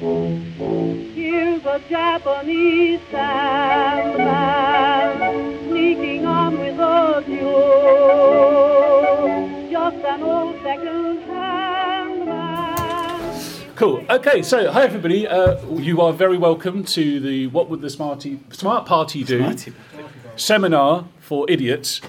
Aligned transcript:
Here's 0.00 1.62
a 1.66 1.78
Japanese 1.90 3.00
sandman 3.10 4.38
sneaking 5.68 6.24
on 6.24 6.58
with 6.58 6.78
a 6.78 7.22
mule. 7.28 8.70
Just 9.70 9.96
an 9.96 10.22
old 10.22 10.56
second-hand 10.62 12.24
man. 12.24 13.42
Cool. 13.76 14.02
Okay, 14.08 14.40
so 14.40 14.72
hi 14.72 14.84
everybody. 14.84 15.28
Uh, 15.28 15.62
you 15.72 16.00
are 16.00 16.14
very 16.14 16.38
welcome 16.38 16.82
to 16.84 17.20
the 17.20 17.48
What 17.48 17.68
Would 17.68 17.82
the 17.82 17.90
Smarty 17.90 18.40
Smart 18.52 18.86
Party 18.86 19.22
Do 19.22 19.54
seminar 20.36 21.08
for 21.18 21.44
idiots 21.50 22.00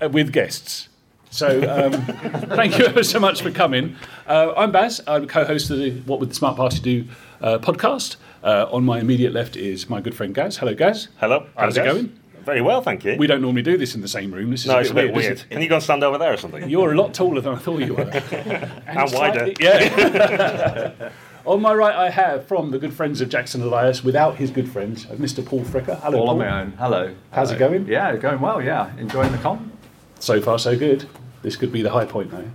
uh, 0.00 0.08
with 0.08 0.32
guests. 0.32 0.88
So 1.32 1.48
um, 1.68 1.92
thank 2.54 2.78
you 2.78 2.84
ever 2.84 3.02
so 3.02 3.18
much 3.18 3.42
for 3.42 3.50
coming. 3.50 3.96
Uh, 4.28 4.52
I'm 4.56 4.70
Baz. 4.70 5.00
I'm 5.08 5.26
co-host 5.26 5.68
of 5.70 5.78
the 5.78 5.98
What 6.02 6.20
Would 6.20 6.30
the 6.30 6.34
Smart 6.34 6.56
Party 6.56 6.78
Do 6.78 7.08
uh, 7.40 7.58
podcast. 7.58 8.16
Uh, 8.42 8.66
on 8.72 8.84
my 8.84 8.98
immediate 9.00 9.32
left 9.32 9.54
is 9.56 9.88
my 9.90 10.00
good 10.00 10.14
friend 10.14 10.34
Gaz. 10.34 10.56
Hello, 10.58 10.74
Gaz. 10.74 11.08
Hello. 11.18 11.46
How's 11.56 11.76
it 11.76 11.84
Guys. 11.84 11.92
going? 11.92 12.16
Very 12.44 12.62
well, 12.62 12.80
thank 12.80 13.04
you. 13.04 13.16
We 13.18 13.26
don't 13.26 13.42
normally 13.42 13.60
do 13.62 13.76
this 13.76 13.94
in 13.94 14.00
the 14.00 14.08
same 14.08 14.32
room. 14.32 14.50
This 14.50 14.62
is 14.62 14.68
no, 14.68 14.78
a 14.78 14.80
it's 14.80 14.90
a 14.90 14.94
bit 14.94 15.12
weird. 15.12 15.36
weird. 15.36 15.50
Can 15.50 15.60
you 15.60 15.68
go 15.68 15.74
and 15.74 15.84
stand 15.84 16.02
over 16.02 16.16
there 16.16 16.32
or 16.32 16.38
something? 16.38 16.68
You're 16.70 16.92
a 16.92 16.96
lot 16.96 17.12
taller 17.12 17.42
than 17.42 17.52
I 17.54 17.58
thought 17.58 17.80
you 17.82 17.94
were. 17.94 18.00
and, 18.10 18.72
And 18.86 19.12
wider. 19.12 19.54
slightly- 19.54 19.56
Yeah. 19.60 21.10
On 21.46 21.60
my 21.60 21.72
right, 21.74 21.94
I 21.94 22.10
have 22.10 22.46
from 22.46 22.70
the 22.70 22.78
good 22.78 22.92
friends 22.94 23.20
of 23.20 23.28
Jackson 23.30 23.62
Elias, 23.62 24.04
without 24.04 24.36
his 24.36 24.50
good 24.50 24.70
friends, 24.70 25.06
Mr. 25.06 25.44
Paul 25.44 25.62
Fricker. 25.64 25.98
Hello, 26.00 26.18
All 26.20 26.26
Paul. 26.26 26.30
on 26.30 26.38
my 26.38 26.60
own. 26.60 26.72
Hello. 26.72 27.14
How's 27.32 27.50
it 27.50 27.58
going? 27.58 27.86
Yeah, 27.86 28.14
going 28.16 28.40
well. 28.40 28.60
Yeah, 28.62 28.94
enjoying 28.98 29.32
the 29.32 29.38
con. 29.38 29.72
So 30.18 30.40
far, 30.42 30.58
so 30.58 30.78
good. 30.78 31.06
This 31.42 31.56
could 31.56 31.72
be 31.72 31.80
the 31.82 31.90
high 31.90 32.04
point 32.04 32.30
though. 32.30 32.50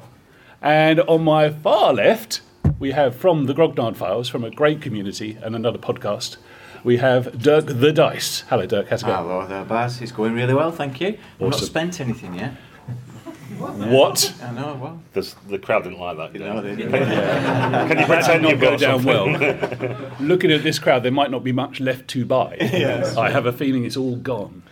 And 0.62 1.00
on 1.02 1.24
my 1.24 1.50
far 1.50 1.94
left, 1.94 2.42
we 2.80 2.92
have 2.92 3.16
from 3.16 3.46
the 3.46 3.54
Grognard 3.54 3.96
Files, 3.96 4.28
from 4.30 4.44
a 4.44 4.52
great 4.52 4.82
community 4.82 5.38
and 5.42 5.56
another 5.56 5.78
podcast, 5.78 6.38
we 6.84 6.98
have 6.98 7.42
Dirk 7.42 7.66
the 7.68 7.92
Dice. 7.92 8.42
Hello, 8.50 8.66
Dirk. 8.66 8.90
How's 8.90 9.02
it 9.02 9.06
going? 9.08 9.18
Hello 9.18 9.48
there, 9.48 9.66
Baz. 9.66 10.02
It's 10.02 10.12
going 10.12 10.34
really 10.34 10.54
well, 10.54 10.72
thank 10.72 11.02
you. 11.02 11.18
I've 11.36 11.50
not 11.50 11.56
spent 11.56 12.00
anything 12.00 12.36
yet. 12.36 12.54
What? 13.58 14.34
I 14.44 14.52
know, 14.52 14.78
well, 14.82 15.02
There's, 15.14 15.36
the 15.48 15.60
crowd 15.60 15.84
didn't 15.84 16.00
like 16.00 16.18
that. 16.18 16.34
you 16.34 16.40
know, 16.40 16.62
they, 16.62 16.76
Can 16.76 18.00
you 18.00 18.06
pretend 18.06 18.42
Not 18.42 18.52
you've 18.52 18.60
go 18.60 18.72
got 18.72 18.80
down 18.80 19.02
something? 19.04 19.40
well. 19.40 20.12
Looking 20.20 20.52
at 20.52 20.64
this 20.64 20.78
crowd, 20.78 21.04
there 21.04 21.12
might 21.12 21.32
not 21.32 21.44
be 21.44 21.52
much 21.54 21.80
left 21.80 22.08
to 22.10 22.26
buy. 22.26 22.58
yes. 22.60 23.16
I 23.16 23.30
have 23.30 23.46
a 23.46 23.54
feeling 23.54 23.86
it's 23.86 23.96
all 23.96 24.18
gone. 24.18 24.64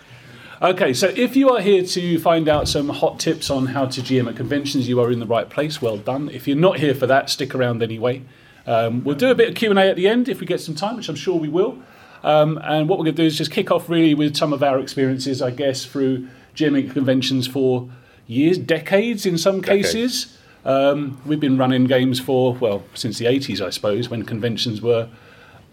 Okay, 0.63 0.93
so 0.93 1.11
if 1.17 1.35
you 1.35 1.49
are 1.49 1.59
here 1.59 1.83
to 1.83 2.17
find 2.19 2.47
out 2.47 2.69
some 2.69 2.87
hot 2.87 3.19
tips 3.19 3.49
on 3.49 3.65
how 3.65 3.85
to 3.85 3.99
GM 3.99 4.29
at 4.29 4.37
conventions, 4.37 4.87
you 4.87 5.01
are 5.01 5.11
in 5.11 5.19
the 5.19 5.25
right 5.25 5.49
place. 5.49 5.81
Well 5.81 5.97
done. 5.97 6.29
If 6.29 6.47
you're 6.47 6.55
not 6.55 6.79
here 6.79 6.95
for 6.95 7.05
that, 7.05 7.29
stick 7.29 7.53
around 7.53 7.83
anyway. 7.83 8.21
Um, 8.65 9.03
we'll 9.03 9.17
do 9.17 9.29
a 9.29 9.35
bit 9.35 9.49
of 9.49 9.55
Q 9.55 9.71
and 9.71 9.77
A 9.77 9.89
at 9.89 9.97
the 9.97 10.07
end 10.07 10.29
if 10.29 10.39
we 10.39 10.45
get 10.47 10.61
some 10.61 10.73
time, 10.73 10.95
which 10.95 11.09
I'm 11.09 11.17
sure 11.17 11.37
we 11.37 11.49
will. 11.49 11.79
Um, 12.23 12.61
and 12.63 12.87
what 12.87 12.97
we're 12.97 13.03
going 13.03 13.15
to 13.17 13.23
do 13.23 13.25
is 13.25 13.37
just 13.37 13.51
kick 13.51 13.71
off 13.71 13.89
really 13.89 14.13
with 14.13 14.37
some 14.37 14.53
of 14.53 14.63
our 14.63 14.79
experiences, 14.79 15.41
I 15.41 15.51
guess, 15.51 15.83
through 15.83 16.29
GMing 16.55 16.93
conventions 16.93 17.45
for 17.45 17.89
years, 18.25 18.57
decades 18.57 19.25
in 19.25 19.37
some 19.37 19.59
Decades. 19.59 19.91
cases. 19.91 20.37
Um, 20.63 21.19
we've 21.25 21.41
been 21.41 21.57
running 21.57 21.87
games 21.87 22.21
for 22.21 22.53
well 22.53 22.85
since 22.93 23.17
the 23.17 23.25
80s, 23.25 23.59
I 23.59 23.69
suppose, 23.69 24.07
when 24.07 24.23
conventions 24.23 24.81
were 24.81 25.09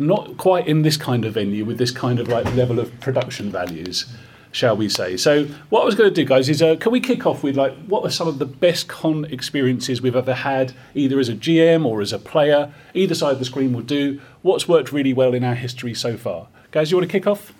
not 0.00 0.36
quite 0.36 0.66
in 0.66 0.82
this 0.82 0.96
kind 0.96 1.24
of 1.24 1.34
venue 1.34 1.64
with 1.64 1.78
this 1.78 1.92
kind 1.92 2.18
of 2.18 2.26
like 2.26 2.44
level 2.56 2.80
of 2.80 2.98
production 2.98 3.52
values, 3.52 4.06
shall 4.52 4.76
we 4.76 4.88
say? 4.88 5.16
So, 5.16 5.44
what 5.68 5.82
I 5.82 5.84
was 5.84 5.94
going 5.94 6.10
to 6.10 6.14
do, 6.14 6.24
guys, 6.24 6.48
is 6.48 6.62
uh, 6.62 6.76
can 6.76 6.92
we 6.92 7.00
kick 7.00 7.26
off 7.26 7.42
with 7.42 7.56
like 7.56 7.76
what 7.86 8.04
are 8.04 8.10
some 8.10 8.28
of 8.28 8.38
the 8.38 8.46
best 8.46 8.88
con 8.88 9.24
experiences 9.26 10.02
we've 10.02 10.16
ever 10.16 10.34
had, 10.34 10.72
either 10.94 11.18
as 11.18 11.28
a 11.28 11.34
GM 11.34 11.84
or 11.84 12.00
as 12.00 12.12
a 12.12 12.18
player? 12.18 12.72
Either 12.94 13.14
side 13.14 13.32
of 13.32 13.38
the 13.38 13.44
screen 13.44 13.72
will 13.72 13.82
do. 13.82 14.20
What's 14.42 14.68
worked 14.68 14.92
really 14.92 15.12
well 15.12 15.34
in 15.34 15.44
our 15.44 15.54
history 15.54 15.94
so 15.94 16.16
far? 16.16 16.48
Guys, 16.70 16.90
you 16.90 16.96
want 16.96 17.10
to 17.10 17.12
kick 17.12 17.26
off? 17.26 17.52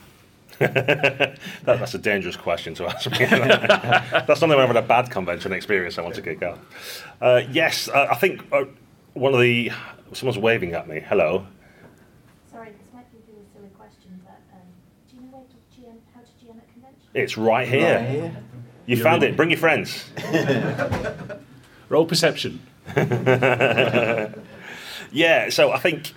That, 0.60 1.38
that's 1.64 1.94
a 1.94 1.98
dangerous 1.98 2.36
question 2.36 2.74
to 2.74 2.86
ask 2.86 3.10
me. 3.10 3.18
that's 3.24 4.42
not 4.42 4.50
had 4.50 4.76
a 4.76 4.82
bad 4.82 5.10
convention 5.10 5.54
experience 5.54 5.96
I 5.96 6.02
want 6.02 6.16
to 6.16 6.22
kick 6.22 6.42
off. 6.42 6.58
Uh, 7.18 7.42
yes, 7.50 7.88
uh, 7.88 8.08
I 8.10 8.14
think 8.16 8.42
uh, 8.52 8.64
one 9.14 9.32
of 9.32 9.40
the. 9.40 9.72
Someone's 10.12 10.36
waving 10.38 10.74
at 10.74 10.86
me. 10.86 11.00
Hello. 11.00 11.46
Sorry, 12.50 12.72
this 12.72 12.92
might 12.92 13.10
be 13.10 13.18
a 13.18 13.32
really 13.32 13.46
silly 13.54 13.68
question, 13.78 14.20
but 14.22 14.40
um, 14.52 14.60
do 15.08 15.16
you 15.16 15.22
know 15.22 15.38
where 15.38 15.44
to 15.44 15.56
GM, 15.72 15.96
how 16.14 16.20
to 16.20 16.32
GM 16.44 16.58
at 16.58 16.70
convention? 16.72 16.99
It's 17.14 17.36
right 17.36 17.66
here. 17.66 17.96
Right 17.96 18.08
here. 18.08 18.36
You 18.86 19.02
found 19.02 19.22
it. 19.22 19.36
Bring 19.36 19.50
your 19.50 19.58
friends. 19.58 20.04
Roll 21.88 22.06
perception. 22.06 22.60
Yeah, 25.12 25.50
so 25.50 25.72
I 25.72 25.78
think 25.78 26.12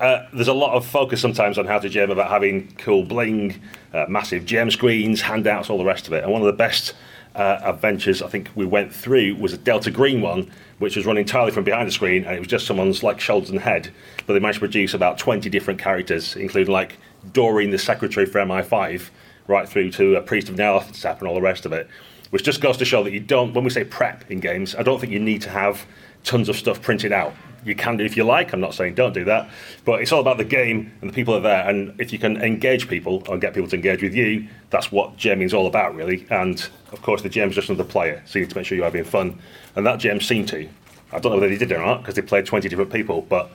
uh, 0.00 0.26
there's 0.32 0.48
a 0.48 0.52
lot 0.54 0.74
of 0.74 0.84
focus 0.86 1.20
sometimes 1.20 1.56
on 1.58 1.66
how 1.66 1.78
to 1.78 1.88
GM 1.88 2.10
about 2.10 2.28
having 2.28 2.74
cool 2.76 3.04
bling, 3.04 3.60
uh, 3.92 4.06
massive 4.08 4.44
GM 4.44 4.70
screens, 4.70 5.22
handouts, 5.22 5.70
all 5.70 5.78
the 5.78 5.84
rest 5.84 6.06
of 6.06 6.12
it. 6.12 6.24
And 6.24 6.32
one 6.32 6.42
of 6.42 6.46
the 6.46 6.52
best 6.52 6.94
uh, 7.34 7.60
adventures 7.62 8.22
I 8.22 8.28
think 8.28 8.50
we 8.54 8.66
went 8.66 8.94
through 8.94 9.36
was 9.36 9.52
a 9.52 9.58
Delta 9.58 9.90
Green 9.90 10.20
one, 10.20 10.50
which 10.78 10.96
was 10.96 11.06
run 11.06 11.16
entirely 11.16 11.52
from 11.52 11.64
behind 11.64 11.88
the 11.88 11.92
screen, 11.92 12.24
and 12.24 12.36
it 12.36 12.38
was 12.38 12.48
just 12.48 12.66
someone's 12.66 13.02
like 13.02 13.18
shoulders 13.18 13.50
and 13.50 13.60
head. 13.60 13.90
But 14.26 14.34
they 14.34 14.40
managed 14.40 14.56
to 14.56 14.60
produce 14.60 14.92
about 14.94 15.16
20 15.18 15.48
different 15.48 15.80
characters, 15.80 16.36
including 16.36 16.72
like 16.72 16.98
Doreen, 17.32 17.70
the 17.70 17.78
secretary 17.78 18.26
for 18.26 18.40
MI5, 18.40 19.08
right 19.46 19.68
through 19.68 19.90
to 19.92 20.16
a 20.16 20.22
priest 20.22 20.48
of 20.48 20.56
Nyarlathotep 20.56 21.18
and 21.18 21.28
all 21.28 21.34
the 21.34 21.40
rest 21.40 21.66
of 21.66 21.72
it. 21.72 21.88
Which 22.30 22.42
just 22.42 22.60
goes 22.60 22.76
to 22.78 22.84
show 22.84 23.02
that 23.04 23.12
you 23.12 23.20
don't, 23.20 23.54
when 23.54 23.64
we 23.64 23.70
say 23.70 23.84
prep 23.84 24.30
in 24.30 24.40
games, 24.40 24.74
I 24.74 24.82
don't 24.82 24.98
think 25.00 25.12
you 25.12 25.20
need 25.20 25.42
to 25.42 25.50
have 25.50 25.86
tons 26.24 26.48
of 26.48 26.56
stuff 26.56 26.82
printed 26.82 27.12
out. 27.12 27.32
You 27.64 27.74
can 27.74 27.96
do 27.96 28.04
if 28.04 28.16
you 28.16 28.24
like. 28.24 28.52
I'm 28.52 28.60
not 28.60 28.74
saying 28.74 28.94
don't 28.94 29.14
do 29.14 29.24
that, 29.24 29.48
but 29.84 30.02
it's 30.02 30.12
all 30.12 30.20
about 30.20 30.36
the 30.36 30.44
game 30.44 30.92
and 31.00 31.08
the 31.08 31.14
people 31.14 31.34
are 31.34 31.40
there. 31.40 31.68
And 31.68 31.98
if 32.00 32.12
you 32.12 32.18
can 32.18 32.36
engage 32.42 32.88
people 32.88 33.22
or 33.28 33.38
get 33.38 33.54
people 33.54 33.70
to 33.70 33.76
engage 33.76 34.02
with 34.02 34.14
you, 34.14 34.48
that's 34.70 34.92
what 34.92 35.16
GMing 35.16 35.44
is 35.44 35.54
all 35.54 35.66
about, 35.66 35.94
really. 35.94 36.26
And 36.30 36.68
of 36.92 37.00
course, 37.02 37.22
the 37.22 37.30
GM's 37.30 37.54
just 37.54 37.68
another 37.68 37.88
player, 37.88 38.22
so 38.26 38.38
you 38.38 38.44
need 38.44 38.50
to 38.50 38.56
make 38.56 38.66
sure 38.66 38.76
you're 38.76 38.84
having 38.84 39.04
fun. 39.04 39.38
And 39.76 39.86
that 39.86 39.98
GM 40.00 40.22
seemed 40.22 40.48
to. 40.48 40.68
I 41.12 41.20
don't 41.20 41.32
know 41.32 41.38
whether 41.38 41.48
they 41.48 41.56
did 41.56 41.70
it 41.70 41.76
or 41.76 41.86
not 41.86 42.02
because 42.02 42.16
they 42.16 42.22
played 42.22 42.44
20 42.44 42.68
different 42.68 42.92
people, 42.92 43.22
but 43.22 43.50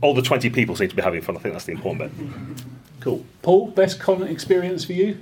all 0.00 0.14
the 0.14 0.22
20 0.22 0.50
people 0.50 0.74
seem 0.74 0.88
to 0.88 0.96
be 0.96 1.02
having 1.02 1.20
fun. 1.20 1.36
I 1.36 1.40
think 1.40 1.54
that's 1.54 1.66
the 1.66 1.72
important 1.72 2.16
bit. 2.16 2.64
Cool. 3.04 3.22
Paul, 3.42 3.66
best 3.66 4.00
con 4.00 4.22
experience 4.22 4.86
for 4.86 4.94
you? 4.94 5.18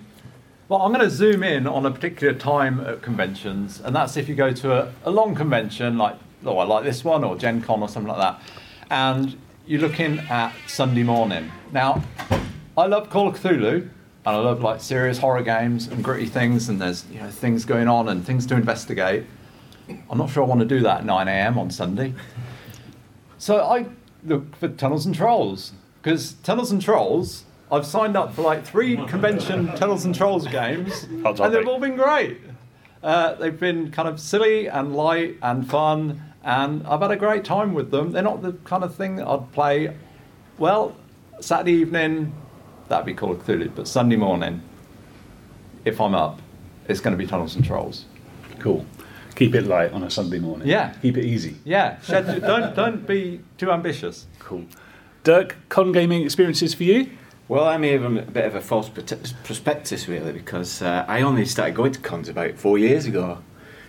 Well, 0.68 0.82
I'm 0.82 0.92
going 0.92 1.04
to 1.04 1.10
zoom 1.10 1.42
in 1.42 1.66
on 1.66 1.84
a 1.84 1.90
particular 1.90 2.32
time 2.32 2.78
at 2.78 3.02
conventions, 3.02 3.80
and 3.80 3.96
that's 3.96 4.16
if 4.16 4.28
you 4.28 4.36
go 4.36 4.52
to 4.52 4.72
a, 4.72 4.92
a 5.04 5.10
long 5.10 5.34
convention 5.34 5.98
like 5.98 6.16
oh, 6.46 6.58
I 6.58 6.64
like 6.64 6.84
this 6.84 7.02
one 7.02 7.24
or 7.24 7.36
Gen 7.36 7.60
Con 7.60 7.82
or 7.82 7.88
something 7.88 8.12
like 8.12 8.20
that, 8.20 8.40
and 8.88 9.36
you're 9.66 9.80
looking 9.80 10.20
at 10.30 10.54
Sunday 10.68 11.02
morning. 11.02 11.50
Now, 11.72 12.04
I 12.78 12.86
love 12.86 13.10
Call 13.10 13.26
of 13.26 13.40
Cthulhu, 13.40 13.80
and 13.80 13.90
I 14.24 14.36
love 14.36 14.62
like 14.62 14.80
serious 14.80 15.18
horror 15.18 15.42
games 15.42 15.88
and 15.88 16.04
gritty 16.04 16.26
things, 16.26 16.68
and 16.68 16.80
there's 16.80 17.04
you 17.10 17.18
know 17.18 17.30
things 17.30 17.64
going 17.64 17.88
on 17.88 18.08
and 18.08 18.24
things 18.24 18.46
to 18.46 18.54
investigate. 18.54 19.26
I'm 20.08 20.18
not 20.18 20.30
sure 20.30 20.44
I 20.44 20.46
want 20.46 20.60
to 20.60 20.66
do 20.66 20.82
that 20.82 20.98
at 20.98 21.04
9 21.04 21.26
a.m. 21.26 21.58
on 21.58 21.68
Sunday. 21.72 22.14
So 23.38 23.60
I 23.60 23.86
look 24.24 24.54
for 24.54 24.68
Tunnels 24.68 25.04
and 25.04 25.12
Trolls 25.12 25.72
because 26.00 26.34
Tunnels 26.44 26.70
and 26.70 26.80
Trolls. 26.80 27.42
I've 27.72 27.86
signed 27.86 28.18
up 28.18 28.34
for 28.34 28.42
like 28.42 28.66
three 28.66 28.96
convention 29.06 29.74
Tunnels 29.74 30.04
and 30.04 30.14
Trolls 30.14 30.46
games, 30.46 31.04
and 31.04 31.54
they've 31.54 31.66
all 31.66 31.80
been 31.80 31.96
great. 31.96 32.38
Uh, 33.02 33.34
they've 33.34 33.58
been 33.58 33.90
kind 33.90 34.08
of 34.08 34.20
silly 34.20 34.68
and 34.68 34.94
light 34.94 35.38
and 35.42 35.68
fun, 35.68 36.22
and 36.44 36.86
I've 36.86 37.00
had 37.00 37.10
a 37.10 37.16
great 37.16 37.44
time 37.44 37.72
with 37.72 37.90
them. 37.90 38.12
They're 38.12 38.22
not 38.22 38.42
the 38.42 38.52
kind 38.64 38.84
of 38.84 38.94
thing 38.94 39.20
I'd 39.22 39.50
play. 39.52 39.96
Well, 40.58 40.94
Saturday 41.40 41.72
evening, 41.72 42.34
that'd 42.88 43.06
be 43.06 43.14
Call 43.14 43.32
of 43.32 43.44
Cthulhu, 43.44 43.74
but 43.74 43.88
Sunday 43.88 44.16
morning, 44.16 44.62
if 45.86 46.00
I'm 46.00 46.14
up, 46.14 46.40
it's 46.88 47.00
going 47.00 47.12
to 47.12 47.18
be 47.18 47.26
Tunnels 47.26 47.56
and 47.56 47.64
Trolls. 47.64 48.04
Cool. 48.58 48.84
Keep 49.34 49.54
it 49.54 49.62
light 49.62 49.92
on 49.92 50.04
a 50.04 50.10
Sunday 50.10 50.38
morning. 50.38 50.68
Yeah. 50.68 50.94
Keep 51.00 51.16
it 51.16 51.24
easy. 51.24 51.56
Yeah, 51.64 51.96
don't 52.06 52.76
don't 52.76 53.06
be 53.06 53.40
too 53.56 53.72
ambitious. 53.72 54.26
Cool. 54.38 54.66
Dirk, 55.24 55.56
con 55.70 55.90
gaming 55.90 56.22
experiences 56.22 56.74
for 56.74 56.82
you? 56.84 57.10
Well, 57.48 57.64
I'm 57.64 57.84
even 57.84 58.18
a 58.18 58.22
bit 58.22 58.44
of 58.44 58.54
a 58.54 58.60
false 58.60 58.88
prospectus, 58.88 60.08
really, 60.08 60.32
because 60.32 60.80
uh, 60.80 61.04
I 61.08 61.22
only 61.22 61.44
started 61.44 61.74
going 61.74 61.92
to 61.92 62.00
cons 62.00 62.28
about 62.28 62.54
four 62.56 62.78
years 62.78 63.06
ago. 63.06 63.38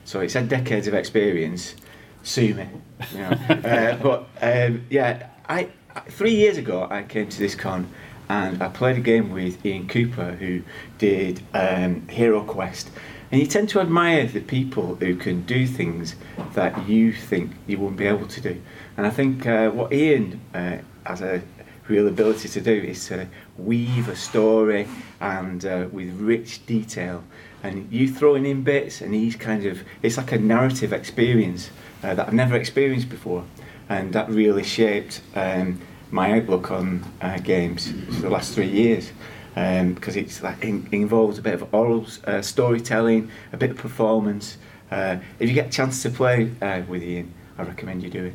So 0.06 0.20
it's 0.20 0.34
had 0.34 0.50
decades 0.50 0.88
of 0.88 0.94
experience. 0.94 1.76
Sue 2.24 2.54
me. 2.54 2.68
You 3.14 3.20
know. 3.20 3.30
uh, 3.50 3.98
but 3.98 4.28
um, 4.42 4.86
yeah, 4.90 5.30
I 5.48 5.70
three 6.10 6.36
years 6.36 6.58
ago 6.58 6.88
I 6.90 7.04
came 7.04 7.30
to 7.30 7.40
this 7.40 7.56
con 7.56 7.90
and 8.30 8.62
I 8.64 8.70
played 8.70 8.98
a 8.98 9.02
game 9.02 9.32
with 9.32 9.64
Ian 9.66 9.88
Cooper, 9.88 10.32
who 10.32 10.64
did 10.98 11.42
um, 11.54 12.08
Hero 12.08 12.42
Quest. 12.44 12.90
And 13.32 13.42
you 13.42 13.48
tend 13.48 13.70
to 13.70 13.80
admire 13.80 14.28
the 14.28 14.42
people 14.42 14.96
who 14.96 15.16
can 15.16 15.42
do 15.44 15.66
things 15.66 16.16
that 16.54 16.88
you 16.88 17.12
think 17.12 17.52
you 17.68 17.80
wouldn't 17.80 17.98
be 17.98 18.06
able 18.06 18.28
to 18.28 18.42
do. 18.42 18.62
And 18.96 19.06
I 19.08 19.10
think 19.10 19.46
uh, 19.46 19.70
what 19.72 19.92
Ian 19.92 20.40
uh, 20.54 20.78
has 21.06 21.22
a 21.22 21.42
real 21.88 22.08
ability 22.08 22.48
to 22.50 22.62
do 22.62 22.72
is 22.72 23.08
to 23.08 23.28
weave 23.58 24.08
a 24.08 24.16
story 24.16 24.88
and 25.20 25.66
uh, 25.66 25.88
with 25.92 26.10
rich 26.20 26.66
detail. 26.66 27.24
And 27.62 27.92
you 27.92 28.10
throwing 28.10 28.46
in 28.46 28.64
bits, 28.64 29.02
and 29.02 29.14
he's 29.14 29.36
kind 29.36 29.66
of 29.66 29.84
it's 30.02 30.18
like 30.18 30.32
a 30.32 30.38
narrative 30.38 30.92
experience 30.92 31.70
uh, 32.04 32.14
that 32.16 32.28
I've 32.28 32.34
never 32.34 32.56
experienced 32.56 33.10
before, 33.10 33.46
and 33.88 34.14
that 34.14 34.30
really 34.30 34.64
shaped 34.64 35.22
um, 35.36 35.80
my 36.12 36.40
outlook 36.40 36.72
on 36.72 37.04
uh, 37.22 37.38
games 37.40 37.92
for 37.92 38.22
the 38.22 38.30
last 38.30 38.54
three 38.54 38.70
years. 38.70 39.12
Um, 39.56 39.94
because 39.94 40.16
it's 40.16 40.42
like 40.42 40.64
in, 40.64 40.90
involves 40.92 41.38
a 41.38 41.42
bit 41.44 41.54
of 41.54 41.72
oral 41.76 42.08
uh, 42.26 42.42
storytelling, 42.42 43.30
a 43.52 43.58
bit 43.58 43.70
of 43.70 43.78
performance. 43.78 44.58
Uh, 44.90 45.18
if 45.38 45.48
you 45.48 45.54
get 45.54 45.68
a 45.68 45.70
chance 45.70 46.02
to 46.02 46.10
play 46.10 46.50
uh, 46.60 46.82
with 46.88 47.04
Ian, 47.04 47.32
I 47.60 47.62
recommend 47.62 48.02
you 48.02 48.10
do 48.10 48.26
it. 48.26 48.34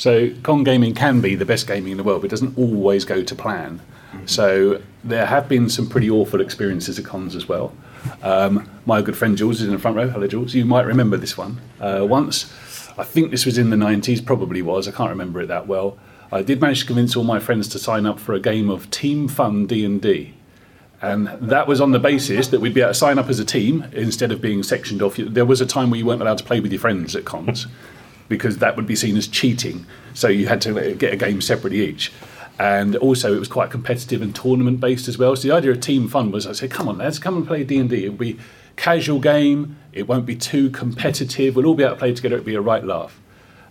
So 0.00 0.30
con 0.42 0.64
gaming 0.64 0.94
can 0.94 1.20
be 1.20 1.34
the 1.34 1.44
best 1.44 1.66
gaming 1.66 1.92
in 1.92 1.98
the 1.98 2.02
world, 2.02 2.22
but 2.22 2.28
it 2.28 2.30
doesn't 2.30 2.56
always 2.56 3.04
go 3.04 3.22
to 3.22 3.34
plan. 3.34 3.80
So 4.24 4.80
there 5.04 5.26
have 5.26 5.46
been 5.46 5.68
some 5.68 5.90
pretty 5.90 6.08
awful 6.08 6.40
experiences 6.40 6.98
at 6.98 7.04
cons 7.04 7.36
as 7.36 7.46
well. 7.46 7.74
Um, 8.22 8.66
my 8.86 9.02
good 9.02 9.14
friend 9.14 9.36
Jules 9.36 9.60
is 9.60 9.66
in 9.66 9.74
the 9.74 9.78
front 9.78 9.98
row. 9.98 10.08
Hello, 10.08 10.26
Jules. 10.26 10.54
You 10.54 10.64
might 10.64 10.86
remember 10.86 11.18
this 11.18 11.36
one. 11.36 11.60
Uh, 11.78 12.06
once, 12.08 12.50
I 12.96 13.04
think 13.04 13.30
this 13.30 13.44
was 13.44 13.58
in 13.58 13.68
the 13.68 13.76
90s, 13.76 14.24
probably 14.24 14.62
was. 14.62 14.88
I 14.88 14.92
can't 14.92 15.10
remember 15.10 15.42
it 15.42 15.48
that 15.48 15.66
well. 15.66 15.98
I 16.32 16.40
did 16.40 16.62
manage 16.62 16.80
to 16.80 16.86
convince 16.86 17.14
all 17.14 17.24
my 17.24 17.38
friends 17.38 17.68
to 17.68 17.78
sign 17.78 18.06
up 18.06 18.18
for 18.18 18.32
a 18.32 18.40
game 18.40 18.70
of 18.70 18.90
Team 18.90 19.28
Fun 19.28 19.66
D&D. 19.66 20.32
And 21.02 21.28
that 21.28 21.66
was 21.66 21.78
on 21.78 21.92
the 21.92 21.98
basis 21.98 22.48
that 22.48 22.60
we'd 22.60 22.72
be 22.72 22.80
able 22.80 22.90
to 22.90 22.94
sign 22.94 23.18
up 23.18 23.28
as 23.28 23.38
a 23.38 23.44
team 23.44 23.84
instead 23.92 24.32
of 24.32 24.40
being 24.40 24.62
sectioned 24.62 25.02
off. 25.02 25.16
There 25.16 25.46
was 25.46 25.60
a 25.60 25.66
time 25.66 25.90
where 25.90 25.98
you 25.98 26.06
weren't 26.06 26.22
allowed 26.22 26.38
to 26.38 26.44
play 26.44 26.60
with 26.60 26.72
your 26.72 26.80
friends 26.80 27.14
at 27.14 27.24
cons 27.26 27.66
because 28.30 28.58
that 28.58 28.76
would 28.76 28.86
be 28.86 28.96
seen 28.96 29.18
as 29.18 29.28
cheating. 29.28 29.84
So 30.14 30.28
you 30.28 30.46
had 30.46 30.62
to 30.62 30.94
get 30.94 31.12
a 31.12 31.16
game 31.16 31.42
separately 31.42 31.86
each. 31.86 32.10
And 32.58 32.96
also, 32.96 33.34
it 33.34 33.38
was 33.38 33.48
quite 33.48 33.70
competitive 33.70 34.22
and 34.22 34.34
tournament 34.34 34.80
based 34.80 35.08
as 35.08 35.18
well. 35.18 35.34
So 35.34 35.48
the 35.48 35.54
idea 35.54 35.72
of 35.72 35.80
team 35.80 36.08
fun 36.08 36.30
was, 36.30 36.46
I 36.46 36.52
said, 36.52 36.70
"Come 36.70 36.88
on, 36.88 36.98
lads, 36.98 37.18
come 37.18 37.36
and 37.36 37.46
play 37.46 37.64
D 37.64 37.78
and 37.78 37.90
D. 37.90 38.04
It'll 38.04 38.16
be 38.16 38.38
casual 38.76 39.18
game. 39.18 39.76
It 39.92 40.06
won't 40.06 40.24
be 40.24 40.36
too 40.36 40.70
competitive. 40.70 41.56
We'll 41.56 41.66
all 41.66 41.74
be 41.74 41.82
able 41.82 41.96
to 41.96 41.98
play 41.98 42.14
together. 42.14 42.36
It'll 42.36 42.46
be 42.46 42.54
a 42.54 42.60
right 42.60 42.84
laugh." 42.84 43.20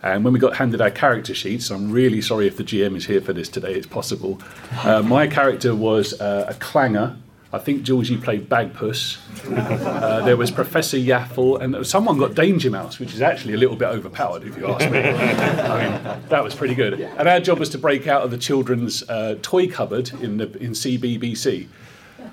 And 0.02 0.24
when 0.24 0.34
we 0.34 0.40
got 0.40 0.56
handed 0.56 0.82
our 0.82 0.92
character 0.92 1.34
sheets, 1.34 1.70
I'm 1.70 1.92
really 1.92 2.22
sorry 2.22 2.48
if 2.48 2.58
the 2.58 2.64
GM 2.64 2.96
is 2.96 3.06
here 3.06 3.22
for 3.22 3.34
this 3.34 3.50
today. 3.50 3.74
It's 3.74 3.88
possible. 3.88 4.42
Uh, 4.84 5.02
my 5.02 5.28
character 5.28 5.76
was 5.76 6.20
uh, 6.20 6.46
a 6.48 6.54
clanger. 6.56 7.18
I 7.52 7.58
think 7.58 7.88
you 7.88 8.20
played 8.20 8.48
Bagpuss. 8.48 9.18
Uh, 9.52 10.24
there 10.24 10.38
was 10.38 10.52
Professor 10.52 10.98
Yaffle, 10.98 11.60
and 11.60 11.86
someone 11.86 12.20
got 12.20 12.36
Danger 12.36 12.70
Mouse, 12.70 13.00
which 13.00 13.14
is 13.14 13.22
actually 13.24 13.56
a 13.56 13.58
little 13.58 13.76
bit 13.76 13.88
overpowered, 13.88 14.44
if 14.44 14.56
you 14.56 14.68
ask 14.68 14.90
me. 14.92 15.00
I 15.00 15.84
mean, 15.84 16.30
that 16.30 16.44
was 16.44 16.54
pretty 16.54 16.76
good. 16.76 17.00
And 17.00 17.28
our 17.28 17.40
job 17.40 17.58
was 17.58 17.70
to 17.70 17.80
break 17.80 18.06
out 18.06 18.22
of 18.22 18.30
the 18.30 18.38
children's 18.38 19.08
uh, 19.10 19.36
toy 19.42 19.68
cupboard 19.68 20.12
in 20.22 20.38
the 20.38 20.46
in 20.60 20.72
CBBC. 20.72 21.68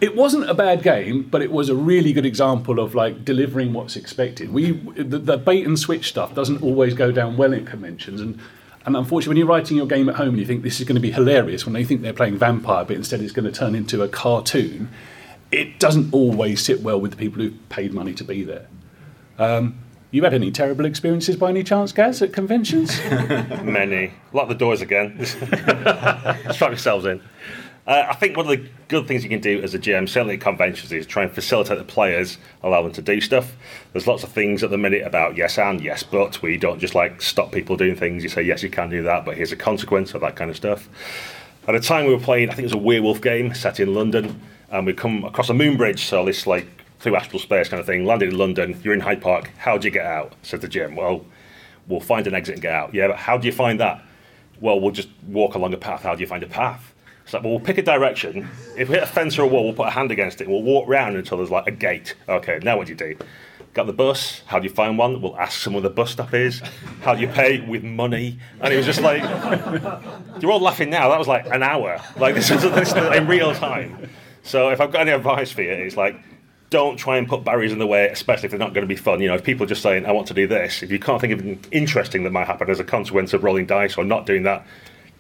It 0.02 0.14
wasn't 0.14 0.50
a 0.50 0.54
bad 0.54 0.82
game, 0.82 1.22
but 1.22 1.40
it 1.40 1.50
was 1.50 1.70
a 1.70 1.74
really 1.74 2.12
good 2.12 2.26
example 2.26 2.78
of 2.78 2.94
like 2.94 3.24
delivering 3.24 3.72
what's 3.72 3.96
expected. 3.96 4.52
We 4.52 4.72
the, 4.72 5.18
the 5.18 5.38
bait 5.38 5.66
and 5.66 5.78
switch 5.78 6.08
stuff 6.08 6.34
doesn't 6.34 6.62
always 6.62 6.92
go 6.92 7.10
down 7.10 7.38
well 7.38 7.54
in 7.54 7.64
conventions, 7.64 8.20
and 8.20 8.38
and 8.86 8.96
unfortunately, 8.96 9.30
when 9.30 9.36
you're 9.36 9.48
writing 9.48 9.76
your 9.76 9.86
game 9.86 10.08
at 10.08 10.14
home 10.14 10.28
and 10.28 10.38
you 10.38 10.46
think 10.46 10.62
this 10.62 10.80
is 10.80 10.86
going 10.86 10.94
to 10.94 11.00
be 11.00 11.10
hilarious, 11.10 11.66
when 11.66 11.72
they 11.72 11.84
think 11.84 12.02
they're 12.02 12.12
playing 12.12 12.38
vampire, 12.38 12.84
but 12.84 12.94
instead 12.94 13.20
it's 13.20 13.32
going 13.32 13.44
to 13.44 13.52
turn 13.52 13.74
into 13.74 14.00
a 14.02 14.08
cartoon, 14.08 14.88
it 15.50 15.80
doesn't 15.80 16.14
always 16.14 16.64
sit 16.64 16.82
well 16.82 17.00
with 17.00 17.10
the 17.10 17.16
people 17.16 17.42
who've 17.42 17.68
paid 17.68 17.92
money 17.92 18.14
to 18.14 18.22
be 18.22 18.44
there. 18.44 18.68
Um, 19.38 19.78
you 20.12 20.22
had 20.22 20.32
any 20.32 20.52
terrible 20.52 20.84
experiences 20.84 21.34
by 21.34 21.50
any 21.50 21.64
chance, 21.64 21.90
Gaz, 21.90 22.22
at 22.22 22.32
conventions? 22.32 22.98
Many. 23.10 24.12
Lock 24.32 24.48
the 24.48 24.54
doors 24.54 24.80
again. 24.80 25.26
Strap 25.26 26.70
yourselves 26.70 27.06
in. 27.06 27.20
Uh, 27.86 28.04
I 28.08 28.14
think 28.14 28.36
one 28.36 28.46
of 28.46 28.50
the 28.50 28.68
good 28.88 29.06
things 29.06 29.22
you 29.22 29.30
can 29.30 29.40
do 29.40 29.62
as 29.62 29.72
a 29.72 29.78
GM, 29.78 30.08
certainly 30.08 30.34
at 30.34 30.40
conventions, 30.40 30.90
is 30.90 31.06
try 31.06 31.22
and 31.22 31.30
facilitate 31.30 31.78
the 31.78 31.84
players, 31.84 32.36
allow 32.64 32.82
them 32.82 32.90
to 32.92 33.02
do 33.02 33.20
stuff. 33.20 33.54
There's 33.92 34.08
lots 34.08 34.24
of 34.24 34.32
things 34.32 34.64
at 34.64 34.70
the 34.70 34.78
minute 34.78 35.06
about 35.06 35.36
yes 35.36 35.56
and 35.56 35.80
yes 35.80 36.02
but, 36.02 36.42
you 36.42 36.58
don't 36.58 36.80
just 36.80 36.96
like 36.96 37.22
stop 37.22 37.52
people 37.52 37.76
doing 37.76 37.94
things. 37.94 38.24
You 38.24 38.28
say 38.28 38.42
yes, 38.42 38.62
you 38.64 38.70
can 38.70 38.90
do 38.90 39.04
that, 39.04 39.24
but 39.24 39.36
here's 39.36 39.52
a 39.52 39.56
consequence 39.56 40.14
of 40.14 40.20
that 40.22 40.34
kind 40.34 40.50
of 40.50 40.56
stuff. 40.56 40.88
At 41.68 41.76
a 41.76 41.80
time 41.80 42.06
we 42.06 42.14
were 42.14 42.20
playing, 42.20 42.50
I 42.50 42.54
think 42.54 42.64
it 42.64 42.66
was 42.66 42.72
a 42.72 42.78
werewolf 42.78 43.20
game 43.20 43.54
set 43.54 43.78
in 43.78 43.94
London, 43.94 44.40
and 44.70 44.84
we 44.84 44.92
come 44.92 45.24
across 45.24 45.48
a 45.48 45.54
moon 45.54 45.76
bridge, 45.76 46.04
so 46.04 46.24
this 46.24 46.46
like 46.46 46.66
through 46.98 47.14
astral 47.14 47.38
space 47.38 47.68
kind 47.68 47.78
of 47.78 47.86
thing. 47.86 48.04
Landed 48.04 48.30
in 48.30 48.38
London, 48.38 48.80
you're 48.82 48.94
in 48.94 49.00
Hyde 49.00 49.22
Park. 49.22 49.50
How 49.58 49.78
do 49.78 49.86
you 49.86 49.92
get 49.92 50.06
out? 50.06 50.32
Said 50.42 50.60
the 50.60 50.68
GM. 50.68 50.96
Well, 50.96 51.24
we'll 51.86 52.00
find 52.00 52.26
an 52.26 52.34
exit 52.34 52.54
and 52.54 52.62
get 52.62 52.72
out. 52.72 52.94
Yeah, 52.94 53.08
but 53.08 53.16
how 53.16 53.38
do 53.38 53.46
you 53.46 53.52
find 53.52 53.78
that? 53.78 54.02
Well, 54.60 54.80
we'll 54.80 54.90
just 54.90 55.08
walk 55.28 55.54
along 55.54 55.74
a 55.74 55.76
path. 55.76 56.02
How 56.02 56.16
do 56.16 56.20
you 56.20 56.26
find 56.26 56.42
a 56.42 56.48
path? 56.48 56.94
It's 57.26 57.34
like, 57.34 57.42
well, 57.42 57.50
we'll 57.50 57.60
pick 57.60 57.76
a 57.76 57.82
direction. 57.82 58.48
If 58.76 58.88
we 58.88 58.94
hit 58.94 59.02
a 59.02 59.06
fence 59.06 59.36
or 59.36 59.42
a 59.42 59.46
wall, 59.48 59.64
we'll 59.64 59.72
put 59.72 59.88
a 59.88 59.90
hand 59.90 60.12
against 60.12 60.40
it. 60.40 60.48
We'll 60.48 60.62
walk 60.62 60.88
round 60.88 61.16
until 61.16 61.38
there's 61.38 61.50
like 61.50 61.66
a 61.66 61.72
gate. 61.72 62.14
Okay, 62.28 62.60
now 62.62 62.76
what 62.76 62.86
do 62.86 62.92
you 62.92 62.96
do? 62.96 63.16
Got 63.74 63.88
the 63.88 63.92
bus. 63.92 64.42
How 64.46 64.60
do 64.60 64.68
you 64.68 64.72
find 64.72 64.96
one? 64.96 65.20
We'll 65.20 65.36
ask 65.36 65.60
someone 65.60 65.82
the 65.82 65.90
bus 65.90 66.12
stop 66.12 66.32
is. 66.34 66.62
How 67.02 67.16
do 67.16 67.22
you 67.22 67.26
pay? 67.26 67.58
With 67.58 67.82
money. 67.82 68.38
And 68.60 68.72
it 68.72 68.76
was 68.76 68.86
just 68.86 69.00
like, 69.00 69.22
you're 70.40 70.52
all 70.52 70.60
laughing 70.60 70.88
now. 70.88 71.08
That 71.08 71.18
was 71.18 71.26
like 71.26 71.46
an 71.46 71.64
hour. 71.64 72.00
Like 72.16 72.36
this 72.36 72.48
is 72.48 72.62
this 72.62 72.92
in 72.92 73.26
real 73.26 73.52
time. 73.56 74.08
So 74.44 74.68
if 74.68 74.80
I've 74.80 74.92
got 74.92 75.00
any 75.00 75.10
advice 75.10 75.50
for 75.50 75.62
you, 75.62 75.72
it's 75.72 75.96
like, 75.96 76.20
don't 76.70 76.96
try 76.96 77.16
and 77.16 77.26
put 77.26 77.42
barriers 77.42 77.72
in 77.72 77.80
the 77.80 77.88
way, 77.88 78.06
especially 78.06 78.44
if 78.44 78.50
they're 78.52 78.60
not 78.60 78.72
going 78.72 78.86
to 78.86 78.88
be 78.88 78.94
fun. 78.94 79.20
You 79.20 79.26
know, 79.28 79.34
if 79.34 79.42
people 79.42 79.64
are 79.64 79.68
just 79.68 79.82
saying, 79.82 80.06
I 80.06 80.12
want 80.12 80.28
to 80.28 80.34
do 80.34 80.46
this, 80.46 80.84
if 80.84 80.92
you 80.92 81.00
can't 81.00 81.20
think 81.20 81.32
of 81.32 81.40
anything 81.40 81.72
interesting 81.72 82.22
that 82.22 82.30
might 82.30 82.46
happen 82.46 82.70
as 82.70 82.78
a 82.78 82.84
consequence 82.84 83.32
of 83.32 83.42
rolling 83.42 83.66
dice 83.66 83.96
or 83.96 84.04
not 84.04 84.26
doing 84.26 84.44
that, 84.44 84.64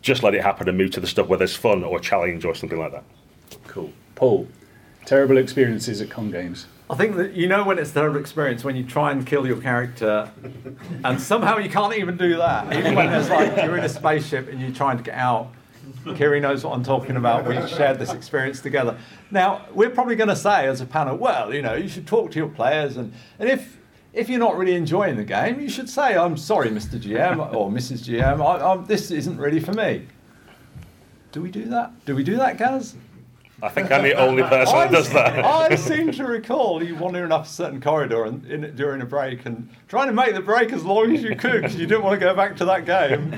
just 0.02 0.22
let 0.22 0.34
it 0.34 0.42
happen 0.42 0.68
and 0.68 0.78
move 0.78 0.90
to 0.92 1.00
the 1.00 1.06
stuff 1.06 1.28
where 1.28 1.38
there's 1.38 1.56
fun 1.56 1.84
or 1.84 1.98
challenge 1.98 2.44
or 2.44 2.54
something 2.54 2.78
like 2.78 2.92
that. 2.92 3.04
cool. 3.66 3.92
Paul, 4.14 4.48
terrible 5.04 5.36
experiences 5.36 6.00
at 6.00 6.10
con 6.10 6.30
games. 6.30 6.66
I 6.88 6.94
think 6.94 7.16
that 7.16 7.32
you 7.32 7.48
know 7.48 7.64
when 7.64 7.78
it's 7.78 7.90
a 7.90 7.94
terrible 7.94 8.20
experience 8.20 8.62
when 8.62 8.76
you 8.76 8.84
try 8.84 9.10
and 9.10 9.26
kill 9.26 9.46
your 9.46 9.60
character, 9.60 10.30
and 11.04 11.20
somehow 11.20 11.58
you 11.58 11.68
can't 11.68 11.96
even 11.96 12.16
do 12.16 12.36
that. 12.36 12.72
Even 12.76 12.94
when 12.94 13.10
there's 13.10 13.28
like 13.28 13.56
you're 13.56 13.76
in 13.76 13.84
a 13.84 13.88
spaceship 13.88 14.48
and 14.48 14.60
you're 14.60 14.70
trying 14.70 14.96
to 14.96 15.02
get 15.02 15.14
out. 15.14 15.52
Kiri 16.16 16.40
knows 16.40 16.64
what 16.64 16.72
I'm 16.74 16.84
talking 16.84 17.16
about. 17.16 17.46
We 17.46 17.54
shared 17.68 17.98
this 17.98 18.12
experience 18.12 18.60
together. 18.60 18.96
Now 19.30 19.66
we're 19.72 19.90
probably 19.90 20.14
going 20.14 20.28
to 20.28 20.36
say 20.36 20.66
as 20.66 20.80
a 20.80 20.86
panel, 20.86 21.16
well, 21.16 21.52
you 21.52 21.62
know, 21.62 21.74
you 21.74 21.88
should 21.88 22.06
talk 22.06 22.30
to 22.32 22.38
your 22.38 22.48
players, 22.48 22.96
and, 22.96 23.12
and 23.38 23.48
if 23.48 23.75
if 24.16 24.30
you're 24.30 24.40
not 24.40 24.56
really 24.56 24.74
enjoying 24.74 25.16
the 25.16 25.24
game, 25.24 25.60
you 25.60 25.68
should 25.68 25.88
say, 25.88 26.16
I'm 26.16 26.36
sorry, 26.36 26.70
Mr. 26.70 27.00
GM 27.00 27.38
or 27.54 27.70
Mrs. 27.70 28.02
GM, 28.02 28.40
I, 28.40 28.72
I, 28.72 28.76
this 28.78 29.10
isn't 29.10 29.36
really 29.36 29.60
for 29.60 29.74
me. 29.74 30.06
Do 31.32 31.42
we 31.42 31.50
do 31.50 31.66
that? 31.66 31.92
Do 32.06 32.16
we 32.16 32.24
do 32.24 32.36
that, 32.36 32.56
Gaz? 32.56 32.96
I 33.62 33.68
think 33.68 33.90
I'm 33.90 34.02
the 34.02 34.14
only 34.14 34.42
person 34.54 34.74
that 34.74 34.90
does 34.90 35.10
that. 35.10 35.44
I 35.44 35.74
seem 35.76 36.12
to 36.12 36.24
recall 36.24 36.82
you 36.82 36.94
wandering 36.94 37.30
up 37.30 37.44
a 37.44 37.48
certain 37.48 37.80
corridor 37.80 38.24
and, 38.24 38.44
in, 38.46 38.74
during 38.74 39.02
a 39.02 39.06
break 39.06 39.44
and 39.44 39.68
trying 39.88 40.08
to 40.08 40.14
make 40.14 40.34
the 40.34 40.40
break 40.40 40.72
as 40.72 40.84
long 40.84 41.14
as 41.14 41.22
you 41.22 41.36
could 41.36 41.62
because 41.62 41.76
you 41.76 41.86
didn't 41.86 42.02
want 42.02 42.18
to 42.18 42.24
go 42.24 42.34
back 42.34 42.56
to 42.56 42.64
that 42.66 42.86
game. 42.86 43.34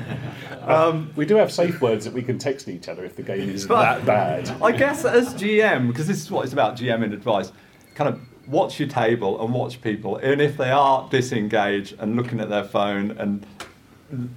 Um, 0.63 1.13
We 1.17 1.27
do 1.27 1.37
have 1.37 1.53
safe 1.53 1.81
words 1.81 2.05
that 2.05 2.15
we 2.15 2.23
can 2.23 2.39
text 2.39 2.69
each 2.69 2.89
other 2.89 3.05
if 3.05 3.17
the 3.17 3.23
game 3.23 3.49
is 3.49 3.67
that 3.67 4.05
bad. 4.05 4.49
I 4.63 4.73
guess 4.73 5.05
as 5.05 5.35
GM, 5.35 5.89
because 5.89 6.07
this 6.07 6.21
is 6.21 6.31
what 6.31 6.45
it's 6.45 6.53
about, 6.53 6.77
GM 6.77 7.03
and 7.03 7.13
advice, 7.13 7.53
kind 7.95 8.09
of 8.09 8.21
watch 8.49 8.81
your 8.81 8.89
table 8.89 9.43
and 9.43 9.53
watch 9.53 9.81
people. 9.81 10.17
And 10.17 10.41
if 10.41 10.57
they 10.57 10.71
are 10.71 11.09
disengaged 11.11 11.95
and 11.99 12.17
looking 12.17 12.41
at 12.41 12.49
their 12.49 12.65
phone 12.65 13.13
and 13.13 13.47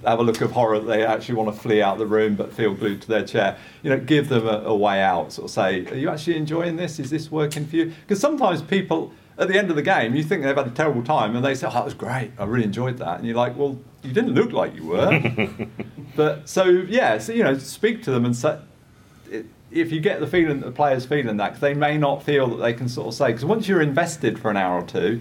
have 0.04 0.18
a 0.18 0.22
look 0.22 0.40
of 0.42 0.52
horror 0.52 0.78
that 0.78 0.86
they 0.86 1.04
actually 1.04 1.34
want 1.34 1.54
to 1.54 1.58
flee 1.58 1.80
out 1.80 1.94
of 1.94 1.98
the 1.98 2.06
room 2.06 2.34
but 2.34 2.52
feel 2.52 2.74
glued 2.74 3.00
to 3.02 3.08
their 3.08 3.24
chair, 3.24 3.56
you 3.82 3.90
know, 3.90 3.98
give 3.98 4.28
them 4.28 4.46
a, 4.46 4.58
a 4.64 4.74
way 4.74 5.00
out. 5.00 5.32
Sort 5.32 5.46
of 5.46 5.50
say, 5.50 5.86
are 5.86 5.96
you 5.96 6.10
actually 6.10 6.36
enjoying 6.36 6.76
this? 6.76 6.98
Is 6.98 7.10
this 7.10 7.30
working 7.30 7.66
for 7.66 7.76
you? 7.76 7.92
Because 8.02 8.20
sometimes 8.20 8.60
people, 8.60 9.12
at 9.38 9.48
the 9.48 9.58
end 9.58 9.70
of 9.70 9.76
the 9.76 9.82
game, 9.82 10.14
you 10.14 10.22
think 10.22 10.42
they've 10.42 10.54
had 10.54 10.66
a 10.66 10.70
terrible 10.70 11.02
time 11.02 11.34
and 11.34 11.44
they 11.44 11.54
say, 11.54 11.66
oh, 11.66 11.72
that 11.72 11.84
was 11.84 11.94
great. 11.94 12.32
I 12.38 12.44
really 12.44 12.64
enjoyed 12.64 12.98
that. 12.98 13.18
And 13.18 13.26
you're 13.26 13.36
like, 13.36 13.56
well, 13.56 13.78
you 14.02 14.12
didn't 14.12 14.34
look 14.34 14.52
like 14.52 14.74
you 14.74 14.88
were. 14.88 15.48
but 16.16 16.48
so, 16.48 16.64
yeah, 16.64 17.16
so, 17.16 17.32
you 17.32 17.42
know, 17.42 17.56
speak 17.56 18.02
to 18.02 18.10
them 18.10 18.26
and 18.26 18.36
say, 18.36 18.58
if 19.72 19.90
you 19.90 20.00
get 20.00 20.20
the 20.20 20.26
feeling 20.26 20.60
that 20.60 20.66
the 20.66 20.72
player's 20.72 21.06
feeling 21.06 21.36
that, 21.38 21.60
they 21.60 21.74
may 21.74 21.96
not 21.96 22.22
feel 22.22 22.48
that 22.48 22.56
they 22.56 22.72
can 22.74 22.88
sort 22.88 23.08
of 23.08 23.14
say, 23.14 23.28
because 23.28 23.44
once 23.44 23.66
you're 23.66 23.82
invested 23.82 24.38
for 24.38 24.50
an 24.50 24.56
hour 24.56 24.80
or 24.80 24.86
two, 24.86 25.20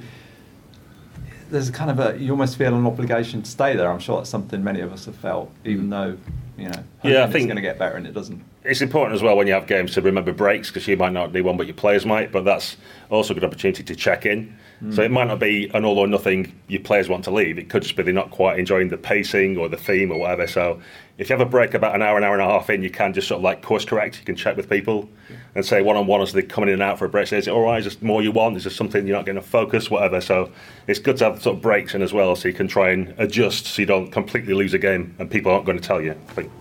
there's 1.50 1.70
kind 1.70 1.92
of 1.92 2.00
a, 2.00 2.18
you 2.18 2.32
almost 2.32 2.58
feel 2.58 2.76
an 2.76 2.86
obligation 2.86 3.42
to 3.42 3.50
stay 3.50 3.76
there. 3.76 3.92
I'm 3.92 4.00
sure 4.00 4.18
that's 4.18 4.30
something 4.30 4.64
many 4.64 4.82
of 4.82 4.92
us 4.94 5.06
have 5.06 5.16
felt, 5.16 5.52
even 5.66 5.88
mm. 5.88 5.90
though, 5.90 6.18
you 6.58 6.70
know, 6.70 6.84
Yeah, 7.04 7.24
I 7.24 7.26
it's 7.26 7.34
going 7.34 7.56
to 7.56 7.62
get 7.62 7.78
better 7.78 7.96
and 7.96 8.06
it 8.06 8.14
doesn't. 8.14 8.44
It's 8.64 8.82
important 8.82 9.16
as 9.16 9.24
well 9.24 9.36
when 9.36 9.48
you 9.48 9.54
have 9.54 9.68
games 9.68 9.94
to 9.96 10.02
remember 10.02 10.32
breaks 10.34 10.70
because 10.70 10.88
you 10.88 10.96
might 10.96 11.14
not 11.14 11.34
do 11.34 11.44
one, 11.44 11.58
but 11.58 11.68
your 11.68 11.76
players 11.76 12.06
might. 12.06 12.32
But 12.32 12.46
that's 12.46 12.78
also 13.10 13.34
a 13.34 13.36
good 13.36 13.44
opportunity 13.44 13.84
to 13.84 13.96
check 13.96 14.26
in. 14.26 14.56
So 14.90 15.04
it 15.04 15.12
might 15.12 15.28
not 15.28 15.38
be 15.38 15.70
an 15.76 15.86
all 15.86 16.00
or 16.00 16.08
nothing. 16.08 16.60
Your 16.68 16.82
players 16.82 17.08
want 17.08 17.24
to 17.26 17.32
leave. 17.32 17.60
It 17.60 17.70
could 17.70 17.84
just 17.84 17.96
be 17.96 18.02
they're 18.02 18.14
not 18.14 18.32
quite 18.32 18.58
enjoying 18.58 18.90
the 18.90 18.98
pacing 18.98 19.56
or 19.56 19.70
the 19.70 19.78
theme 19.78 20.12
or 20.12 20.18
whatever. 20.18 20.48
So 20.48 20.82
if 21.20 21.30
you 21.30 21.38
have 21.38 21.46
a 21.46 21.50
break 21.50 21.76
about 21.76 21.94
an 21.94 22.02
hour, 22.02 22.18
an 22.18 22.24
hour 22.24 22.34
and 22.34 22.42
a 22.42 22.46
half 22.46 22.68
in, 22.72 22.82
you 22.82 22.90
can 22.90 23.14
just 23.14 23.28
sort 23.28 23.38
of 23.38 23.44
like 23.44 23.62
course 23.62 23.86
correct. 23.86 24.18
You 24.18 24.26
can 24.26 24.36
check 24.36 24.58
with 24.58 24.68
people 24.68 25.08
and 25.54 25.64
say 25.64 25.84
one 25.84 25.98
on 25.98 26.08
one 26.08 26.20
as 26.22 26.34
they're 26.34 26.42
coming 26.42 26.70
in 26.70 26.74
and 26.74 26.82
out 26.82 26.98
for 26.98 27.06
a 27.06 27.10
break. 27.10 27.28
Say, 27.28 27.38
is 27.38 27.48
it 27.48 27.52
all 27.52 27.62
right? 27.62 27.86
Is 27.86 27.96
there 27.96 28.08
more 28.08 28.24
you 28.24 28.32
want? 28.32 28.58
Is 28.58 28.64
there 28.64 28.72
something 28.72 29.06
you're 29.06 29.16
not 29.16 29.26
getting 29.26 29.38
a 29.38 29.44
focus? 29.44 29.92
Whatever. 29.92 30.20
So 30.20 30.52
it's 30.88 30.98
good 30.98 31.18
to 31.18 31.26
have 31.26 31.44
sort 31.44 31.58
of 31.58 31.62
breaks 31.62 31.94
in 31.94 32.02
as 32.02 32.12
well, 32.12 32.36
so 32.36 32.48
you 32.48 32.54
can 32.56 32.68
try 32.68 32.90
and 32.90 33.14
adjust, 33.20 33.68
so 33.68 33.84
you 33.84 33.86
don't 33.86 34.10
completely 34.12 34.56
lose 34.56 34.74
a 34.74 34.80
game 34.80 35.16
and 35.20 35.30
people 35.30 35.52
aren't 35.52 35.66
going 35.66 35.78
to 35.78 35.88
tell 35.88 36.02
you. 36.02 36.16
Think. 36.30 36.52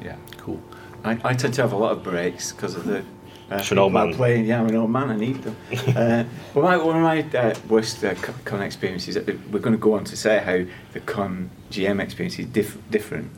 Yeah. 0.00 0.14
Cool. 0.36 0.62
I, 1.02 1.18
I 1.24 1.34
tend 1.34 1.54
to 1.54 1.62
have 1.62 1.72
a 1.72 1.76
lot 1.76 1.90
of 1.90 2.04
breaks 2.04 2.52
because 2.52 2.76
of 2.76 2.84
the. 2.84 3.04
Uh, 3.50 3.62
an 3.70 3.78
old 3.78 3.92
man. 3.92 4.12
Playing, 4.14 4.46
yeah, 4.46 4.60
I'm 4.60 4.68
an 4.68 4.74
old 4.74 4.90
man. 4.90 5.10
I 5.10 5.16
need 5.16 5.42
them. 5.42 5.56
uh, 5.96 6.24
well, 6.54 6.64
my, 6.64 6.76
one 6.76 6.96
of 6.96 7.02
my 7.02 7.38
uh, 7.38 7.54
worst 7.68 8.04
uh, 8.04 8.14
con 8.44 8.60
experiences. 8.60 9.16
We're 9.16 9.60
going 9.60 9.72
to 9.72 9.78
go 9.78 9.94
on 9.94 10.04
to 10.04 10.16
say 10.16 10.38
how 10.38 10.64
the 10.92 11.00
con 11.00 11.50
GM 11.70 12.00
experience 12.00 12.38
is 12.38 12.46
diff- 12.46 12.78
different. 12.90 13.30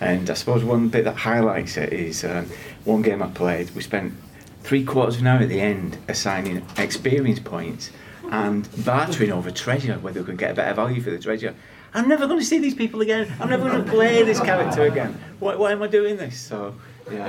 And 0.00 0.30
I 0.30 0.34
suppose 0.34 0.64
one 0.64 0.88
bit 0.88 1.04
that 1.04 1.16
highlights 1.16 1.76
it 1.76 1.92
is 1.92 2.24
um, 2.24 2.46
one 2.84 3.02
game 3.02 3.22
I 3.22 3.28
played, 3.28 3.70
we 3.74 3.82
spent 3.82 4.14
three 4.62 4.84
quarters 4.84 5.16
of 5.16 5.22
an 5.22 5.26
hour 5.26 5.40
at 5.40 5.48
the 5.48 5.60
end 5.60 5.98
assigning 6.08 6.64
experience 6.78 7.38
points 7.38 7.90
and 8.30 8.68
bartering 8.84 9.32
over 9.32 9.50
treasure, 9.50 9.94
whether 9.98 10.20
we 10.20 10.26
could 10.26 10.38
get 10.38 10.52
a 10.52 10.54
better 10.54 10.74
value 10.74 11.02
for 11.02 11.10
the 11.10 11.18
treasure. 11.18 11.54
I'm 11.92 12.08
never 12.08 12.26
going 12.26 12.38
to 12.38 12.44
see 12.44 12.58
these 12.58 12.74
people 12.74 13.00
again. 13.00 13.30
I'm 13.40 13.50
never 13.50 13.68
going 13.68 13.84
to 13.84 13.90
play 13.90 14.22
this 14.22 14.40
character 14.40 14.84
again. 14.84 15.20
Why, 15.40 15.56
why 15.56 15.72
am 15.72 15.82
I 15.82 15.88
doing 15.88 16.16
this? 16.16 16.38
So, 16.40 16.74
yeah, 17.10 17.26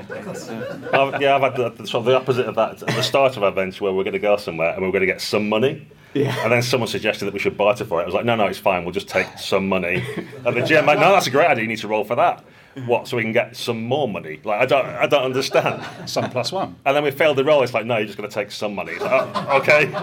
I've, 0.94 1.22
yeah, 1.22 1.36
I've 1.36 1.42
had 1.42 1.56
the, 1.56 1.70
the, 1.70 1.88
sort 1.88 2.02
of 2.02 2.06
the 2.06 2.16
opposite 2.16 2.46
of 2.46 2.56
that 2.56 2.84
at 2.84 2.96
the 2.96 3.02
start 3.02 3.38
of 3.38 3.44
our 3.44 3.52
venture 3.52 3.84
where 3.84 3.94
we're 3.94 4.04
going 4.04 4.14
to 4.14 4.20
go 4.20 4.38
somewhere 4.38 4.74
and 4.74 4.82
we're 4.82 4.92
going 4.92 5.02
to 5.02 5.08
get 5.08 5.22
some 5.22 5.50
money. 5.50 5.88
Yeah. 6.14 6.36
And 6.44 6.52
then 6.52 6.62
someone 6.62 6.88
suggested 6.90 7.26
that 7.26 7.34
we 7.34 7.40
should 7.40 7.58
barter 7.58 7.86
for 7.86 8.00
it. 8.00 8.04
I 8.04 8.06
was 8.06 8.14
like, 8.14 8.26
no, 8.26 8.36
no, 8.36 8.46
it's 8.48 8.60
fine. 8.60 8.84
We'll 8.84 8.94
just 8.94 9.08
take 9.08 9.28
some 9.38 9.70
money. 9.70 10.04
And 10.46 10.56
the 10.56 10.62
GM 10.62 10.86
like, 10.86 11.00
no, 11.00 11.12
that's 11.12 11.28
a 11.28 11.32
great 11.32 11.48
idea. 11.48 11.64
You 11.64 11.70
need 11.70 11.80
to 11.80 11.88
roll 11.88 12.04
for 12.04 12.16
that. 12.16 12.44
What? 12.86 13.08
So 13.08 13.18
we 13.18 13.24
can 13.24 13.34
get 13.34 13.56
some 13.56 13.84
more 13.84 14.08
money? 14.08 14.40
Like, 14.44 14.62
I 14.62 14.66
don't, 14.66 14.86
I 14.86 15.06
don't 15.06 15.24
understand. 15.24 15.84
Some 16.10 16.30
plus 16.30 16.52
one. 16.52 16.76
And 16.86 16.96
then 16.96 17.04
we 17.04 17.12
failed 17.12 17.38
the 17.38 17.44
roll. 17.44 17.64
It's 17.64 17.74
like, 17.74 17.86
no, 17.86 17.98
you're 17.98 18.06
just 18.06 18.18
going 18.18 18.30
to 18.30 18.34
take 18.34 18.52
some 18.52 18.76
money. 18.76 18.98
Like, 18.98 19.12
oh, 19.12 19.58
okay. 19.60 19.94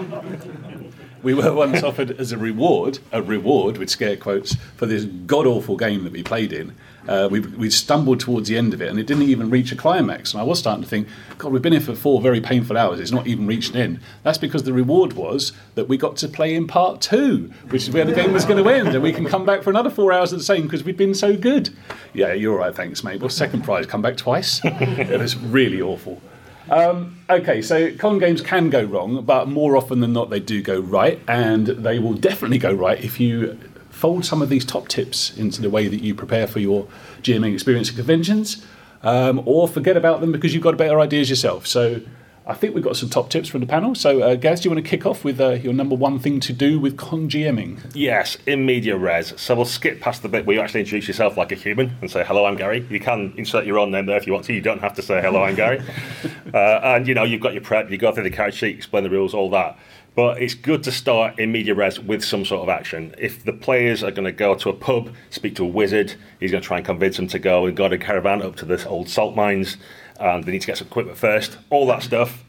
We 1.21 1.33
were 1.33 1.51
once 1.53 1.83
offered 1.83 2.11
as 2.11 2.31
a 2.31 2.37
reward, 2.37 2.99
a 3.11 3.21
reward 3.21 3.77
with 3.77 3.89
scare 3.89 4.15
quotes, 4.15 4.55
for 4.77 4.85
this 4.85 5.05
god 5.05 5.47
awful 5.47 5.75
game 5.75 6.03
that 6.05 6.13
we 6.13 6.23
played 6.23 6.53
in. 6.53 6.75
Uh, 7.07 7.27
we, 7.31 7.39
we 7.39 7.69
stumbled 7.69 8.19
towards 8.19 8.49
the 8.49 8.57
end 8.57 8.73
of 8.73 8.81
it 8.81 8.89
and 8.89 8.99
it 8.99 9.07
didn't 9.07 9.23
even 9.23 9.49
reach 9.49 9.71
a 9.71 9.75
climax. 9.75 10.33
And 10.33 10.41
I 10.41 10.43
was 10.43 10.59
starting 10.59 10.83
to 10.83 10.89
think, 10.89 11.07
God, 11.37 11.51
we've 11.51 11.61
been 11.61 11.73
here 11.73 11.81
for 11.81 11.95
four 11.95 12.21
very 12.21 12.41
painful 12.41 12.77
hours. 12.77 12.99
It's 12.99 13.11
not 13.11 13.27
even 13.27 13.47
reached 13.47 13.73
an 13.73 13.81
end. 13.81 13.99
That's 14.23 14.37
because 14.37 14.63
the 14.63 14.73
reward 14.73 15.13
was 15.13 15.53
that 15.75 15.87
we 15.87 15.97
got 15.97 16.17
to 16.17 16.27
play 16.27 16.53
in 16.55 16.67
part 16.67 17.01
two, 17.01 17.51
which 17.69 17.83
is 17.83 17.91
where 17.91 18.05
the 18.05 18.13
game 18.13 18.33
was 18.33 18.45
going 18.45 18.63
to 18.63 18.69
end. 18.69 18.89
And 18.89 19.01
we 19.01 19.13
can 19.13 19.25
come 19.25 19.45
back 19.45 19.63
for 19.63 19.69
another 19.69 19.89
four 19.89 20.11
hours 20.11 20.31
of 20.33 20.39
the 20.39 20.45
same 20.45 20.63
because 20.63 20.83
we've 20.83 20.97
been 20.97 21.15
so 21.15 21.35
good. 21.35 21.69
Yeah, 22.13 22.33
you're 22.33 22.57
right, 22.57 22.75
thanks, 22.75 23.03
mate. 23.03 23.21
Well, 23.21 23.29
second 23.29 23.63
prize, 23.63 23.85
come 23.85 24.01
back 24.01 24.17
twice. 24.17 24.61
it 24.63 25.19
was 25.19 25.37
really 25.37 25.81
awful. 25.81 26.21
Um, 26.69 27.17
okay, 27.29 27.61
so 27.61 27.95
con 27.95 28.19
games 28.19 28.41
can 28.41 28.69
go 28.69 28.83
wrong, 28.83 29.23
but 29.23 29.47
more 29.47 29.75
often 29.75 30.01
than 30.01 30.13
not, 30.13 30.29
they 30.29 30.39
do 30.39 30.61
go 30.61 30.79
right, 30.79 31.19
and 31.27 31.65
they 31.65 31.97
will 31.97 32.13
definitely 32.13 32.59
go 32.59 32.71
right 32.71 33.03
if 33.03 33.19
you 33.19 33.57
fold 33.99 34.25
some 34.25 34.41
of 34.41 34.47
these 34.47 34.63
top 34.63 34.87
tips 34.87 35.37
into 35.37 35.61
the 35.61 35.69
way 35.69 35.89
that 35.89 36.01
you 36.01 36.15
prepare 36.15 36.47
for 36.47 36.59
your 36.59 36.87
GMing 37.21 37.53
experience 37.53 37.89
at 37.89 37.95
conventions, 37.95 38.65
um, 39.03 39.43
or 39.45 39.67
forget 39.67 39.97
about 39.97 40.21
them 40.21 40.31
because 40.31 40.53
you've 40.53 40.63
got 40.63 40.77
better 40.77 40.99
ideas 40.99 41.29
yourself. 41.29 41.67
So. 41.67 42.01
I 42.47 42.55
think 42.55 42.73
we've 42.73 42.83
got 42.83 42.97
some 42.97 43.09
top 43.09 43.29
tips 43.29 43.47
from 43.47 43.61
the 43.61 43.67
panel. 43.67 43.93
So, 43.93 44.23
uh, 44.23 44.33
Gaz, 44.33 44.61
do 44.61 44.67
you 44.69 44.73
want 44.73 44.83
to 44.83 44.89
kick 44.89 45.05
off 45.05 45.23
with 45.23 45.39
uh, 45.39 45.51
your 45.51 45.71
number 45.71 45.93
one 45.93 46.17
thing 46.17 46.39
to 46.39 46.51
do 46.51 46.79
with 46.79 46.97
con 46.97 47.29
GMing? 47.29 47.91
Yes, 47.93 48.39
in 48.47 48.65
media 48.65 48.97
res. 48.97 49.39
So 49.39 49.53
we'll 49.53 49.65
skip 49.65 50.01
past 50.01 50.23
the 50.23 50.29
bit 50.29 50.47
where 50.47 50.55
you 50.55 50.61
actually 50.63 50.79
introduce 50.79 51.07
yourself 51.07 51.37
like 51.37 51.51
a 51.51 51.55
human 51.55 51.95
and 52.01 52.09
say, 52.09 52.23
hello, 52.23 52.45
I'm 52.45 52.55
Gary. 52.55 52.87
You 52.89 52.99
can 52.99 53.35
insert 53.37 53.67
your 53.67 53.77
own 53.77 53.91
name 53.91 54.07
there 54.07 54.17
if 54.17 54.25
you 54.25 54.33
want 54.33 54.45
to. 54.45 54.53
You 54.53 54.61
don't 54.61 54.81
have 54.81 54.95
to 54.95 55.03
say, 55.03 55.21
hello, 55.21 55.43
I'm 55.43 55.53
Gary. 55.53 55.79
uh, 56.51 56.57
and, 56.57 57.07
you 57.07 57.13
know, 57.13 57.23
you've 57.23 57.41
got 57.41 57.53
your 57.53 57.61
prep, 57.61 57.91
you 57.91 57.99
go 57.99 58.11
through 58.11 58.23
the 58.23 58.31
character 58.31 58.57
sheet, 58.57 58.77
explain 58.77 59.03
the 59.03 59.11
rules, 59.11 59.35
all 59.35 59.51
that. 59.51 59.77
But 60.19 60.41
it's 60.41 60.53
good 60.53 60.83
to 60.83 60.91
start 60.91 61.39
in 61.39 61.53
media 61.53 61.73
res 61.73 61.97
with 61.97 62.25
some 62.25 62.43
sort 62.43 62.63
of 62.63 62.67
action. 62.67 63.15
If 63.17 63.45
the 63.45 63.53
players 63.53 64.03
are 64.03 64.11
going 64.11 64.25
to 64.25 64.33
go 64.33 64.53
to 64.53 64.69
a 64.69 64.73
pub, 64.73 65.15
speak 65.29 65.55
to 65.55 65.63
a 65.63 65.67
wizard, 65.67 66.15
he's 66.41 66.51
going 66.51 66.61
to 66.61 66.67
try 66.67 66.75
and 66.75 66.85
convince 66.85 67.15
them 67.15 67.27
to 67.27 67.39
go 67.39 67.65
and 67.65 67.77
guide 67.77 67.93
a 67.93 67.97
caravan 67.97 68.41
up 68.41 68.57
to 68.57 68.65
the 68.65 68.85
old 68.85 69.07
salt 69.07 69.37
mines, 69.37 69.77
and 70.19 70.43
they 70.43 70.51
need 70.51 70.59
to 70.59 70.67
get 70.67 70.77
some 70.77 70.87
equipment 70.87 71.17
first, 71.17 71.57
all 71.69 71.87
that 71.87 72.03
stuff, 72.03 72.43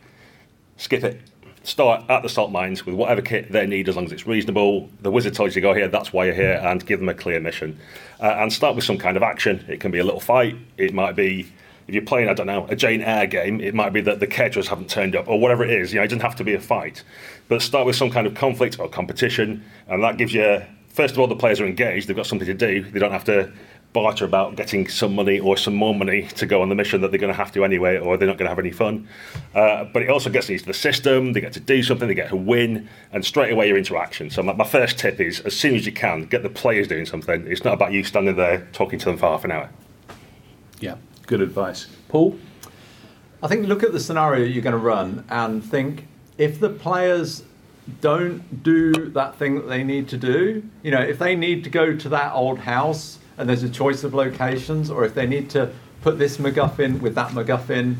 skip 0.78 1.04
it. 1.04 1.20
Start 1.62 2.10
at 2.10 2.24
the 2.24 2.28
salt 2.28 2.50
mines 2.50 2.84
with 2.84 2.96
whatever 2.96 3.22
kit 3.22 3.52
they 3.52 3.68
need 3.68 3.88
as 3.88 3.94
long 3.94 4.06
as 4.06 4.10
it's 4.10 4.26
reasonable. 4.26 4.90
The 5.02 5.12
wizard 5.12 5.34
tells 5.34 5.50
you 5.50 5.60
to 5.62 5.68
go 5.68 5.72
here, 5.72 5.86
that's 5.86 6.12
why 6.12 6.24
you're 6.24 6.34
here, 6.34 6.60
and 6.64 6.84
give 6.84 6.98
them 6.98 7.08
a 7.08 7.14
clear 7.14 7.38
mission. 7.38 7.78
Uh, 8.18 8.34
and 8.38 8.52
start 8.52 8.74
with 8.74 8.84
some 8.84 8.98
kind 8.98 9.16
of 9.16 9.22
action. 9.22 9.64
It 9.68 9.78
can 9.78 9.92
be 9.92 10.00
a 10.00 10.04
little 10.04 10.18
fight, 10.18 10.56
it 10.76 10.92
might 10.92 11.14
be 11.14 11.52
if 11.90 11.94
you're 11.94 12.04
playing, 12.04 12.28
I 12.28 12.34
don't 12.34 12.46
know, 12.46 12.66
a 12.68 12.76
Jane 12.76 13.02
Eyre 13.02 13.26
game, 13.26 13.60
it 13.60 13.74
might 13.74 13.92
be 13.92 14.00
that 14.02 14.20
the 14.20 14.26
caterers 14.28 14.68
haven't 14.68 14.88
turned 14.88 15.16
up 15.16 15.26
or 15.26 15.40
whatever 15.40 15.64
it 15.64 15.70
is. 15.70 15.92
You 15.92 15.98
know, 15.98 16.04
it 16.04 16.06
doesn't 16.06 16.22
have 16.22 16.36
to 16.36 16.44
be 16.44 16.54
a 16.54 16.60
fight, 16.60 17.02
but 17.48 17.60
start 17.62 17.84
with 17.84 17.96
some 17.96 18.10
kind 18.12 18.28
of 18.28 18.34
conflict 18.34 18.78
or 18.78 18.88
competition, 18.88 19.64
and 19.88 20.02
that 20.04 20.16
gives 20.16 20.32
you. 20.32 20.62
First 20.90 21.14
of 21.14 21.20
all, 21.20 21.26
the 21.26 21.34
players 21.34 21.60
are 21.60 21.66
engaged. 21.66 22.06
They've 22.06 22.16
got 22.16 22.26
something 22.26 22.46
to 22.46 22.54
do. 22.54 22.82
They 22.82 23.00
don't 23.00 23.10
have 23.10 23.24
to 23.24 23.52
barter 23.92 24.24
about 24.24 24.54
getting 24.54 24.86
some 24.86 25.16
money 25.16 25.40
or 25.40 25.56
some 25.56 25.74
more 25.74 25.94
money 25.94 26.22
to 26.36 26.46
go 26.46 26.62
on 26.62 26.68
the 26.68 26.76
mission 26.76 27.00
that 27.00 27.10
they're 27.10 27.18
going 27.18 27.32
to 27.32 27.36
have 27.36 27.50
to 27.52 27.64
anyway, 27.64 27.98
or 27.98 28.16
they're 28.16 28.28
not 28.28 28.38
going 28.38 28.46
to 28.46 28.50
have 28.50 28.58
any 28.60 28.70
fun. 28.70 29.08
Uh, 29.52 29.84
but 29.84 30.02
it 30.02 30.10
also 30.10 30.30
gets 30.30 30.48
into 30.48 30.64
the 30.64 30.74
system. 30.74 31.32
They 31.32 31.40
get 31.40 31.52
to 31.54 31.60
do 31.60 31.82
something. 31.82 32.06
They 32.06 32.14
get 32.14 32.28
to 32.28 32.36
win, 32.36 32.88
and 33.12 33.24
straight 33.24 33.52
away 33.52 33.66
you're 33.66 33.76
into 33.76 33.96
action. 33.96 34.30
So 34.30 34.44
my, 34.44 34.52
my 34.52 34.64
first 34.64 34.96
tip 34.96 35.20
is, 35.20 35.40
as 35.40 35.56
soon 35.56 35.74
as 35.74 35.86
you 35.86 35.92
can, 35.92 36.26
get 36.26 36.44
the 36.44 36.50
players 36.50 36.86
doing 36.86 37.04
something. 37.04 37.46
It's 37.48 37.64
not 37.64 37.74
about 37.74 37.92
you 37.92 38.04
standing 38.04 38.36
there 38.36 38.68
talking 38.72 39.00
to 39.00 39.06
them 39.06 39.16
for 39.16 39.26
half 39.26 39.44
an 39.44 39.50
hour. 39.50 39.68
Yeah, 40.78 40.96
good 41.30 41.40
advice. 41.40 41.86
Paul? 42.08 42.36
I 43.40 43.46
think 43.46 43.68
look 43.68 43.84
at 43.84 43.92
the 43.92 44.00
scenario 44.00 44.44
you're 44.44 44.64
going 44.64 44.72
to 44.72 44.78
run 44.78 45.24
and 45.30 45.64
think 45.64 46.08
if 46.36 46.58
the 46.58 46.68
players 46.68 47.44
don't 48.00 48.62
do 48.64 48.92
that 49.10 49.36
thing 49.36 49.54
that 49.54 49.68
they 49.68 49.84
need 49.84 50.08
to 50.08 50.16
do, 50.16 50.62
you 50.82 50.90
know, 50.90 51.00
if 51.00 51.20
they 51.20 51.36
need 51.36 51.62
to 51.64 51.70
go 51.70 51.96
to 51.96 52.08
that 52.08 52.32
old 52.32 52.58
house 52.58 53.20
and 53.38 53.48
there's 53.48 53.62
a 53.62 53.68
choice 53.68 54.02
of 54.02 54.12
locations, 54.12 54.90
or 54.90 55.04
if 55.04 55.14
they 55.14 55.26
need 55.26 55.48
to 55.50 55.72
put 56.02 56.18
this 56.18 56.36
MacGuffin 56.38 57.00
with 57.00 57.14
that 57.14 57.30
MacGuffin 57.30 57.94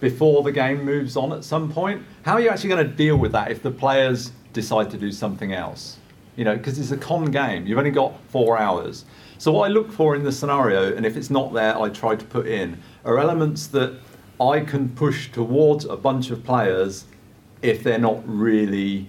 before 0.00 0.44
the 0.44 0.52
game 0.52 0.84
moves 0.84 1.16
on 1.16 1.32
at 1.32 1.42
some 1.42 1.70
point, 1.70 2.00
how 2.22 2.34
are 2.34 2.40
you 2.40 2.48
actually 2.48 2.70
going 2.70 2.86
to 2.86 2.94
deal 2.94 3.16
with 3.16 3.32
that 3.32 3.50
if 3.50 3.60
the 3.60 3.72
players 3.72 4.30
decide 4.52 4.88
to 4.92 4.96
do 4.96 5.10
something 5.10 5.52
else? 5.52 5.98
You 6.36 6.44
know, 6.44 6.56
because 6.56 6.78
it's 6.78 6.92
a 6.92 6.96
con 6.96 7.24
game. 7.32 7.66
You've 7.66 7.78
only 7.78 7.90
got 7.90 8.14
four 8.28 8.56
hours. 8.56 9.04
So 9.38 9.52
what 9.52 9.70
I 9.70 9.72
look 9.72 9.92
for 9.92 10.16
in 10.16 10.24
the 10.24 10.32
scenario, 10.32 10.94
and 10.94 11.06
if 11.06 11.16
it's 11.16 11.30
not 11.30 11.52
there, 11.52 11.80
I 11.80 11.88
try 11.90 12.16
to 12.16 12.24
put 12.24 12.46
in, 12.46 12.82
are 13.04 13.18
elements 13.18 13.68
that 13.68 13.94
I 14.40 14.60
can 14.60 14.88
push 14.90 15.30
towards 15.30 15.84
a 15.84 15.96
bunch 15.96 16.30
of 16.30 16.44
players 16.44 17.04
if 17.62 17.84
they're 17.84 17.98
not 17.98 18.22
really 18.26 19.08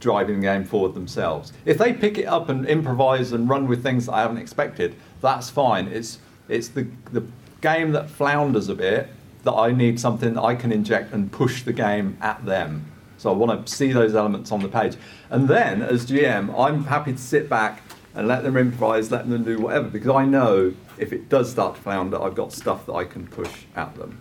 driving 0.00 0.40
the 0.40 0.46
game 0.46 0.64
forward 0.64 0.94
themselves. 0.94 1.52
If 1.64 1.78
they 1.78 1.92
pick 1.92 2.18
it 2.18 2.24
up 2.24 2.48
and 2.48 2.66
improvise 2.66 3.32
and 3.32 3.48
run 3.48 3.68
with 3.68 3.82
things 3.82 4.06
that 4.06 4.12
I 4.12 4.22
haven't 4.22 4.38
expected, 4.38 4.96
that's 5.20 5.50
fine. 5.50 5.88
It's 5.88 6.18
it's 6.48 6.68
the 6.68 6.86
the 7.12 7.24
game 7.60 7.92
that 7.92 8.10
flounders 8.10 8.68
a 8.68 8.74
bit 8.74 9.08
that 9.44 9.52
I 9.52 9.72
need 9.72 10.00
something 10.00 10.34
that 10.34 10.42
I 10.42 10.54
can 10.54 10.72
inject 10.72 11.12
and 11.12 11.30
push 11.30 11.62
the 11.62 11.72
game 11.72 12.16
at 12.20 12.44
them. 12.44 12.90
So 13.16 13.30
I 13.30 13.34
want 13.34 13.66
to 13.66 13.74
see 13.74 13.92
those 13.92 14.14
elements 14.14 14.52
on 14.52 14.60
the 14.60 14.68
page. 14.68 14.96
And 15.30 15.48
then 15.48 15.80
as 15.82 16.04
GM, 16.06 16.54
I'm 16.58 16.84
happy 16.84 17.12
to 17.12 17.18
sit 17.18 17.48
back 17.48 17.83
and 18.14 18.28
let 18.28 18.42
them 18.44 18.56
improvise, 18.56 19.10
let 19.10 19.28
them 19.28 19.42
do 19.44 19.58
whatever, 19.58 19.88
because 19.88 20.10
I 20.10 20.24
know 20.24 20.72
if 20.98 21.12
it 21.12 21.28
does 21.28 21.50
start 21.50 21.74
to 21.76 21.80
flounder, 21.82 22.20
I've 22.22 22.34
got 22.34 22.52
stuff 22.52 22.86
that 22.86 22.92
I 22.92 23.04
can 23.04 23.26
push 23.26 23.50
at 23.74 23.94
them. 23.96 24.20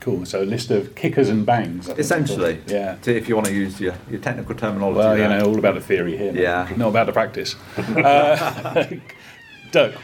Cool. 0.00 0.24
So 0.26 0.42
a 0.42 0.44
list 0.44 0.70
of 0.70 0.94
kickers 0.94 1.28
and 1.28 1.44
bangs. 1.44 1.88
Essentially, 1.88 2.60
Yeah. 2.66 2.96
to- 3.02 3.16
If 3.16 3.28
you 3.28 3.34
want 3.34 3.48
to 3.48 3.52
use 3.54 3.80
your, 3.80 3.94
your 4.10 4.20
technical 4.20 4.54
terminology. 4.54 4.98
Well, 4.98 5.18
you 5.18 5.24
know, 5.28 5.44
all 5.46 5.58
about 5.58 5.74
the 5.74 5.80
theory 5.80 6.16
here. 6.16 6.32
mate. 6.32 6.42
Yeah. 6.42 6.68
Not 6.76 6.88
about 6.88 7.06
the 7.06 7.12
practice. 7.12 7.56
Uh, 7.76 8.84
Dirk. 9.72 9.94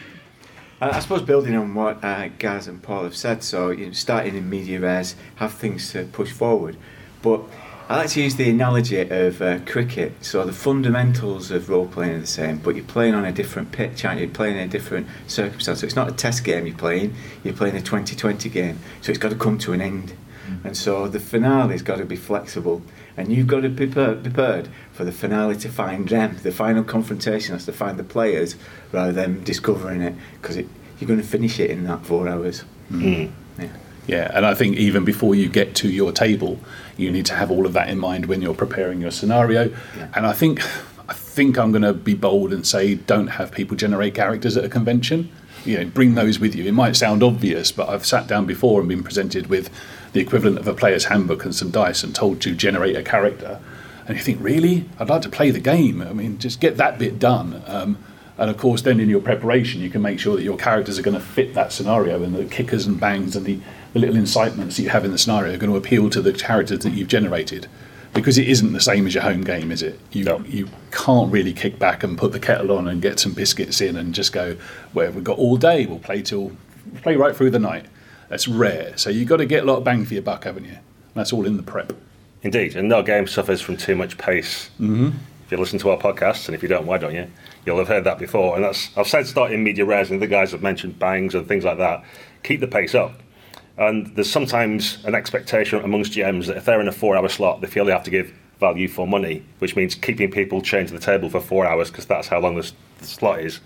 Uh, 0.82 0.90
I 0.92 0.98
suppose 0.98 1.22
building 1.22 1.54
on 1.54 1.74
what 1.74 2.02
uh, 2.04 2.28
Gaz 2.38 2.66
and 2.66 2.82
Paul 2.82 3.04
have 3.04 3.16
said, 3.16 3.42
so 3.44 3.70
you 3.70 3.86
know, 3.86 3.92
starting 3.92 4.36
in 4.36 4.50
media 4.50 4.80
res, 4.80 5.14
have 5.36 5.52
things 5.54 5.92
to 5.92 6.04
push 6.06 6.32
forward. 6.32 6.76
But 7.22 7.42
I 7.86 7.96
like 7.96 8.10
to 8.10 8.22
use 8.22 8.36
the 8.36 8.48
analogy 8.48 8.98
of 9.00 9.42
uh, 9.42 9.58
cricket. 9.66 10.24
So 10.24 10.44
the 10.46 10.54
fundamentals 10.54 11.50
of 11.50 11.68
role 11.68 11.86
playing 11.86 12.14
are 12.14 12.20
the 12.20 12.26
same, 12.26 12.56
but 12.56 12.76
you're 12.76 12.84
playing 12.84 13.14
on 13.14 13.26
a 13.26 13.32
different 13.32 13.72
pitch, 13.72 14.06
aren't 14.06 14.20
you? 14.20 14.26
You're 14.26 14.34
playing 14.34 14.56
in 14.56 14.62
a 14.62 14.68
different 14.68 15.06
circumstance. 15.26 15.80
So 15.80 15.86
it's 15.86 15.94
not 15.94 16.08
a 16.08 16.12
test 16.12 16.44
game 16.44 16.66
you're 16.66 16.76
playing, 16.76 17.14
you're 17.42 17.52
playing 17.52 17.76
a 17.76 17.82
2020 17.82 18.48
game. 18.48 18.78
So 19.02 19.10
it's 19.10 19.18
got 19.18 19.30
to 19.30 19.36
come 19.36 19.58
to 19.58 19.74
an 19.74 19.82
end. 19.82 20.14
And 20.62 20.76
so 20.76 21.08
the 21.08 21.20
finale's 21.20 21.82
got 21.82 21.98
to 21.98 22.06
be 22.06 22.16
flexible. 22.16 22.82
And 23.16 23.30
you've 23.30 23.46
got 23.46 23.60
to 23.60 23.68
be 23.68 23.86
prepared, 23.86 24.68
for 24.92 25.04
the 25.04 25.12
finale 25.12 25.56
to 25.56 25.68
find 25.68 26.08
them. 26.08 26.38
The 26.42 26.52
final 26.52 26.84
confrontation 26.84 27.52
has 27.52 27.66
to 27.66 27.72
find 27.72 27.98
the 27.98 28.04
players 28.04 28.56
rather 28.92 29.12
than 29.12 29.44
discovering 29.44 30.00
it 30.00 30.14
because 30.40 30.56
you're 30.56 31.06
going 31.06 31.20
to 31.20 31.26
finish 31.26 31.60
it 31.60 31.70
in 31.70 31.84
that 31.84 32.06
four 32.06 32.28
hours. 32.28 32.64
Yeah. 33.58 33.68
Yeah, 34.06 34.30
and 34.34 34.44
I 34.44 34.54
think 34.54 34.76
even 34.76 35.04
before 35.04 35.34
you 35.34 35.48
get 35.48 35.74
to 35.76 35.88
your 35.88 36.12
table, 36.12 36.58
you 36.96 37.10
need 37.10 37.26
to 37.26 37.34
have 37.34 37.50
all 37.50 37.66
of 37.66 37.72
that 37.72 37.88
in 37.88 37.98
mind 37.98 38.26
when 38.26 38.42
you're 38.42 38.54
preparing 38.54 39.00
your 39.00 39.10
scenario. 39.10 39.70
Yeah. 39.96 40.08
And 40.14 40.26
I 40.26 40.32
think, 40.32 40.60
I 41.08 41.14
think 41.14 41.58
I'm 41.58 41.72
going 41.72 41.82
to 41.82 41.94
be 41.94 42.14
bold 42.14 42.52
and 42.52 42.66
say, 42.66 42.94
don't 42.94 43.28
have 43.28 43.50
people 43.50 43.76
generate 43.76 44.14
characters 44.14 44.56
at 44.56 44.64
a 44.64 44.68
convention. 44.68 45.30
You 45.64 45.78
know, 45.78 45.86
bring 45.86 46.14
those 46.14 46.38
with 46.38 46.54
you. 46.54 46.64
It 46.66 46.72
might 46.72 46.94
sound 46.94 47.22
obvious, 47.22 47.72
but 47.72 47.88
I've 47.88 48.04
sat 48.04 48.26
down 48.26 48.44
before 48.44 48.80
and 48.80 48.88
been 48.88 49.02
presented 49.02 49.46
with 49.46 49.70
the 50.12 50.20
equivalent 50.20 50.58
of 50.58 50.68
a 50.68 50.74
player's 50.74 51.06
handbook 51.06 51.44
and 51.44 51.54
some 51.54 51.70
dice 51.70 52.04
and 52.04 52.14
told 52.14 52.42
to 52.42 52.54
generate 52.54 52.96
a 52.96 53.02
character. 53.02 53.58
And 54.06 54.18
you 54.18 54.22
think, 54.22 54.38
really? 54.42 54.88
I'd 54.98 55.08
like 55.08 55.22
to 55.22 55.30
play 55.30 55.50
the 55.50 55.60
game. 55.60 56.02
I 56.02 56.12
mean, 56.12 56.38
just 56.38 56.60
get 56.60 56.76
that 56.76 56.98
bit 56.98 57.18
done. 57.18 57.62
Um, 57.66 57.98
and 58.38 58.50
of 58.50 58.56
course, 58.56 58.82
then 58.82 59.00
in 59.00 59.08
your 59.08 59.20
preparation, 59.20 59.80
you 59.80 59.90
can 59.90 60.02
make 60.02 60.18
sure 60.18 60.36
that 60.36 60.42
your 60.42 60.56
characters 60.56 60.98
are 60.98 61.02
going 61.02 61.16
to 61.16 61.22
fit 61.22 61.54
that 61.54 61.72
scenario, 61.72 62.22
and 62.22 62.34
the 62.34 62.44
kickers 62.44 62.86
and 62.86 62.98
bangs 62.98 63.36
and 63.36 63.46
the, 63.46 63.60
the 63.92 63.98
little 64.00 64.16
incitements 64.16 64.76
that 64.76 64.82
you 64.82 64.88
have 64.90 65.04
in 65.04 65.12
the 65.12 65.18
scenario 65.18 65.54
are 65.54 65.58
going 65.58 65.70
to 65.70 65.76
appeal 65.76 66.10
to 66.10 66.20
the 66.20 66.32
characters 66.32 66.80
that 66.80 66.92
you've 66.92 67.08
generated. 67.08 67.68
because 68.12 68.38
it 68.38 68.46
isn't 68.48 68.72
the 68.72 68.80
same 68.80 69.06
as 69.08 69.14
your 69.14 69.24
home 69.24 69.42
game, 69.42 69.72
is 69.72 69.82
it? 69.82 69.98
You 70.12 70.22
No. 70.24 70.38
you 70.46 70.68
can't 70.92 71.32
really 71.32 71.52
kick 71.52 71.80
back 71.80 72.04
and 72.04 72.16
put 72.16 72.30
the 72.30 72.38
kettle 72.38 72.70
on 72.70 72.86
and 72.86 73.02
get 73.02 73.18
some 73.18 73.32
biscuits 73.32 73.80
in 73.80 73.96
and 73.96 74.14
just 74.14 74.32
go, 74.32 74.56
well, 74.94 75.10
we've 75.10 75.24
got 75.24 75.36
all 75.36 75.56
day. 75.56 75.84
We'll 75.84 75.98
play 75.98 76.22
till 76.22 76.52
play 77.02 77.16
right 77.16 77.34
through 77.34 77.50
the 77.50 77.58
night. 77.58 77.86
That's 78.28 78.46
rare. 78.46 78.96
So 78.96 79.10
you've 79.10 79.28
got 79.28 79.38
to 79.38 79.46
get 79.46 79.64
a 79.64 79.66
lot 79.66 79.78
of 79.78 79.84
bang 79.84 80.04
for 80.04 80.14
your 80.14 80.22
buck, 80.22 80.44
haven't 80.44 80.62
you? 80.64 80.70
And 80.70 81.14
that's 81.14 81.32
all 81.32 81.44
in 81.44 81.56
the 81.56 81.62
prep. 81.64 81.92
Indeed, 82.42 82.76
and 82.76 82.88
no 82.88 83.02
game 83.02 83.26
suffers 83.26 83.60
from 83.60 83.76
too 83.76 83.96
much 83.96 84.16
pace. 84.16 84.70
Mm-hmm. 84.80 85.10
If 85.46 85.50
you 85.52 85.58
listen 85.58 85.78
to 85.80 85.90
our 85.90 85.98
podcast, 85.98 86.46
and 86.46 86.54
if 86.54 86.62
you 86.62 86.68
don't, 86.68 86.86
why 86.86 86.98
don't 86.98 87.14
you? 87.14 87.26
You'll 87.66 87.78
have 87.78 87.88
heard 87.88 88.04
that 88.04 88.18
before. 88.18 88.56
And 88.56 88.64
that's 88.64 88.96
I've 88.96 89.06
said 89.06 89.26
starting 89.26 89.64
media 89.64 89.84
res, 89.84 90.10
and 90.10 90.20
the 90.20 90.26
guys 90.26 90.52
have 90.52 90.62
mentioned 90.62 90.98
bangs 90.98 91.34
and 91.34 91.46
things 91.46 91.64
like 91.64 91.78
that. 91.78 92.04
Keep 92.42 92.60
the 92.60 92.66
pace 92.66 92.94
up. 92.94 93.20
And 93.76 94.14
there's 94.14 94.30
sometimes 94.30 95.04
an 95.04 95.14
expectation 95.14 95.80
amongst 95.82 96.12
GMs 96.12 96.46
that 96.46 96.56
if 96.56 96.64
they're 96.64 96.80
in 96.80 96.88
a 96.88 96.92
four-hour 96.92 97.28
slot, 97.28 97.60
they 97.60 97.66
feel 97.66 97.84
they 97.84 97.92
have 97.92 98.04
to 98.04 98.10
give 98.10 98.32
value 98.60 98.86
for 98.86 99.06
money, 99.06 99.44
which 99.58 99.74
means 99.74 99.94
keeping 99.94 100.30
people 100.30 100.62
chained 100.62 100.88
to 100.88 100.94
the 100.94 101.00
table 101.00 101.28
for 101.28 101.40
four 101.40 101.66
hours 101.66 101.90
because 101.90 102.06
that's 102.06 102.28
how 102.28 102.38
long 102.38 102.54
the 102.54 102.72
slot 103.00 103.40
is. 103.40 103.60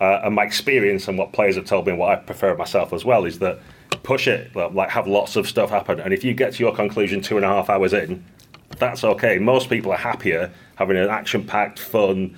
Uh, 0.00 0.20
and 0.24 0.34
my 0.34 0.44
experience 0.44 1.08
and 1.08 1.18
what 1.18 1.32
players 1.32 1.56
have 1.56 1.64
told 1.64 1.86
me, 1.86 1.92
and 1.92 1.98
what 1.98 2.10
I 2.10 2.16
prefer 2.16 2.54
myself 2.54 2.92
as 2.92 3.04
well, 3.04 3.24
is 3.24 3.38
that 3.38 3.58
push 4.02 4.28
it, 4.28 4.54
like, 4.54 4.90
have 4.90 5.06
lots 5.06 5.34
of 5.34 5.48
stuff 5.48 5.70
happen. 5.70 5.98
And 5.98 6.12
if 6.12 6.22
you 6.22 6.34
get 6.34 6.54
to 6.54 6.62
your 6.62 6.74
conclusion 6.74 7.20
two 7.20 7.36
and 7.36 7.44
a 7.44 7.48
half 7.48 7.68
hours 7.70 7.92
in, 7.92 8.24
that's 8.78 9.02
okay. 9.02 9.38
Most 9.38 9.68
people 9.68 9.90
are 9.92 9.98
happier 9.98 10.52
having 10.76 10.96
an 10.96 11.08
action-packed, 11.08 11.78
fun, 11.78 12.36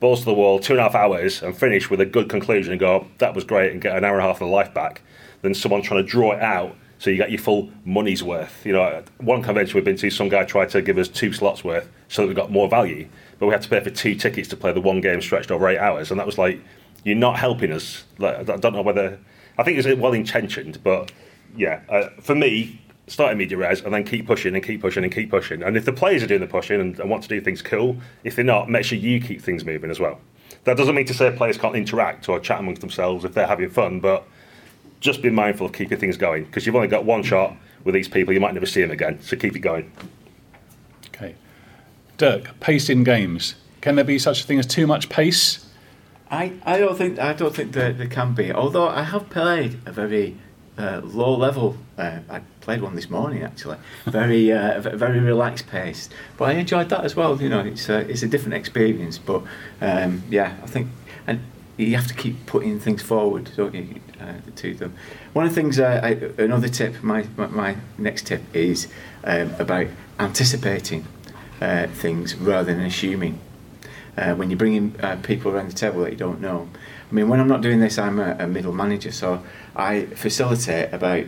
balls 0.00 0.20
to 0.20 0.24
the 0.26 0.34
wall, 0.34 0.58
two 0.58 0.74
and 0.74 0.80
a 0.80 0.82
half 0.82 0.94
hours, 0.94 1.42
and 1.42 1.56
finish 1.56 1.90
with 1.90 2.00
a 2.00 2.06
good 2.06 2.28
conclusion 2.28 2.72
and 2.72 2.80
go, 2.80 3.06
that 3.18 3.34
was 3.34 3.44
great, 3.44 3.72
and 3.72 3.80
get 3.80 3.96
an 3.96 4.04
hour 4.04 4.14
and 4.14 4.24
a 4.24 4.28
half 4.28 4.40
of 4.40 4.48
life 4.48 4.72
back, 4.74 5.02
than 5.42 5.54
someone 5.54 5.82
trying 5.82 6.04
to 6.04 6.08
draw 6.08 6.32
it 6.32 6.42
out 6.42 6.76
so 6.98 7.10
you 7.10 7.16
get 7.16 7.30
your 7.30 7.38
full 7.38 7.70
money's 7.84 8.22
worth. 8.22 8.64
You 8.64 8.72
know, 8.72 9.02
one 9.18 9.42
convention 9.42 9.74
we've 9.74 9.84
been 9.84 9.96
to, 9.96 10.10
some 10.10 10.28
guy 10.28 10.44
tried 10.44 10.70
to 10.70 10.82
give 10.82 10.98
us 10.98 11.08
two 11.08 11.32
slots 11.32 11.62
worth 11.62 11.90
so 12.08 12.22
that 12.22 12.28
we 12.28 12.34
got 12.34 12.50
more 12.50 12.68
value, 12.68 13.08
but 13.38 13.46
we 13.46 13.52
had 13.52 13.62
to 13.62 13.68
pay 13.68 13.80
for 13.80 13.90
two 13.90 14.14
tickets 14.14 14.48
to 14.48 14.56
play 14.56 14.72
the 14.72 14.80
one 14.80 15.00
game 15.00 15.20
stretched 15.20 15.50
over 15.50 15.68
eight 15.68 15.78
hours, 15.78 16.10
and 16.10 16.18
that 16.18 16.26
was 16.26 16.38
like, 16.38 16.60
you're 17.04 17.16
not 17.16 17.38
helping 17.38 17.72
us. 17.72 18.04
Like, 18.18 18.48
I 18.48 18.56
don't 18.56 18.72
know 18.72 18.82
whether 18.82 19.18
I 19.58 19.62
think 19.62 19.78
it's 19.78 20.00
well 20.00 20.12
intentioned, 20.12 20.82
but 20.82 21.12
yeah, 21.56 21.80
uh, 21.88 22.08
for 22.20 22.34
me, 22.34 22.80
start 23.06 23.32
in 23.32 23.38
media 23.38 23.56
res 23.56 23.80
and 23.82 23.94
then 23.94 24.04
keep 24.04 24.26
pushing 24.26 24.54
and 24.54 24.64
keep 24.64 24.80
pushing 24.80 25.04
and 25.04 25.12
keep 25.12 25.30
pushing. 25.30 25.62
And 25.62 25.76
if 25.76 25.84
the 25.84 25.92
players 25.92 26.22
are 26.22 26.26
doing 26.26 26.40
the 26.40 26.46
pushing 26.46 26.80
and, 26.80 26.98
and 26.98 27.08
want 27.08 27.22
to 27.22 27.28
do 27.28 27.40
things 27.40 27.62
cool, 27.62 27.96
if 28.24 28.36
they're 28.36 28.44
not, 28.44 28.68
make 28.68 28.84
sure 28.84 28.98
you 28.98 29.20
keep 29.20 29.40
things 29.40 29.64
moving 29.64 29.90
as 29.90 30.00
well. 30.00 30.20
That 30.64 30.76
doesn't 30.76 30.94
mean 30.94 31.06
to 31.06 31.14
say 31.14 31.30
players 31.30 31.56
can't 31.56 31.76
interact 31.76 32.28
or 32.28 32.40
chat 32.40 32.58
amongst 32.58 32.80
themselves 32.80 33.24
if 33.24 33.34
they're 33.34 33.46
having 33.46 33.70
fun, 33.70 34.00
but 34.00 34.26
just 35.00 35.22
be 35.22 35.30
mindful 35.30 35.66
of 35.66 35.72
keeping 35.72 35.98
things 35.98 36.16
going 36.16 36.44
because 36.44 36.66
you've 36.66 36.74
only 36.74 36.88
got 36.88 37.04
one 37.04 37.22
shot 37.22 37.56
with 37.84 37.94
these 37.94 38.08
people. 38.08 38.34
You 38.34 38.40
might 38.40 38.54
never 38.54 38.66
see 38.66 38.80
them 38.80 38.90
again, 38.90 39.20
so 39.22 39.36
keep 39.36 39.54
it 39.54 39.60
going. 39.60 39.92
Okay. 41.08 41.36
Dirk, 42.16 42.58
pace 42.60 42.88
in 42.88 43.04
games. 43.04 43.54
Can 43.80 43.94
there 43.94 44.04
be 44.04 44.18
such 44.18 44.42
a 44.42 44.44
thing 44.44 44.58
as 44.58 44.66
too 44.66 44.86
much 44.86 45.08
pace? 45.08 45.64
I, 46.28 46.54
I 46.64 46.78
don't 46.78 46.98
think 46.98 47.20
I 47.20 47.34
don't 47.34 47.54
think 47.54 47.70
there, 47.72 47.92
there 47.92 48.08
can 48.08 48.34
be. 48.34 48.52
Although 48.52 48.88
I 48.88 49.04
have 49.04 49.30
played 49.30 49.78
a 49.86 49.92
very 49.92 50.36
uh, 50.78 51.00
low 51.04 51.36
level. 51.36 51.76
Uh, 51.96 52.18
I 52.28 52.40
played 52.66 52.82
one 52.82 52.96
this 52.96 53.08
morning 53.08 53.44
actually. 53.44 53.78
Very 54.06 54.52
uh, 54.52 54.80
very 54.80 55.20
relaxed 55.20 55.68
pace. 55.68 56.10
But 56.36 56.48
I 56.50 56.52
enjoyed 56.54 56.88
that 56.88 57.04
as 57.04 57.14
well. 57.14 57.40
You 57.40 57.48
know, 57.48 57.60
it's 57.60 57.88
a, 57.88 57.98
it's 58.10 58.24
a 58.24 58.28
different 58.28 58.54
experience. 58.54 59.18
But 59.18 59.42
um, 59.80 60.24
yeah, 60.28 60.56
I 60.64 60.66
think 60.66 60.88
and 61.28 61.40
you 61.76 61.94
have 61.94 62.08
to 62.08 62.14
keep 62.14 62.44
putting 62.46 62.80
things 62.80 63.02
forward, 63.02 63.50
don't 63.56 63.74
you, 63.74 64.00
uh, 64.20 64.34
to 64.56 64.74
them. 64.74 64.94
One 65.32 65.46
of 65.46 65.54
the 65.54 65.60
things, 65.60 65.78
uh, 65.78 66.00
I, 66.02 66.42
another 66.42 66.68
tip, 66.68 67.02
my, 67.02 67.26
my, 67.36 67.46
my 67.48 67.76
next 67.98 68.26
tip 68.26 68.42
is 68.54 68.88
um, 69.24 69.54
about 69.58 69.86
anticipating 70.18 71.06
uh, 71.60 71.86
things 71.88 72.34
rather 72.34 72.72
than 72.72 72.82
assuming 72.82 73.38
uh, 74.16 74.34
when 74.34 74.48
you're 74.48 74.56
bringing 74.56 74.94
uh, 75.02 75.16
people 75.22 75.52
around 75.52 75.70
the 75.70 75.74
table 75.74 76.00
that 76.00 76.12
you 76.12 76.16
don't 76.16 76.40
know. 76.40 76.68
I 77.10 77.14
mean, 77.14 77.28
when 77.28 77.40
I'm 77.40 77.48
not 77.48 77.60
doing 77.60 77.80
this, 77.80 77.98
I'm 77.98 78.18
a, 78.18 78.36
a 78.38 78.46
middle 78.46 78.72
manager, 78.72 79.12
so 79.12 79.44
I 79.76 80.06
facilitate 80.06 80.94
about 80.94 81.26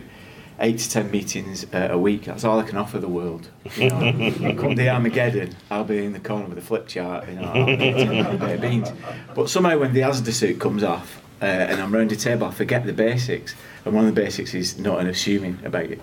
eight 0.59 0.77
to 0.79 0.89
ten 0.89 1.09
meetings 1.11 1.65
uh, 1.73 1.89
a 1.91 1.97
week. 1.97 2.25
That's 2.25 2.43
all 2.43 2.59
I 2.59 2.63
can 2.63 2.77
offer 2.77 2.99
the 2.99 3.07
world. 3.07 3.49
You 3.75 3.89
know, 3.89 4.55
come 4.59 4.75
the 4.75 4.89
Armageddon, 4.89 5.55
I'll 5.71 5.83
be 5.83 6.03
in 6.03 6.13
the 6.13 6.19
corner 6.19 6.47
with 6.47 6.57
a 6.57 6.61
flip 6.61 6.87
chart. 6.87 7.27
You 7.27 7.35
know, 7.35 7.47
I'll 7.47 8.37
be 8.37 8.57
beans. 8.61 8.91
But 9.35 9.49
somehow, 9.49 9.79
when 9.79 9.93
the 9.93 10.01
Asda 10.01 10.31
suit 10.31 10.59
comes 10.59 10.83
off 10.83 11.21
uh, 11.41 11.45
and 11.45 11.81
I'm 11.81 11.93
round 11.93 12.11
the 12.11 12.15
table, 12.15 12.47
I 12.47 12.51
forget 12.51 12.85
the 12.85 12.93
basics. 12.93 13.55
And 13.85 13.93
one 13.93 14.05
of 14.05 14.13
the 14.13 14.21
basics 14.21 14.53
is 14.53 14.77
not 14.77 14.99
an 14.99 15.07
assuming 15.07 15.59
about 15.63 15.91
uh, 15.91 15.97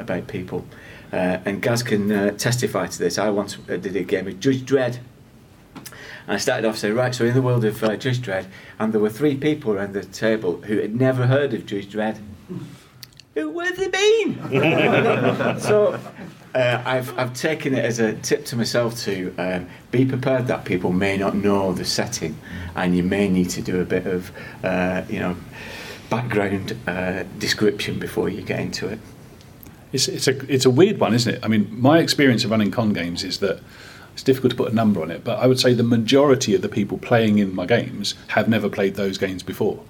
about 0.00 0.26
people. 0.28 0.64
Uh, 1.12 1.38
and 1.44 1.60
Gaz 1.60 1.82
can 1.82 2.10
uh, 2.10 2.30
testify 2.32 2.86
to 2.86 2.98
this. 2.98 3.18
I 3.18 3.28
once 3.30 3.58
uh, 3.68 3.76
did 3.76 3.96
a 3.96 4.02
game 4.02 4.24
with 4.24 4.40
Judge 4.40 4.62
Dredd. 4.62 4.98
And 5.74 6.34
I 6.34 6.36
started 6.36 6.66
off 6.66 6.78
saying, 6.78 6.94
right, 6.94 7.14
so 7.14 7.24
in 7.24 7.34
the 7.34 7.42
world 7.42 7.64
of 7.64 7.80
Judge 7.80 8.20
Dredd, 8.20 8.46
and 8.78 8.92
there 8.92 9.00
were 9.00 9.10
three 9.10 9.36
people 9.36 9.72
around 9.72 9.92
the 9.92 10.04
table 10.04 10.62
who 10.62 10.78
had 10.78 10.94
never 10.94 11.26
heard 11.26 11.52
of 11.52 11.66
Judge 11.66 11.88
Dredd. 11.88 12.20
Who, 13.34 13.50
where's 13.50 13.78
they 13.78 13.88
been? 13.88 14.38
so 15.60 15.98
uh, 16.54 16.82
I've, 16.84 17.18
I've 17.18 17.34
taken 17.34 17.74
it 17.74 17.84
as 17.84 17.98
a 17.98 18.14
tip 18.14 18.44
to 18.46 18.56
myself 18.56 18.98
to 19.00 19.34
um, 19.38 19.68
be 19.90 20.04
prepared 20.04 20.48
that 20.48 20.64
people 20.64 20.92
may 20.92 21.16
not 21.16 21.34
know 21.34 21.72
the 21.72 21.84
setting 21.84 22.36
and 22.74 22.94
you 22.96 23.02
may 23.02 23.28
need 23.28 23.48
to 23.50 23.62
do 23.62 23.80
a 23.80 23.84
bit 23.84 24.06
of, 24.06 24.30
uh, 24.62 25.02
you 25.08 25.18
know, 25.18 25.36
background 26.10 26.76
uh, 26.86 27.22
description 27.38 27.98
before 27.98 28.28
you 28.28 28.42
get 28.42 28.60
into 28.60 28.88
it. 28.88 28.98
It's, 29.92 30.08
it's 30.08 30.28
a 30.28 30.52
it's 30.52 30.64
a 30.64 30.70
weird 30.70 30.98
one, 30.98 31.12
isn't 31.12 31.34
it? 31.34 31.44
I 31.44 31.48
mean, 31.48 31.68
my 31.70 31.98
experience 31.98 32.44
of 32.44 32.50
running 32.50 32.70
con 32.70 32.92
games 32.94 33.24
is 33.24 33.40
that 33.40 33.60
it's 34.14 34.22
difficult 34.22 34.50
to 34.50 34.56
put 34.56 34.72
a 34.72 34.74
number 34.74 35.02
on 35.02 35.10
it, 35.10 35.24
but 35.24 35.38
I 35.38 35.46
would 35.46 35.58
say 35.58 35.74
the 35.74 35.82
majority 35.82 36.54
of 36.54 36.62
the 36.62 36.68
people 36.68 36.98
playing 36.98 37.38
in 37.38 37.54
my 37.54 37.66
games 37.66 38.14
have 38.28 38.48
never 38.48 38.68
played 38.68 38.94
those 38.94 39.18
games 39.18 39.42
before. 39.42 39.82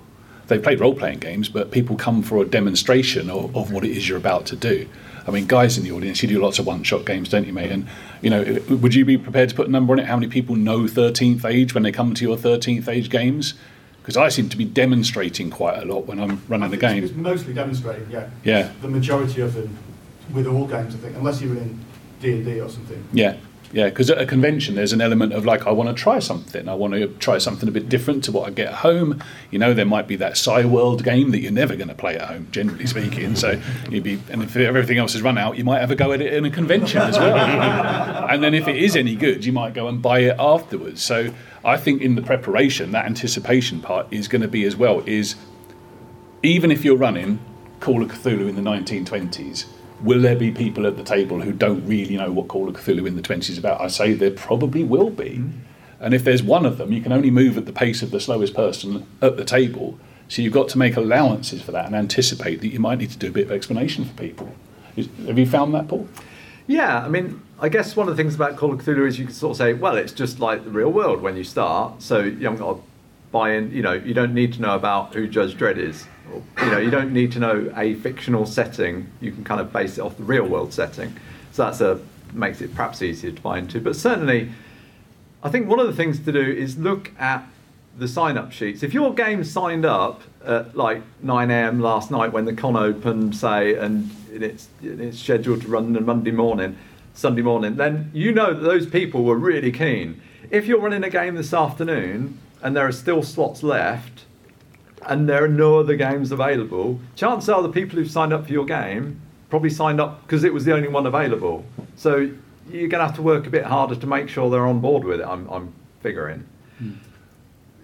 They've 0.53 0.63
played 0.63 0.81
role 0.81 0.95
playing 0.95 1.21
games, 1.21 1.49
but 1.49 1.71
people 1.71 1.97
come 1.97 2.23
for 2.23 2.43
a 2.43 2.45
demonstration 2.45 3.31
of, 3.31 3.57
of 3.57 3.73
what 3.73 3.85
it 3.85 3.91
is 3.93 4.07
you're 4.07 4.19
about 4.19 4.45
to 4.47 4.57
do. 4.57 4.87
I 5.27 5.31
mean, 5.31 5.47
guys 5.47 5.79
in 5.79 5.85
the 5.85 5.93
audience, 5.93 6.23
you 6.23 6.29
do 6.29 6.43
lots 6.43 6.59
of 6.59 6.67
one 6.67 6.83
shot 6.83 7.07
games, 7.07 7.31
don't 7.31 7.47
you, 7.47 7.55
mate? 7.55 7.73
And, 7.73 7.87
you 8.21 8.29
know, 8.29 8.59
would 8.69 8.95
you 8.95 9.07
be 9.07 9.17
prepared 9.17 9.49
to 9.49 9.55
put 9.55 9.67
a 9.67 9.71
number 9.71 9.95
on 9.95 9.99
it? 9.99 10.05
How 10.05 10.17
many 10.17 10.29
people 10.29 10.55
know 10.55 10.81
13th 10.81 11.47
age 11.47 11.73
when 11.73 11.85
they 11.85 11.91
come 11.91 12.13
to 12.13 12.23
your 12.23 12.37
13th 12.37 12.87
age 12.87 13.09
games? 13.09 13.55
Because 14.03 14.19
I 14.19 14.29
seem 14.29 14.51
to 14.51 14.59
be 14.59 14.67
demonstrating 14.67 15.49
quite 15.49 15.79
a 15.79 15.87
lot 15.87 16.05
when 16.07 16.21
I'm 16.21 16.43
running 16.49 16.71
the 16.71 16.77
game. 16.77 17.03
It's 17.03 17.15
mostly 17.15 17.55
demonstrating, 17.55 18.11
yeah. 18.11 18.29
Yeah. 18.45 18.73
The 18.83 18.89
majority 18.89 19.41
of 19.41 19.55
them, 19.55 19.79
with 20.35 20.47
all 20.47 20.67
games, 20.67 20.95
I 20.95 20.99
think, 20.99 21.17
unless 21.17 21.41
you're 21.41 21.57
in 21.57 21.79
D 22.21 22.33
and 22.33 22.45
D 22.45 22.61
or 22.61 22.69
something. 22.69 23.03
Yeah, 23.15 23.37
yeah. 23.73 23.89
Because 23.89 24.11
at 24.11 24.19
a 24.19 24.27
convention, 24.27 24.75
there's 24.75 24.93
an 24.93 25.01
element 25.01 25.33
of 25.33 25.45
like, 25.45 25.67
I 25.67 25.71
want 25.71 25.95
to 25.95 26.01
try 26.01 26.19
something. 26.19 26.69
I 26.69 26.75
want 26.75 26.95
to 26.95 27.09
try 27.19 27.39
something 27.39 27.69
a 27.69 27.73
bit 27.73 27.89
different 27.89 28.25
to 28.25 28.33
what 28.33 28.49
I 28.49 28.51
get 28.51 28.69
at 28.69 28.75
home. 28.75 29.23
You 29.51 29.59
know, 29.59 29.75
there 29.75 29.87
might 29.87 30.07
be 30.07 30.17
that 30.17 30.37
Psi 30.37 30.65
World 30.65 31.05
game 31.05 31.31
that 31.31 31.41
you're 31.41 31.53
never 31.53 31.77
going 31.77 31.89
to 31.89 31.95
play 31.95 32.17
at 32.17 32.29
home, 32.29 32.49
generally 32.51 32.87
speaking. 32.87 33.37
So 33.37 33.61
you'd 33.91 34.05
be, 34.05 34.21
and 34.31 34.43
if 34.43 34.55
everything 34.57 34.99
else 34.99 35.15
is 35.15 35.23
run 35.23 35.39
out, 35.39 35.57
you 35.57 35.65
might 35.65 35.81
have 35.81 35.91
a 35.91 35.97
go 35.97 36.13
at 36.13 36.21
it 36.21 36.33
in 36.33 36.45
a 36.45 36.51
convention 36.51 37.01
as 37.01 37.19
well. 37.19 37.37
and 38.29 38.43
then 38.43 38.55
if 38.55 38.69
it 38.69 38.77
is 38.77 38.97
any 38.97 39.17
good, 39.17 39.45
you 39.45 39.53
might 39.53 39.75
go 39.75 39.89
and 39.89 40.01
buy 40.03 40.21
it 40.21 40.37
afterwards. 40.39 41.03
So 41.03 41.33
I 41.65 41.77
think 41.77 42.03
in 42.03 42.15
the 42.15 42.23
preparation, 42.23 42.93
that 42.93 43.07
anticipation 43.07 43.81
part 43.81 44.07
is 44.11 44.29
going 44.29 44.43
to 44.43 44.49
be 44.49 44.65
as 44.65 44.77
well. 44.77 45.01
Is 45.07 45.37
even 46.43 46.71
if 46.71 46.85
you're 46.85 46.97
running 46.97 47.39
Call 47.81 48.03
of 48.03 48.11
Cthulhu 48.11 48.49
in 48.49 48.55
the 48.55 48.63
1920s, 48.63 49.67
will 50.03 50.21
there 50.21 50.37
be 50.37 50.51
people 50.51 50.87
at 50.87 50.97
the 50.97 51.05
table 51.05 51.41
who 51.41 51.53
don't 51.53 51.87
really 51.87 52.17
know 52.17 52.33
what 52.33 52.49
Call 52.49 52.69
of 52.69 52.77
Cthulhu 52.77 53.07
in 53.07 53.17
the 53.17 53.23
20s 53.23 53.51
is 53.51 53.59
about? 53.59 53.81
I 53.81 53.89
say 53.89 54.13
there 54.13 54.31
probably 54.31 54.85
will 54.85 55.11
be. 55.11 55.39
Mm-hmm. 55.39 55.59
And 56.01 56.15
if 56.15 56.25
there's 56.25 56.43
one 56.43 56.67
of 56.67 56.79
them, 56.79 56.93
you 56.93 57.01
can 57.01 57.13
only 57.13 57.31
move 57.31 57.57
at 57.57 57.65
the 57.65 57.73
pace 57.73 58.03
of 58.03 58.11
the 58.11 58.19
slowest 58.19 58.55
person 58.55 59.07
at 59.21 59.37
the 59.37 59.45
table. 59.45 59.99
So 60.27 60.43
you've 60.43 60.53
got 60.53 60.69
to 60.71 60.79
make 60.79 60.97
allowances 60.97 61.63
for 61.63 61.71
that 61.73 61.87
and 61.87 61.95
anticipate 61.95 62.61
that 62.63 62.69
you 62.69 62.81
might 62.81 62.99
need 62.99 63.11
to 63.11 63.19
do 63.19 63.29
a 63.29 63.31
bit 63.31 63.47
of 63.47 63.53
explanation 63.53 64.05
for 64.05 64.13
people. 64.15 64.53
Is, 64.97 65.09
have 65.27 65.39
you 65.39 65.47
found 65.47 65.73
that, 65.75 65.87
Paul? 65.87 66.09
Yeah, 66.67 67.05
I 67.05 67.09
mean, 67.09 67.41
I 67.61 67.69
guess 67.69 67.95
one 67.95 68.09
of 68.09 68.17
the 68.17 68.21
things 68.21 68.35
about 68.35 68.57
Call 68.57 68.73
of 68.73 68.81
Cthulhu 68.81 69.07
is 69.07 69.19
you 69.19 69.27
can 69.27 69.35
sort 69.35 69.53
of 69.53 69.57
say, 69.59 69.75
well, 69.75 69.97
it's 69.97 70.13
just 70.13 70.41
like 70.41 70.65
the 70.65 70.71
real 70.71 70.91
world 70.91 71.23
when 71.23 71.37
you 71.37 71.45
start, 71.45 72.03
so 72.03 72.21
you 72.21 72.47
haven't 72.47 72.59
got 72.59 72.75
to 72.75 72.83
buy 73.33 73.55
in. 73.55 73.73
You 73.73 73.83
know, 73.83 73.95
you 73.95 74.15
don't 74.15 74.35
need 74.35 74.53
to 74.55 74.61
know 74.61 74.77
about 74.77 75.15
who 75.15 75.27
Judge 75.27 75.57
Dredd 75.57 75.79
is. 75.79 76.07
You 76.61 76.71
know, 76.71 76.79
you 76.79 76.91
don't 76.91 77.13
need 77.13 77.33
to 77.33 77.41
know 77.41 77.73
a 77.77 77.95
fictional 77.97 78.47
setting. 78.47 79.11
You 79.21 79.33
can 79.33 79.43
kind 79.43 79.61
of 79.61 79.73
base 79.73 79.99
it 79.99 80.03
off 80.03 80.17
the 80.17 80.23
real 80.23 80.47
world 80.47 80.73
setting. 80.73 81.17
So 81.51 81.65
that's 81.65 81.81
a 81.81 82.01
makes 82.33 82.61
it 82.61 82.75
perhaps 82.75 83.03
easier 83.03 83.31
to 83.33 83.43
buy 83.43 83.59
into. 83.59 83.81
But 83.81 83.97
certainly, 83.97 84.51
I 85.43 85.51
think 85.51 85.69
one 85.69 85.81
of 85.81 85.87
the 85.87 85.93
things 85.93 86.21
to 86.21 86.33
do 86.33 86.41
is 86.41 86.79
look 86.79 87.11
at 87.19 87.47
the 87.99 88.09
sign 88.09 88.39
up 88.39 88.53
sheets. 88.53 88.83
If 88.83 88.95
your 88.95 89.13
game 89.13 89.45
signed 89.45 89.85
up 89.85 90.23
at 90.45 90.77
like 90.77 91.03
9 91.23 91.51
a.m. 91.51 91.81
last 91.81 92.11
night 92.11 92.33
when 92.33 92.45
the 92.45 92.55
con 92.55 92.77
opened, 92.77 93.37
say, 93.37 93.75
and 93.75 94.11
it's, 94.33 94.69
it's 94.83 95.19
scheduled 95.19 95.63
to 95.63 95.69
run 95.69 95.95
on 95.97 96.05
Monday 96.07 96.31
morning, 96.31 96.79
Sunday 97.15 97.43
morning, 97.43 97.77
then 97.77 98.11
you 98.15 98.33
know 98.33 98.55
that 98.55 98.61
those 98.61 98.87
people 98.87 99.25
were 99.25 99.37
really 99.37 99.71
keen. 99.71 100.23
If 100.51 100.67
you're 100.67 100.81
running 100.81 101.05
a 101.05 101.11
game 101.11 101.35
this 101.35 101.53
afternoon 101.53 102.39
and 102.63 102.77
there 102.77 102.87
are 102.87 102.93
still 102.93 103.23
slots 103.23 103.63
left 103.63 104.25
and 105.07 105.29
there 105.29 105.45
are 105.45 105.49
no 105.49 105.79
other 105.79 105.97
games 105.97 106.31
available, 106.31 107.01
chances 107.17 107.49
are 107.49 107.63
the 107.63 107.69
people 107.69 107.99
who've 107.99 108.11
signed 108.11 108.33
up 108.33 108.47
for 108.47 108.53
your 108.53 108.65
game 108.65 109.21
probably 109.51 109.71
signed 109.71 110.01
up 110.01 110.23
because 110.23 110.45
it 110.45 110.55
was 110.55 110.65
the 110.65 110.73
only 110.73 110.89
one 110.89 111.07
available. 111.07 111.65
So 111.97 112.31
you're 112.71 112.89
going 112.89 113.01
to 113.01 113.07
have 113.07 113.17
to 113.17 113.23
work 113.23 113.47
a 113.47 113.51
bit 113.51 113.65
harder 113.65 113.95
to 113.95 114.07
make 114.07 114.29
sure 114.29 114.49
they're 114.49 114.67
on 114.67 114.81
board 114.81 115.05
with 115.05 115.21
it. 115.21 115.27
I'm, 115.27 115.47
I'm 115.51 115.75
figuring. 116.01 116.47
Hmm. 116.79 116.93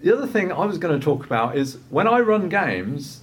The 0.01 0.17
other 0.17 0.25
thing 0.25 0.51
I 0.51 0.65
was 0.65 0.77
going 0.77 0.97
to 0.97 1.03
talk 1.03 1.25
about 1.25 1.57
is 1.57 1.77
when 1.89 2.07
I 2.07 2.21
run 2.21 2.49
games, 2.49 3.21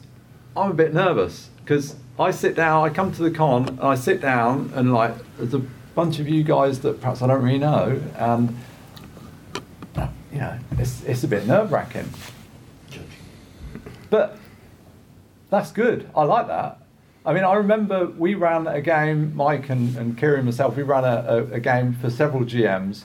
I'm 0.56 0.70
a 0.70 0.74
bit 0.74 0.94
nervous 0.94 1.50
because 1.64 1.96
I 2.18 2.30
sit 2.30 2.54
down, 2.54 2.84
I 2.84 2.92
come 2.92 3.12
to 3.12 3.22
the 3.22 3.30
con, 3.30 3.68
and 3.68 3.80
I 3.80 3.94
sit 3.94 4.20
down, 4.20 4.70
and 4.74 4.94
like 4.94 5.14
there's 5.38 5.54
a 5.54 5.62
bunch 5.94 6.18
of 6.18 6.28
you 6.28 6.44
guys 6.44 6.80
that 6.82 7.00
perhaps 7.00 7.22
I 7.22 7.26
don't 7.26 7.42
really 7.42 7.58
know, 7.58 8.00
and 8.16 8.56
you 10.36 10.42
know, 10.42 10.58
it's 10.72 11.02
it's 11.04 11.24
a 11.24 11.28
bit 11.28 11.46
nerve 11.46 11.72
wracking. 11.72 12.10
But 14.10 14.36
that's 15.48 15.72
good. 15.72 16.10
I 16.14 16.24
like 16.24 16.46
that. 16.48 16.78
I 17.24 17.32
mean, 17.32 17.42
I 17.42 17.54
remember 17.54 18.06
we 18.06 18.34
ran 18.34 18.66
a 18.66 18.82
game, 18.82 19.34
Mike 19.34 19.70
and, 19.70 19.96
and 19.96 20.18
Kieran 20.18 20.40
and 20.40 20.44
myself, 20.44 20.76
we 20.76 20.82
ran 20.82 21.04
a, 21.04 21.24
a, 21.26 21.54
a 21.54 21.60
game 21.60 21.94
for 21.94 22.10
several 22.10 22.44
GMs, 22.44 23.04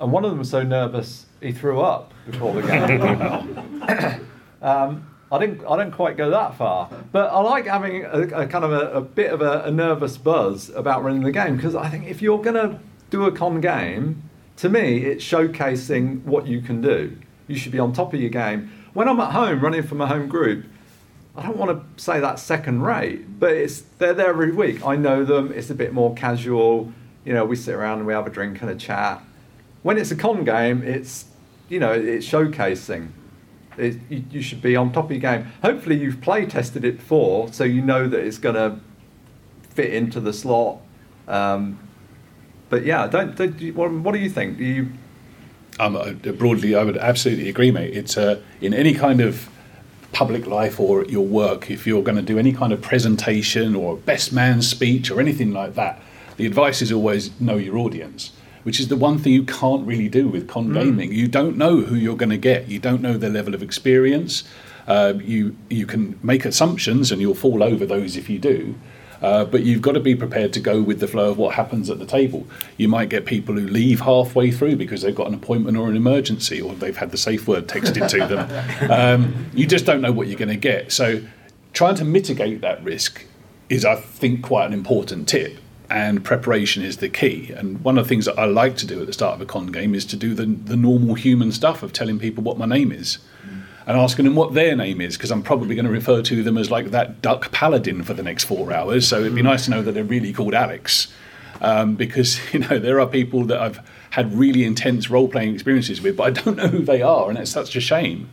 and 0.00 0.10
one 0.10 0.24
of 0.24 0.30
them 0.30 0.40
was 0.40 0.50
so 0.50 0.64
nervous 0.64 1.26
he 1.40 1.52
threw 1.52 1.80
up 1.80 2.12
before 2.28 2.60
the 2.60 2.62
game. 2.62 4.28
um, 4.62 5.08
I 5.30 5.38
didn't, 5.38 5.64
I 5.64 5.76
didn't 5.78 5.92
quite 5.92 6.16
go 6.16 6.28
that 6.30 6.56
far, 6.56 6.90
but 7.12 7.30
I 7.30 7.38
like 7.38 7.66
having 7.66 8.04
a, 8.04 8.22
a 8.22 8.46
kind 8.48 8.64
of 8.64 8.72
a, 8.72 9.00
bit 9.00 9.32
of 9.32 9.40
a, 9.42 9.62
a 9.62 9.70
nervous 9.70 10.16
buzz 10.16 10.70
about 10.70 11.04
running 11.04 11.22
the 11.22 11.32
game 11.32 11.54
because 11.54 11.76
I 11.76 11.88
think 11.88 12.08
if 12.08 12.20
you're 12.20 12.42
going 12.42 12.56
to 12.56 12.80
do 13.10 13.26
a 13.26 13.32
con 13.32 13.60
game, 13.60 14.28
to 14.58 14.68
me, 14.68 14.98
it's 14.98 15.24
showcasing 15.24 16.22
what 16.24 16.46
you 16.46 16.60
can 16.60 16.80
do. 16.80 17.16
You 17.46 17.56
should 17.56 17.72
be 17.72 17.78
on 17.78 17.92
top 17.92 18.14
of 18.14 18.20
your 18.20 18.30
game. 18.30 18.70
When 18.92 19.08
I'm 19.08 19.20
at 19.20 19.32
home 19.32 19.60
running 19.60 19.82
for 19.82 19.96
my 19.96 20.06
home 20.06 20.28
group, 20.28 20.66
I 21.36 21.42
don't 21.42 21.56
want 21.56 21.96
to 21.96 22.02
say 22.02 22.20
that 22.20 22.38
second 22.38 22.82
rate, 22.82 23.40
but 23.40 23.52
it's 23.52 23.80
they're 23.98 24.14
there 24.14 24.28
every 24.28 24.52
week. 24.52 24.86
I 24.86 24.94
know 24.94 25.24
them. 25.24 25.52
It's 25.52 25.68
a 25.70 25.74
bit 25.74 25.92
more 25.92 26.14
casual. 26.14 26.92
You 27.24 27.32
know, 27.32 27.44
we 27.44 27.56
sit 27.56 27.74
around 27.74 27.98
and 27.98 28.06
we 28.06 28.12
have 28.12 28.26
a 28.26 28.30
drink 28.30 28.62
and 28.62 28.70
a 28.70 28.76
chat. 28.76 29.20
When 29.82 29.98
it's 29.98 30.12
a 30.12 30.16
con 30.16 30.44
game, 30.44 30.82
it's 30.82 31.24
you 31.68 31.80
know 31.80 31.92
it's 31.92 32.26
showcasing. 32.26 33.08
It, 33.76 33.98
you, 34.08 34.24
you 34.30 34.42
should 34.42 34.62
be 34.62 34.76
on 34.76 34.92
top 34.92 35.06
of 35.06 35.10
your 35.10 35.20
game. 35.20 35.52
Hopefully, 35.62 35.98
you've 35.98 36.20
play 36.20 36.46
tested 36.46 36.84
it 36.84 36.98
before, 36.98 37.52
so 37.52 37.64
you 37.64 37.82
know 37.82 38.06
that 38.06 38.20
it's 38.20 38.38
going 38.38 38.54
to 38.54 38.78
fit 39.70 39.92
into 39.92 40.20
the 40.20 40.32
slot. 40.32 40.78
Um, 41.26 41.80
but 42.68 42.84
yeah, 42.84 43.06
don't, 43.06 43.36
don't 43.36 43.60
what, 43.74 43.90
what 43.90 44.12
do 44.12 44.18
you 44.20 44.30
think? 44.30 44.58
Do 44.58 44.64
you 44.64 44.88
Um, 45.80 45.96
uh, 45.96 46.12
broadly, 46.32 46.74
I 46.74 46.84
would 46.84 46.96
absolutely 46.98 47.48
agree, 47.48 47.70
mate. 47.70 47.96
It's 47.96 48.16
uh, 48.16 48.40
in 48.60 48.72
any 48.72 48.94
kind 48.94 49.20
of 49.20 49.48
public 50.12 50.46
life 50.46 50.78
or 50.78 51.04
your 51.06 51.26
work, 51.26 51.70
if 51.70 51.86
you're 51.86 52.02
going 52.02 52.16
to 52.16 52.22
do 52.22 52.38
any 52.38 52.52
kind 52.52 52.72
of 52.72 52.80
presentation 52.80 53.74
or 53.74 53.96
best 53.96 54.32
man 54.32 54.62
speech 54.62 55.10
or 55.10 55.20
anything 55.20 55.52
like 55.52 55.74
that, 55.74 56.00
the 56.36 56.46
advice 56.46 56.80
is 56.80 56.92
always 56.92 57.38
know 57.40 57.56
your 57.56 57.76
audience, 57.76 58.30
which 58.62 58.78
is 58.80 58.88
the 58.88 58.96
one 58.96 59.18
thing 59.18 59.32
you 59.32 59.44
can't 59.44 59.86
really 59.86 60.08
do 60.08 60.28
with 60.28 60.48
con 60.48 60.72
gaming. 60.72 61.12
You 61.12 61.28
don't 61.28 61.56
know 61.56 61.80
who 61.80 61.96
you're 61.96 62.16
going 62.16 62.30
to 62.30 62.38
get. 62.38 62.68
You 62.68 62.78
don't 62.78 63.02
know 63.02 63.16
their 63.18 63.30
level 63.30 63.54
of 63.54 63.62
experience. 63.62 64.44
Uh, 64.86 65.14
you 65.22 65.56
you 65.70 65.86
can 65.86 66.18
make 66.22 66.44
assumptions, 66.44 67.10
and 67.10 67.20
you'll 67.20 67.34
fall 67.34 67.62
over 67.62 67.86
those 67.86 68.16
if 68.16 68.28
you 68.28 68.38
do. 68.38 68.74
Uh, 69.22 69.44
but 69.44 69.62
you've 69.62 69.82
got 69.82 69.92
to 69.92 70.00
be 70.00 70.14
prepared 70.14 70.52
to 70.52 70.60
go 70.60 70.82
with 70.82 71.00
the 71.00 71.06
flow 71.06 71.30
of 71.30 71.38
what 71.38 71.54
happens 71.54 71.90
at 71.90 71.98
the 71.98 72.06
table. 72.06 72.46
You 72.76 72.88
might 72.88 73.08
get 73.08 73.24
people 73.24 73.54
who 73.54 73.66
leave 73.66 74.00
halfway 74.00 74.50
through 74.50 74.76
because 74.76 75.02
they've 75.02 75.14
got 75.14 75.28
an 75.28 75.34
appointment 75.34 75.76
or 75.76 75.88
an 75.88 75.96
emergency, 75.96 76.60
or 76.60 76.74
they've 76.74 76.96
had 76.96 77.10
the 77.10 77.16
safe 77.16 77.46
word 77.48 77.66
texted 77.68 78.08
to 78.10 78.26
them. 78.26 78.50
Um, 78.94 79.46
you 79.54 79.66
just 79.66 79.86
don't 79.86 80.00
know 80.00 80.12
what 80.12 80.28
you're 80.28 80.38
going 80.38 80.48
to 80.48 80.56
get. 80.56 80.92
So, 80.92 81.22
trying 81.72 81.94
to 81.96 82.04
mitigate 82.04 82.60
that 82.60 82.82
risk 82.84 83.24
is, 83.68 83.84
I 83.84 83.96
think, 83.96 84.42
quite 84.42 84.66
an 84.66 84.72
important 84.72 85.28
tip. 85.28 85.58
And 85.90 86.24
preparation 86.24 86.82
is 86.82 86.98
the 86.98 87.08
key. 87.08 87.52
And 87.56 87.82
one 87.82 87.98
of 87.98 88.04
the 88.04 88.08
things 88.08 88.24
that 88.26 88.38
I 88.38 88.44
like 88.44 88.76
to 88.78 88.86
do 88.86 89.00
at 89.00 89.06
the 89.06 89.12
start 89.12 89.34
of 89.34 89.40
a 89.40 89.46
con 89.46 89.68
game 89.68 89.94
is 89.94 90.04
to 90.06 90.16
do 90.16 90.34
the, 90.34 90.46
the 90.46 90.76
normal 90.76 91.14
human 91.14 91.52
stuff 91.52 91.82
of 91.82 91.92
telling 91.92 92.18
people 92.18 92.42
what 92.42 92.58
my 92.58 92.66
name 92.66 92.92
is 92.92 93.18
and 93.86 93.98
asking 93.98 94.24
them 94.24 94.34
what 94.34 94.54
their 94.54 94.74
name 94.74 95.00
is 95.00 95.16
because 95.16 95.30
I'm 95.30 95.42
probably 95.42 95.74
going 95.74 95.84
to 95.84 95.90
refer 95.90 96.22
to 96.22 96.42
them 96.42 96.56
as 96.56 96.70
like 96.70 96.90
that 96.90 97.20
duck 97.20 97.50
paladin 97.52 98.02
for 98.02 98.14
the 98.14 98.22
next 98.22 98.44
four 98.44 98.72
hours. 98.72 99.06
So 99.06 99.20
it'd 99.20 99.34
be 99.34 99.42
nice 99.42 99.66
to 99.66 99.70
know 99.70 99.82
that 99.82 99.92
they're 99.92 100.04
really 100.04 100.32
called 100.32 100.54
Alex, 100.54 101.12
um, 101.60 101.96
because 101.96 102.40
you 102.54 102.60
know 102.60 102.78
there 102.78 103.00
are 103.00 103.06
people 103.06 103.44
that 103.44 103.60
I've 103.60 103.80
had 104.10 104.32
really 104.32 104.64
intense 104.64 105.10
role 105.10 105.28
playing 105.28 105.54
experiences 105.54 106.00
with, 106.00 106.16
but 106.16 106.24
I 106.24 106.30
don't 106.42 106.56
know 106.56 106.68
who 106.68 106.84
they 106.84 107.02
are, 107.02 107.28
and 107.28 107.38
it's 107.38 107.50
such 107.50 107.76
a 107.76 107.80
shame. 107.80 108.30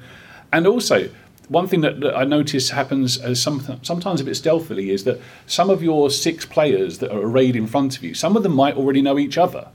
And 0.52 0.68
also. 0.68 1.10
One 1.48 1.68
thing 1.68 1.82
that, 1.82 2.00
that 2.00 2.16
I 2.16 2.24
notice 2.24 2.70
happens 2.70 3.18
as 3.18 3.42
some, 3.42 3.78
sometimes 3.82 4.22
a 4.22 4.24
bit 4.24 4.36
stealthily 4.36 4.90
is 4.90 5.04
that 5.04 5.20
some 5.48 5.70
of 5.70 5.84
your 5.84 6.10
six 6.10 6.46
players 6.46 7.00
that 7.00 7.12
are 7.12 7.20
arrayed 7.20 7.58
in 7.58 7.68
front 7.68 7.98
of 7.98 8.06
you, 8.06 8.14
some 8.14 8.38
of 8.38 8.44
them 8.44 8.56
might 8.56 8.78
already 8.78 9.02
know 9.02 9.20
each 9.20 9.38
other. 9.38 9.68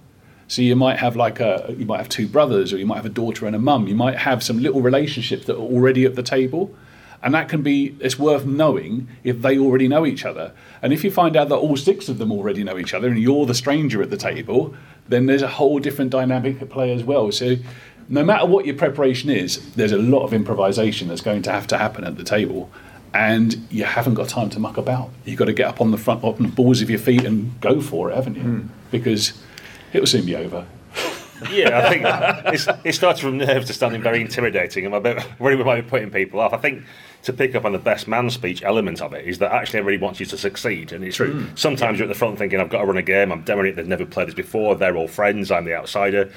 So 0.48 0.62
you 0.62 0.76
might 0.76 0.98
have 0.98 1.16
like 1.16 1.40
a 1.40 1.74
you 1.76 1.86
might 1.86 1.98
have 1.98 2.08
two 2.08 2.28
brothers, 2.28 2.72
or 2.72 2.78
you 2.78 2.86
might 2.86 2.96
have 2.96 3.06
a 3.06 3.10
daughter 3.10 3.46
and 3.46 3.56
a 3.56 3.58
mum. 3.58 3.88
You 3.88 3.94
might 3.94 4.16
have 4.18 4.42
some 4.42 4.58
little 4.60 4.80
relationships 4.80 5.46
that 5.46 5.56
are 5.56 5.60
already 5.60 6.04
at 6.04 6.14
the 6.14 6.22
table, 6.22 6.74
and 7.22 7.34
that 7.34 7.48
can 7.48 7.62
be 7.62 7.96
it's 8.00 8.18
worth 8.18 8.44
knowing 8.44 9.08
if 9.24 9.42
they 9.42 9.58
already 9.58 9.88
know 9.88 10.06
each 10.06 10.24
other. 10.24 10.52
And 10.82 10.92
if 10.92 11.02
you 11.02 11.10
find 11.10 11.36
out 11.36 11.48
that 11.48 11.56
all 11.56 11.76
six 11.76 12.08
of 12.08 12.18
them 12.18 12.30
already 12.30 12.62
know 12.62 12.78
each 12.78 12.94
other, 12.94 13.08
and 13.08 13.18
you're 13.18 13.46
the 13.46 13.54
stranger 13.54 14.02
at 14.02 14.10
the 14.10 14.16
table, 14.16 14.74
then 15.08 15.26
there's 15.26 15.42
a 15.42 15.48
whole 15.48 15.78
different 15.78 16.10
dynamic 16.10 16.62
at 16.62 16.70
play 16.70 16.92
as 16.92 17.02
well. 17.02 17.32
So 17.32 17.56
no 18.08 18.24
matter 18.24 18.46
what 18.46 18.66
your 18.66 18.76
preparation 18.76 19.30
is, 19.30 19.72
there's 19.74 19.92
a 19.92 19.98
lot 19.98 20.22
of 20.22 20.32
improvisation 20.32 21.08
that's 21.08 21.20
going 21.20 21.42
to 21.42 21.52
have 21.52 21.66
to 21.68 21.78
happen 21.78 22.04
at 22.04 22.16
the 22.16 22.24
table. 22.24 22.70
And 23.12 23.66
you 23.70 23.84
haven't 23.84 24.14
got 24.14 24.28
time 24.28 24.50
to 24.50 24.60
muck 24.60 24.76
about. 24.76 25.10
You've 25.24 25.38
got 25.38 25.46
to 25.46 25.52
get 25.52 25.66
up 25.66 25.80
on 25.80 25.90
the 25.90 25.96
front, 25.96 26.22
on 26.22 26.42
the 26.42 26.48
balls 26.48 26.82
of 26.82 26.90
your 26.90 26.98
feet, 26.98 27.24
and 27.24 27.58
go 27.60 27.80
for 27.80 28.10
it, 28.10 28.14
haven't 28.14 28.36
you? 28.36 28.42
Hmm. 28.42 28.66
Because 28.90 29.32
it'll 29.96 30.06
soon 30.06 30.26
be 30.26 30.36
over. 30.36 30.66
Yeah, 31.50 31.80
I 31.84 31.90
think 31.90 32.04
it's, 32.54 32.66
it 32.82 32.94
starts 32.94 33.20
from 33.20 33.36
nerves 33.36 33.66
to 33.66 33.74
sounding 33.74 34.02
very 34.02 34.22
intimidating, 34.22 34.86
and 34.86 34.94
I 34.94 34.98
bet 35.00 35.28
really 35.38 35.62
might 35.62 35.82
be 35.82 35.88
putting 35.88 36.10
people 36.10 36.40
off. 36.40 36.54
I 36.54 36.56
think 36.56 36.84
to 37.24 37.32
pick 37.32 37.54
up 37.54 37.64
on 37.64 37.72
the 37.72 37.78
best 37.78 38.08
man 38.08 38.30
speech 38.30 38.62
element 38.62 39.02
of 39.02 39.12
it 39.12 39.26
is 39.26 39.38
that 39.38 39.52
actually 39.52 39.80
everybody 39.80 40.02
wants 40.02 40.18
you 40.18 40.26
to 40.26 40.38
succeed, 40.38 40.92
and 40.92 41.04
it's 41.04 41.16
true. 41.16 41.46
Sometimes 41.54 41.98
you're 41.98 42.06
at 42.06 42.12
the 42.12 42.18
front 42.18 42.38
thinking, 42.38 42.58
"I've 42.58 42.70
got 42.70 42.80
to 42.80 42.86
run 42.86 42.96
a 42.96 43.02
game. 43.02 43.32
I'm 43.32 43.44
demoing 43.44 43.68
it. 43.68 43.76
They've 43.76 43.86
never 43.86 44.06
played 44.06 44.28
this 44.28 44.34
before. 44.34 44.76
They're 44.76 44.96
all 44.96 45.08
friends. 45.08 45.50
I'm 45.50 45.66
the 45.66 45.74
outsider." 45.74 46.30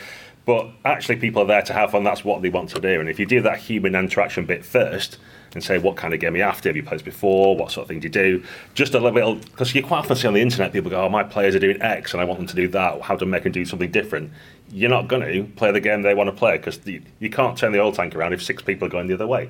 But 0.46 0.70
actually, 0.84 1.18
people 1.18 1.44
are 1.44 1.46
there 1.46 1.62
to 1.62 1.74
have 1.74 1.92
fun. 1.92 2.04
That's 2.04 2.24
what 2.24 2.42
they 2.42 2.50
want 2.50 2.70
to 2.72 2.80
do. 2.80 3.00
And 3.00 3.10
if 3.10 3.20
you 3.20 3.26
do 3.26 3.42
that 3.42 3.60
human 3.60 3.96
interaction 3.96 4.46
bit 4.46 4.66
first, 4.66 5.18
and 5.54 5.64
say 5.64 5.78
what 5.78 5.96
kind 5.96 6.14
of 6.14 6.20
game 6.20 6.34
are 6.36 6.38
you 6.38 6.44
after? 6.44 6.70
Have 6.70 6.76
you 6.76 6.84
played 6.84 7.04
before? 7.04 7.56
What 7.56 7.72
sort 7.72 7.86
of 7.86 7.88
thing 7.88 8.00
do 8.00 8.06
you 8.06 8.12
do? 8.12 8.44
Just 8.74 8.94
a 8.94 9.00
little 9.00 9.36
because 9.36 9.74
you 9.74 9.84
quite 9.84 10.00
often 10.00 10.16
see 10.16 10.28
on 10.28 10.34
the 10.34 10.42
internet 10.42 10.74
people 10.74 10.90
go, 10.90 11.02
"Oh, 11.02 11.10
my 11.10 11.24
players 11.24 11.56
are 11.56 11.60
doing 11.60 11.82
X, 11.82 12.14
and 12.14 12.22
I 12.22 12.26
want 12.26 12.40
them 12.40 12.48
to 12.48 12.56
do 12.56 12.68
that. 12.70 13.02
How 13.02 13.16
to 13.16 13.26
make 13.26 13.44
them 13.44 13.52
do 13.52 13.66
something 13.66 13.92
different?" 13.92 14.32
You're 14.72 14.90
not 14.90 15.08
going 15.08 15.24
to 15.24 15.44
play 15.56 15.72
the 15.72 15.80
game 15.80 16.04
they 16.04 16.14
want 16.14 16.28
to 16.28 16.36
play 16.36 16.58
because 16.58 16.80
you, 16.86 17.02
you 17.20 17.32
can't 17.32 17.58
turn 17.58 17.72
the 17.72 17.82
oil 17.82 17.92
tank 17.92 18.16
around 18.16 18.34
if 18.34 18.44
six 18.44 18.62
people 18.62 18.88
are 18.88 18.92
going 18.92 19.08
the 19.08 19.16
other 19.16 19.26
way. 19.26 19.50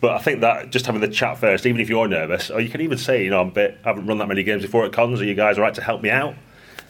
But 0.00 0.12
I 0.12 0.18
think 0.18 0.40
that 0.42 0.70
just 0.70 0.86
having 0.86 1.00
the 1.00 1.08
chat 1.08 1.38
first, 1.38 1.66
even 1.66 1.80
if 1.80 1.88
you're 1.88 2.06
nervous, 2.06 2.48
or 2.48 2.60
you 2.60 2.68
can 2.68 2.80
even 2.80 2.96
say, 2.96 3.24
you 3.24 3.30
know, 3.30 3.40
I'm 3.40 3.48
a 3.48 3.52
bit, 3.52 3.78
I 3.84 3.88
haven't 3.88 4.06
run 4.06 4.18
that 4.18 4.28
many 4.28 4.44
games 4.44 4.62
before 4.62 4.84
at 4.84 4.92
cons. 4.92 5.20
Are 5.20 5.24
you 5.24 5.34
guys 5.34 5.58
all 5.58 5.64
right 5.64 5.74
to 5.74 5.82
help 5.82 6.00
me 6.00 6.10
out? 6.10 6.36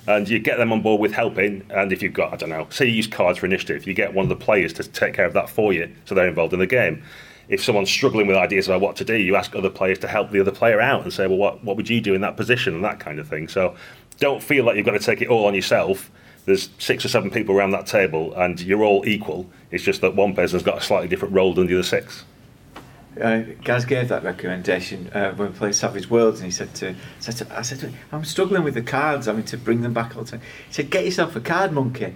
And 0.06 0.28
you 0.28 0.38
get 0.38 0.58
them 0.58 0.72
on 0.72 0.82
board 0.82 1.00
with 1.00 1.12
helping. 1.12 1.64
And 1.70 1.92
if 1.92 2.02
you've 2.02 2.12
got, 2.12 2.32
I 2.32 2.36
don't 2.36 2.50
know, 2.50 2.66
say 2.70 2.86
you 2.86 2.92
use 2.92 3.06
cards 3.06 3.38
for 3.38 3.46
initiative, 3.46 3.86
you 3.86 3.94
get 3.94 4.14
one 4.14 4.24
of 4.24 4.28
the 4.28 4.44
players 4.44 4.72
to 4.74 4.84
take 4.84 5.14
care 5.14 5.26
of 5.26 5.32
that 5.34 5.48
for 5.48 5.72
you, 5.72 5.94
so 6.04 6.14
they're 6.14 6.28
involved 6.28 6.52
in 6.52 6.58
the 6.58 6.66
game 6.66 7.02
if 7.48 7.62
someone's 7.62 7.90
struggling 7.90 8.26
with 8.26 8.36
ideas 8.36 8.66
about 8.66 8.80
what 8.80 8.96
to 8.96 9.04
do, 9.04 9.14
you 9.14 9.36
ask 9.36 9.54
other 9.54 9.68
players 9.68 9.98
to 9.98 10.08
help 10.08 10.30
the 10.30 10.40
other 10.40 10.50
player 10.50 10.80
out 10.80 11.02
and 11.02 11.12
say, 11.12 11.26
well, 11.26 11.36
what, 11.36 11.62
what 11.62 11.76
would 11.76 11.90
you 11.90 12.00
do 12.00 12.14
in 12.14 12.22
that 12.22 12.36
position 12.36 12.74
and 12.74 12.82
that 12.82 12.98
kind 12.98 13.18
of 13.18 13.28
thing. 13.28 13.46
So 13.46 13.76
don't 14.18 14.42
feel 14.42 14.64
like 14.64 14.76
you've 14.76 14.86
got 14.86 14.92
to 14.92 14.98
take 14.98 15.20
it 15.20 15.28
all 15.28 15.46
on 15.46 15.54
yourself. 15.54 16.10
There's 16.44 16.70
six 16.78 17.04
or 17.04 17.08
seven 17.08 17.30
people 17.30 17.54
around 17.54 17.70
that 17.72 17.86
table 17.86 18.32
and 18.34 18.60
you're 18.60 18.82
all 18.82 19.06
equal. 19.06 19.50
It's 19.70 19.84
just 19.84 20.00
that 20.00 20.16
one 20.16 20.34
person's 20.34 20.62
got 20.62 20.78
a 20.78 20.80
slightly 20.80 21.08
different 21.08 21.34
role 21.34 21.52
than 21.52 21.66
the 21.66 21.74
other 21.74 21.82
six. 21.82 22.24
Uh, 23.20 23.42
Gaz 23.62 23.84
gave 23.84 24.08
that 24.08 24.24
recommendation 24.24 25.10
uh, 25.12 25.32
when 25.34 25.52
we 25.52 25.58
played 25.58 25.74
Savage 25.74 26.08
Worlds, 26.08 26.40
and 26.40 26.46
he 26.46 26.50
said 26.50 26.74
to, 26.76 26.94
said 27.20 27.36
to, 27.36 27.58
I 27.58 27.62
said 27.62 27.80
to 27.80 27.88
him, 27.88 27.98
I'm 28.10 28.24
struggling 28.24 28.64
with 28.64 28.74
the 28.74 28.82
cards, 28.82 29.28
I 29.28 29.32
mean, 29.32 29.44
to 29.44 29.58
bring 29.58 29.82
them 29.82 29.92
back 29.92 30.16
all 30.16 30.24
the 30.24 30.30
time. 30.30 30.40
He 30.68 30.72
said, 30.72 30.90
get 30.90 31.04
yourself 31.04 31.36
a 31.36 31.40
card 31.40 31.72
monkey. 31.72 32.14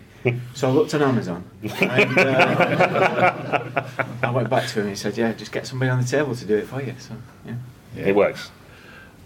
so 0.55 0.69
I 0.69 0.73
looked 0.73 0.95
on 0.95 1.03
Amazon, 1.03 1.45
and 1.63 2.19
uh, 2.19 3.83
I 4.23 4.31
went 4.31 4.49
back 4.49 4.69
to 4.69 4.81
him, 4.81 4.87
and 4.87 4.91
he 4.91 4.97
said, 4.97 5.19
yeah, 5.19 5.33
just 5.35 5.53
get 5.53 5.67
somebody 5.67 5.91
on 5.91 6.01
the 6.01 6.07
table 6.07 6.35
to 6.35 6.45
do 6.47 6.57
it 6.57 6.67
for 6.67 6.81
you. 6.83 6.95
So, 6.99 7.15
yeah. 7.45 7.57
It 7.97 8.15
works. 8.15 8.51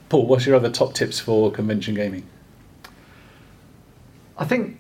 Paul, 0.09 0.27
what's 0.27 0.45
your 0.47 0.57
other 0.57 0.71
top 0.71 0.95
tips 0.95 1.21
for 1.21 1.53
convention 1.53 1.95
gaming? 1.95 2.27
I 4.37 4.45
think 4.45 4.80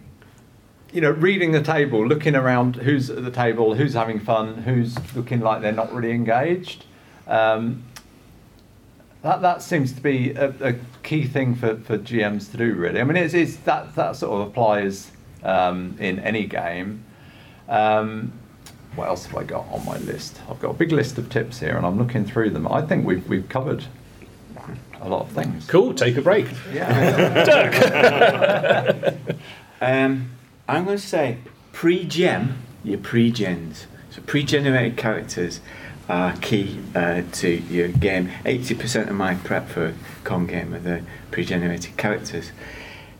you 0.92 1.00
know, 1.00 1.11
reading 1.11 1.53
the 1.53 1.62
table, 1.62 2.07
looking 2.07 2.35
around, 2.35 2.76
who's 2.76 3.11
at 3.11 3.24
the 3.24 3.31
table, 3.31 3.74
who's 3.74 3.94
having 3.94 4.18
fun, 4.18 4.62
who's 4.62 4.96
looking 5.14 5.40
like 5.40 5.62
they're 5.62 5.72
not 5.72 5.92
really 5.92 6.11
engaged. 6.11 6.85
Um, 7.26 7.85
that 9.22 9.42
that 9.42 9.62
seems 9.62 9.92
to 9.92 10.00
be 10.00 10.33
a, 10.33 10.48
a 10.61 10.74
key 11.03 11.26
thing 11.26 11.55
for, 11.55 11.76
for 11.76 11.98
GMs 11.98 12.50
to 12.53 12.57
do. 12.57 12.74
Really, 12.74 13.00
I 13.00 13.05
mean, 13.05 13.16
it's, 13.16 13.35
it's 13.35 13.57
that 13.59 13.94
that 13.94 14.16
sort 14.16 14.40
of 14.40 14.48
applies 14.48 15.12
um, 15.42 15.96
in 16.00 16.18
any 16.20 16.46
game. 16.46 17.05
Um, 17.68 18.33
what 18.96 19.09
else 19.09 19.26
have 19.26 19.37
I 19.37 19.44
got 19.44 19.66
on 19.70 19.85
my 19.85 19.98
list? 19.98 20.40
I've 20.48 20.59
got 20.59 20.70
a 20.70 20.74
big 20.74 20.90
list 20.90 21.18
of 21.18 21.29
tips 21.29 21.61
here, 21.61 21.76
and 21.76 21.87
I'm 21.87 21.98
looking 21.98 22.24
through 22.24 22.50
them. 22.50 22.66
I 22.66 22.83
think 22.83 23.07
we've 23.07 23.29
we've 23.29 23.48
covered 23.48 23.85
a 25.00 25.09
lot 25.09 25.22
of 25.22 25.31
things. 25.31 25.66
Cool, 25.66 25.94
take 25.94 26.16
a 26.16 26.22
break. 26.22 26.46
Yeah. 26.72 27.74
Um, 29.83 30.31
I'm 30.70 30.85
going 30.85 30.98
to 30.98 31.02
say 31.02 31.38
pre-gem, 31.72 32.59
your 32.85 32.98
pre-gens. 32.98 33.88
So 34.11 34.22
pre-generated 34.22 34.96
characters 34.96 35.61
are 36.09 36.37
key 36.37 36.78
uh, 36.94 37.22
to 37.33 37.48
your 37.48 37.88
game. 37.88 38.30
80% 38.44 39.09
of 39.09 39.16
my 39.16 39.35
prep 39.35 39.68
for 39.68 39.87
a 39.87 39.94
con 40.22 40.46
game 40.46 40.72
are 40.72 40.78
the 40.78 41.02
pre-generated 41.33 41.96
characters, 41.96 42.52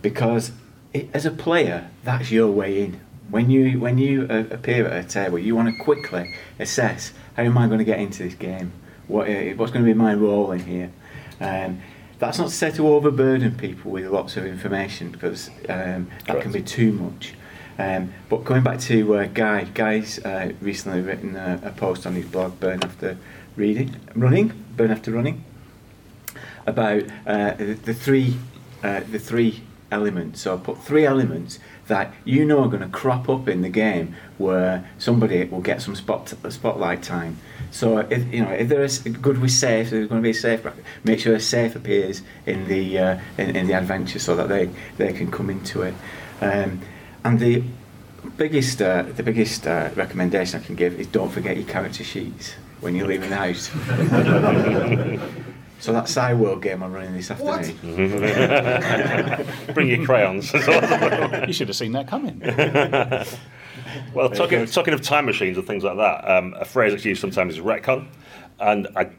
because 0.01 0.53
it, 0.93 1.09
as 1.13 1.27
a 1.27 1.33
player, 1.33 1.91
that's 2.05 2.31
your 2.31 2.53
way 2.53 2.85
in. 2.85 3.01
When 3.29 3.51
you 3.51 3.81
when 3.81 3.99
you 3.99 4.29
uh, 4.31 4.45
appear 4.53 4.87
at 4.87 5.05
a 5.05 5.09
table, 5.09 5.39
you 5.39 5.57
want 5.57 5.77
to 5.77 5.85
quickly 5.85 6.33
assess 6.61 7.13
how 7.37 7.43
am 7.43 7.59
I 7.59 7.67
going 7.67 7.79
to 7.79 7.85
get 7.85 7.99
into 7.99 8.23
this 8.23 8.35
game. 8.35 8.73
What 9.09 9.29
uh, 9.29 9.55
what's 9.57 9.73
going 9.73 9.85
to 9.85 9.91
be 9.91 9.95
my 9.95 10.15
role 10.15 10.53
in 10.53 10.61
here. 10.61 10.93
Um, 11.41 11.81
that's 12.21 12.39
not 12.39 12.49
to 12.49 12.55
say 12.55 12.71
to 12.73 12.87
overburden 12.87 13.57
people 13.57 13.91
with 13.91 14.07
lots 14.07 14.37
of 14.37 14.45
information 14.47 15.11
because 15.11 15.49
um, 15.69 16.11
that 16.27 16.27
Correct. 16.27 16.43
can 16.43 16.53
be 16.53 16.63
too 16.63 16.93
much. 16.93 17.35
Um, 17.79 18.13
but 18.29 18.45
going 18.45 18.63
back 18.63 18.81
to 18.81 19.17
uh, 19.17 19.27
Guy, 19.27 19.65
Guy's 19.65 20.19
uh, 20.19 20.53
recently 20.61 21.01
written 21.01 21.37
a, 21.37 21.61
a 21.65 21.71
post 21.71 22.07
on 22.07 22.15
his 22.15 22.27
blog, 22.27 22.61
Burn 22.61 22.83
After 22.83 23.17
Reading, 23.57 23.97
Running, 24.15 24.53
Burn 24.77 24.91
After 24.91 25.13
Running, 25.13 25.45
about 26.67 27.05
uh, 27.27 27.55
the, 27.55 27.75
the 27.75 27.95
three 27.95 28.37
uh, 28.83 29.01
the 29.11 29.19
three 29.19 29.63
elements. 29.91 30.43
So 30.43 30.55
I 30.55 30.59
put 30.59 30.79
three 30.79 31.05
elements 31.05 31.59
that 31.89 32.15
you 32.25 32.45
know 32.45 32.63
are 32.63 32.69
going 32.69 32.83
to 32.83 32.89
crop 32.89 33.29
up 33.29 33.49
in 33.49 33.63
the 33.63 33.69
game 33.69 34.15
where 34.39 34.89
somebody 34.99 35.45
will 35.45 35.61
get 35.61 35.83
some 35.83 35.95
spot 35.97 36.33
spotlight 36.49 37.03
time. 37.03 37.39
So 37.71 37.99
if 37.99 38.33
you 38.33 38.43
know 38.43 38.51
if 38.51 38.69
there 38.69 38.83
is 38.83 38.99
good 38.99 39.39
with 39.39 39.53
safe, 39.53 39.91
there's 39.91 40.09
going 40.09 40.23
to 40.23 40.27
be 40.27 40.31
a 40.31 40.35
safe. 40.35 40.63
bracket, 40.63 40.85
Make 41.05 41.21
sure 41.21 41.35
a 41.35 41.41
safe 41.41 41.77
appears 41.77 42.23
in 42.47 42.69
the 42.69 42.99
uh, 42.99 43.21
in, 43.39 43.57
in 43.57 43.67
the 43.67 43.75
adventure 43.75 44.19
so 44.19 44.37
that 44.37 44.49
they 44.49 44.71
they 44.97 45.13
can 45.13 45.31
come 45.31 45.51
into 45.51 45.83
it. 45.83 45.95
Um, 46.41 46.81
and 47.25 47.39
the 47.39 47.63
biggest 48.37 48.83
uh, 48.83 49.03
the 49.03 49.23
biggest 49.23 49.67
uh, 49.67 49.91
recommendation 49.95 50.61
I 50.61 50.65
can 50.65 50.75
give 50.75 50.99
is 50.99 51.07
don't 51.07 51.31
forget 51.31 51.57
your 51.57 51.67
character 51.67 52.05
sheets 52.05 52.55
when 52.81 52.95
you're 52.95 53.07
leaving 53.07 53.31
the 53.31 53.37
house. 53.37 53.69
so 55.81 55.93
that 55.93 56.09
Psi 56.09 56.35
World 56.35 56.63
game 56.63 56.83
I'm 56.83 56.93
running 56.93 57.15
this 57.15 57.31
afternoon. 57.31 57.77
Bring 59.75 59.89
your 59.89 60.05
crayons. 60.05 60.53
You 61.47 61.53
should 61.53 61.69
have 61.69 61.77
seen 61.77 61.93
that 61.93 62.07
coming. 62.07 62.41
Well, 64.15 64.31
talking, 64.31 64.67
talking 64.67 64.95
of 64.95 65.03
time 65.03 65.27
machines 65.27 65.57
and 65.57 65.67
things 65.67 65.85
like 65.85 65.97
that, 65.97 66.29
um, 66.29 66.55
a 66.59 66.65
phrase 66.65 66.93
that's 66.93 67.05
used 67.05 67.21
sometimes 67.21 67.55
is 67.55 67.61
retcon, 67.61 68.07
and 68.59 68.89
I, 68.97 69.11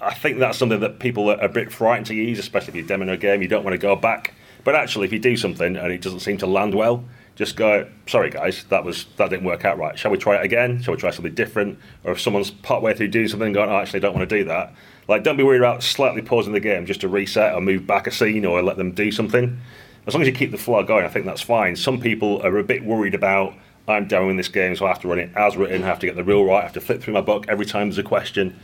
I 0.00 0.14
think 0.14 0.38
that's 0.38 0.58
something 0.58 0.80
that 0.80 1.00
people 1.00 1.30
are 1.30 1.40
a 1.40 1.48
bit 1.48 1.72
frightened 1.72 2.06
to 2.06 2.14
use, 2.14 2.38
especially 2.38 2.78
if 2.78 2.88
you're 2.88 2.98
demoing 2.98 3.12
a 3.12 3.16
game. 3.16 3.42
You 3.42 3.48
don't 3.48 3.64
want 3.64 3.74
to 3.74 3.78
go 3.78 3.96
back, 3.96 4.34
but 4.64 4.74
actually, 4.74 5.06
if 5.06 5.12
you 5.12 5.18
do 5.18 5.36
something 5.36 5.76
and 5.76 5.92
it 5.92 6.00
doesn't 6.00 6.20
seem 6.20 6.38
to 6.38 6.46
land 6.46 6.74
well, 6.74 7.04
just 7.36 7.56
go, 7.56 7.86
"Sorry, 8.06 8.30
guys, 8.30 8.64
that 8.70 8.84
was 8.84 9.06
that 9.16 9.30
didn't 9.30 9.44
work 9.44 9.64
out 9.64 9.78
right. 9.78 9.98
Shall 9.98 10.10
we 10.10 10.18
try 10.18 10.36
it 10.36 10.44
again? 10.44 10.82
Shall 10.82 10.94
we 10.94 11.00
try 11.00 11.10
something 11.10 11.34
different?" 11.34 11.78
Or 12.02 12.12
if 12.12 12.20
someone's 12.20 12.50
part 12.50 12.82
way 12.82 12.92
through 12.94 13.08
doing 13.08 13.28
something 13.28 13.46
and 13.46 13.54
going, 13.54 13.70
"Oh, 13.70 13.76
actually, 13.76 14.00
I 14.00 14.02
don't 14.02 14.14
want 14.14 14.28
to 14.28 14.38
do 14.38 14.44
that," 14.44 14.74
like 15.06 15.22
don't 15.22 15.36
be 15.36 15.44
worried 15.44 15.60
about 15.60 15.82
slightly 15.82 16.22
pausing 16.22 16.52
the 16.52 16.60
game 16.60 16.86
just 16.86 17.02
to 17.02 17.08
reset 17.08 17.54
or 17.54 17.60
move 17.60 17.86
back 17.86 18.06
a 18.06 18.10
scene 18.10 18.44
or 18.44 18.60
let 18.62 18.76
them 18.76 18.90
do 18.90 19.12
something. 19.12 19.58
As 20.06 20.14
long 20.14 20.22
as 20.22 20.28
you 20.28 20.34
keep 20.34 20.50
the 20.50 20.58
flow 20.58 20.82
going, 20.82 21.04
I 21.04 21.08
think 21.08 21.26
that's 21.26 21.42
fine. 21.42 21.76
Some 21.76 22.00
people 22.00 22.40
are 22.42 22.56
a 22.58 22.64
bit 22.64 22.84
worried 22.84 23.14
about 23.14 23.54
I'm 23.88 24.08
demoing 24.08 24.36
this 24.36 24.48
game, 24.48 24.74
so 24.74 24.84
I 24.84 24.88
have 24.88 25.00
to 25.02 25.08
run 25.08 25.18
it 25.18 25.30
as 25.36 25.56
written, 25.56 25.84
I 25.84 25.86
have 25.86 26.00
to 26.00 26.06
get 26.06 26.16
the 26.16 26.24
rule 26.24 26.44
right, 26.44 26.60
I 26.60 26.62
have 26.62 26.72
to 26.72 26.80
flip 26.80 27.02
through 27.02 27.14
my 27.14 27.20
book 27.20 27.46
every 27.48 27.66
time 27.66 27.88
there's 27.88 27.98
a 27.98 28.02
question. 28.02 28.56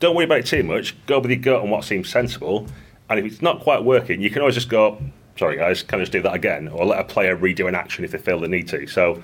Don't 0.00 0.16
worry 0.16 0.24
about 0.24 0.38
it 0.38 0.46
too 0.46 0.64
much. 0.64 0.96
Go 1.06 1.20
with 1.20 1.30
your 1.30 1.38
gut 1.38 1.62
on 1.62 1.70
what 1.70 1.84
seems 1.84 2.08
sensible. 2.08 2.66
And 3.08 3.20
if 3.20 3.24
it's 3.24 3.40
not 3.40 3.60
quite 3.60 3.84
working, 3.84 4.20
you 4.20 4.30
can 4.30 4.40
always 4.40 4.56
just 4.56 4.68
go, 4.68 4.98
sorry 5.36 5.56
guys, 5.56 5.82
can 5.82 6.00
I 6.00 6.02
just 6.02 6.12
do 6.12 6.22
that 6.22 6.34
again? 6.34 6.68
Or 6.68 6.84
let 6.84 7.00
a 7.00 7.04
player 7.04 7.36
redo 7.36 7.68
an 7.68 7.74
action 7.74 8.04
if 8.04 8.10
they 8.10 8.18
feel 8.18 8.40
they 8.40 8.48
need 8.48 8.68
to. 8.68 8.86
So 8.86 9.22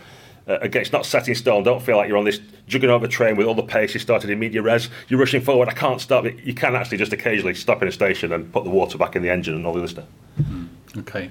uh, 0.49 0.59
again, 0.61 0.83
it's 0.83 0.92
not 0.92 1.07
set 1.07 1.29
in 1.29 1.35
stone. 1.35 1.62
Don't 1.62 1.83
feel 1.83 1.96
like 1.96 2.09
you're 2.09 2.18
on 2.18 2.25
this 2.25 2.40
juggernaut 2.66 3.09
train 3.11 3.37
with 3.37 3.46
all 3.46 3.55
the 3.55 3.62
pace 3.62 3.94
you 3.94 4.01
started 4.01 4.31
in 4.31 4.38
media 4.38 4.62
res. 4.62 4.88
You're 5.09 5.20
rushing 5.20 5.42
forward. 5.42 5.68
I 5.68 5.75
can't 5.75 6.01
stop 6.01 6.25
it. 6.25 6.40
You 6.42 6.55
can 6.55 6.75
actually 6.75 6.99
just 6.99 7.12
occasionally 7.12 7.55
stop 7.55 7.83
in 7.83 7.88
a 7.88 7.92
station 7.92 8.33
and 8.33 8.53
put 8.53 8.64
the 8.64 8.70
water 8.70 8.99
back 8.99 9.14
in 9.16 9.23
the 9.23 9.31
engine 9.31 9.55
and 9.55 9.66
all 9.66 9.73
the 9.73 9.81
other 9.81 9.88
stuff. 9.88 10.07
Okay. 10.96 11.31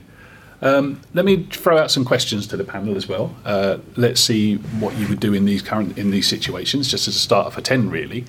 Um, 0.61 1.01
let 1.13 1.23
me 1.23 1.43
throw 1.43 1.77
out 1.77 1.89
some 1.89 2.03
questions 2.03 2.45
to 2.47 2.57
the 2.57 2.65
panel 2.65 2.97
as 2.97 3.07
well. 3.07 3.33
Uh, 3.45 3.77
let's 3.95 4.19
see 4.19 4.55
what 4.55 4.95
you 4.97 5.07
would 5.07 5.19
do 5.19 5.33
in 5.33 5.45
these 5.45 5.61
current 5.61 5.97
in 5.97 6.11
these 6.11 6.27
situations, 6.27 6.89
just 6.89 7.07
as 7.07 7.15
a 7.15 7.19
starter 7.19 7.49
for 7.49 7.61
ten, 7.61 7.89
really. 7.89 8.25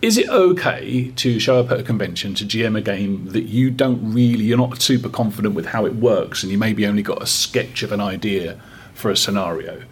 Is 0.00 0.16
it 0.16 0.28
okay 0.28 1.10
to 1.16 1.40
show 1.40 1.58
up 1.58 1.72
at 1.72 1.80
a 1.80 1.82
convention 1.82 2.32
to 2.34 2.44
GM 2.44 2.78
a 2.78 2.80
game 2.80 3.26
that 3.32 3.44
you 3.44 3.68
don't 3.70 4.12
really, 4.14 4.44
you're 4.44 4.56
not 4.56 4.80
super 4.80 5.08
confident 5.08 5.56
with 5.56 5.66
how 5.66 5.86
it 5.86 5.96
works, 5.96 6.44
and 6.44 6.52
you 6.52 6.58
maybe 6.58 6.86
only 6.86 7.02
got 7.02 7.20
a 7.20 7.26
sketch 7.26 7.82
of 7.82 7.90
an 7.90 8.00
idea 8.00 8.60
for 8.94 9.10
a 9.10 9.16
scenario? 9.16 9.82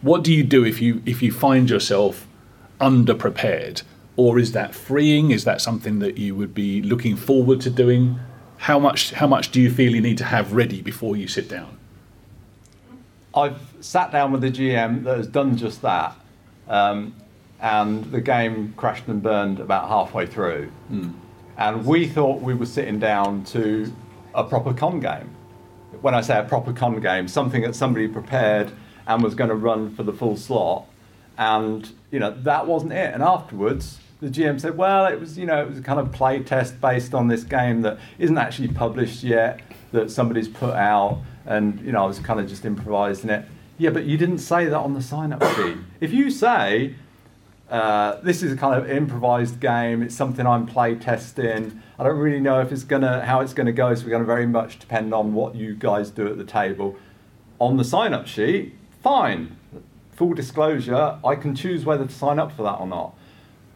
What 0.00 0.24
do 0.24 0.32
you 0.32 0.44
do 0.44 0.64
if 0.64 0.80
you 0.80 1.02
if 1.04 1.22
you 1.22 1.30
find 1.30 1.68
yourself 1.68 2.26
underprepared, 2.80 3.82
or 4.16 4.38
is 4.38 4.52
that 4.52 4.74
freeing? 4.74 5.30
Is 5.30 5.44
that 5.44 5.60
something 5.60 5.98
that 5.98 6.16
you 6.16 6.34
would 6.34 6.54
be 6.54 6.80
looking 6.80 7.14
forward 7.14 7.60
to 7.60 7.70
doing? 7.70 8.18
How 8.56 8.78
much 8.78 9.12
how 9.12 9.26
much 9.26 9.50
do 9.50 9.60
you 9.60 9.70
feel 9.70 9.94
you 9.94 10.00
need 10.00 10.18
to 10.18 10.24
have 10.24 10.54
ready 10.54 10.80
before 10.80 11.16
you 11.18 11.28
sit 11.28 11.50
down? 11.50 11.76
I've 13.34 13.60
sat 13.80 14.10
down 14.10 14.32
with 14.32 14.42
a 14.42 14.50
GM 14.50 15.04
that 15.04 15.18
has 15.18 15.26
done 15.26 15.58
just 15.58 15.82
that, 15.82 16.16
um, 16.66 17.14
and 17.60 18.04
the 18.06 18.20
game 18.20 18.74
crashed 18.76 19.06
and 19.08 19.22
burned 19.22 19.60
about 19.60 19.88
halfway 19.88 20.26
through. 20.26 20.70
Hmm. 20.88 21.10
And 21.56 21.84
we 21.84 22.08
thought 22.08 22.40
we 22.40 22.54
were 22.54 22.66
sitting 22.66 22.98
down 22.98 23.44
to 23.46 23.92
a 24.34 24.44
proper 24.44 24.72
con 24.72 25.00
game. 25.00 25.34
When 26.00 26.14
I 26.14 26.22
say 26.22 26.38
a 26.38 26.44
proper 26.44 26.72
con 26.72 27.00
game, 27.00 27.28
something 27.28 27.62
that 27.62 27.74
somebody 27.74 28.08
prepared 28.08 28.72
and 29.06 29.22
was 29.22 29.34
going 29.34 29.50
to 29.50 29.56
run 29.56 29.94
for 29.94 30.02
the 30.02 30.12
full 30.12 30.36
slot, 30.36 30.86
and 31.36 31.90
you 32.10 32.18
know 32.18 32.30
that 32.42 32.66
wasn't 32.66 32.92
it. 32.92 33.12
And 33.12 33.22
afterwards, 33.22 33.98
the 34.20 34.28
GM 34.28 34.60
said, 34.60 34.76
"Well, 34.76 35.06
it 35.06 35.20
was 35.20 35.36
you 35.36 35.46
know 35.46 35.60
it 35.60 35.68
was 35.68 35.78
a 35.78 35.82
kind 35.82 36.00
of 36.00 36.12
play 36.12 36.42
test 36.42 36.80
based 36.80 37.12
on 37.12 37.28
this 37.28 37.44
game 37.44 37.82
that 37.82 37.98
isn't 38.18 38.38
actually 38.38 38.68
published 38.68 39.22
yet, 39.22 39.60
that 39.92 40.10
somebody's 40.10 40.48
put 40.48 40.74
out." 40.74 41.20
and 41.46 41.80
you 41.80 41.92
know 41.92 42.04
I 42.04 42.06
was 42.06 42.18
kind 42.18 42.40
of 42.40 42.48
just 42.48 42.64
improvising 42.64 43.30
it. 43.30 43.44
Yeah, 43.78 43.90
but 43.90 44.04
you 44.04 44.16
didn't 44.16 44.38
say 44.38 44.66
that 44.66 44.76
on 44.76 44.94
the 44.94 45.02
sign-up 45.02 45.42
sheet. 45.56 45.76
If 46.00 46.12
you 46.12 46.30
say 46.30 46.94
uh, 47.70 48.20
this 48.22 48.42
is 48.42 48.52
a 48.52 48.56
kind 48.56 48.80
of 48.80 48.90
improvised 48.90 49.60
game, 49.60 50.02
it's 50.02 50.14
something 50.14 50.46
I'm 50.46 50.66
play 50.66 50.94
testing. 50.96 51.80
I 51.98 52.04
don't 52.04 52.18
really 52.18 52.40
know 52.40 52.60
if 52.60 52.72
it's 52.72 52.84
gonna 52.84 53.24
how 53.24 53.40
it's 53.40 53.54
gonna 53.54 53.72
go. 53.72 53.94
So 53.94 54.04
we're 54.04 54.10
gonna 54.10 54.24
very 54.24 54.46
much 54.46 54.78
depend 54.78 55.14
on 55.14 55.34
what 55.34 55.54
you 55.54 55.74
guys 55.74 56.10
do 56.10 56.26
at 56.26 56.36
the 56.36 56.44
table. 56.44 56.96
On 57.58 57.76
the 57.76 57.84
sign-up 57.84 58.26
sheet, 58.26 58.74
fine. 59.02 59.56
Full 60.12 60.34
disclosure, 60.34 61.18
I 61.24 61.34
can 61.34 61.54
choose 61.54 61.84
whether 61.84 62.06
to 62.06 62.12
sign 62.12 62.38
up 62.38 62.52
for 62.52 62.62
that 62.64 62.80
or 62.80 62.86
not. 62.86 63.14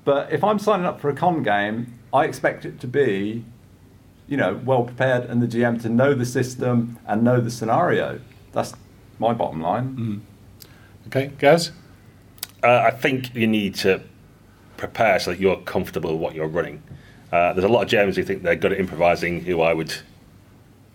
But 0.05 0.33
if 0.33 0.45
I'm 0.45 0.59
signing 0.59 0.85
up 0.85 1.01
for 1.01 1.09
a 1.09 1.15
con 1.15 1.43
game, 1.43 1.99
I 2.13 2.25
expect 2.25 2.65
it 2.67 2.81
to 2.81 2.87
be 2.87 3.45
you 4.27 4.37
know, 4.37 4.61
well 4.65 4.85
prepared 4.85 5.25
and 5.25 5.43
the 5.43 5.47
GM 5.47 5.81
to 5.83 5.89
know 5.89 6.15
the 6.15 6.25
system 6.25 6.99
and 7.07 7.23
know 7.23 7.41
the 7.41 7.51
scenario. 7.51 8.21
That's 8.53 8.73
my 9.19 9.33
bottom 9.33 9.61
line. 9.61 10.23
Okay, 11.09 11.33
Gaz. 11.39 11.73
Uh, 12.65 12.83
I 12.87 12.91
think 12.91 13.35
you 13.35 13.47
need 13.47 13.75
to 13.77 14.01
prepare 14.79 15.19
so 15.19 15.31
that 15.33 15.41
you're 15.41 15.59
comfortable 15.59 16.13
with 16.13 16.21
what 16.21 16.35
you're 16.35 16.49
running. 16.49 16.83
Uh, 17.31 17.53
there's 17.53 17.65
a 17.65 17.69
lot 17.69 17.83
of 17.83 17.91
GMs 17.91 18.17
who 18.17 18.25
think 18.25 18.43
they're 18.43 18.57
good 18.57 18.73
at 18.73 18.81
improvising, 18.81 19.45
who 19.45 19.61
I 19.61 19.75
would 19.75 19.95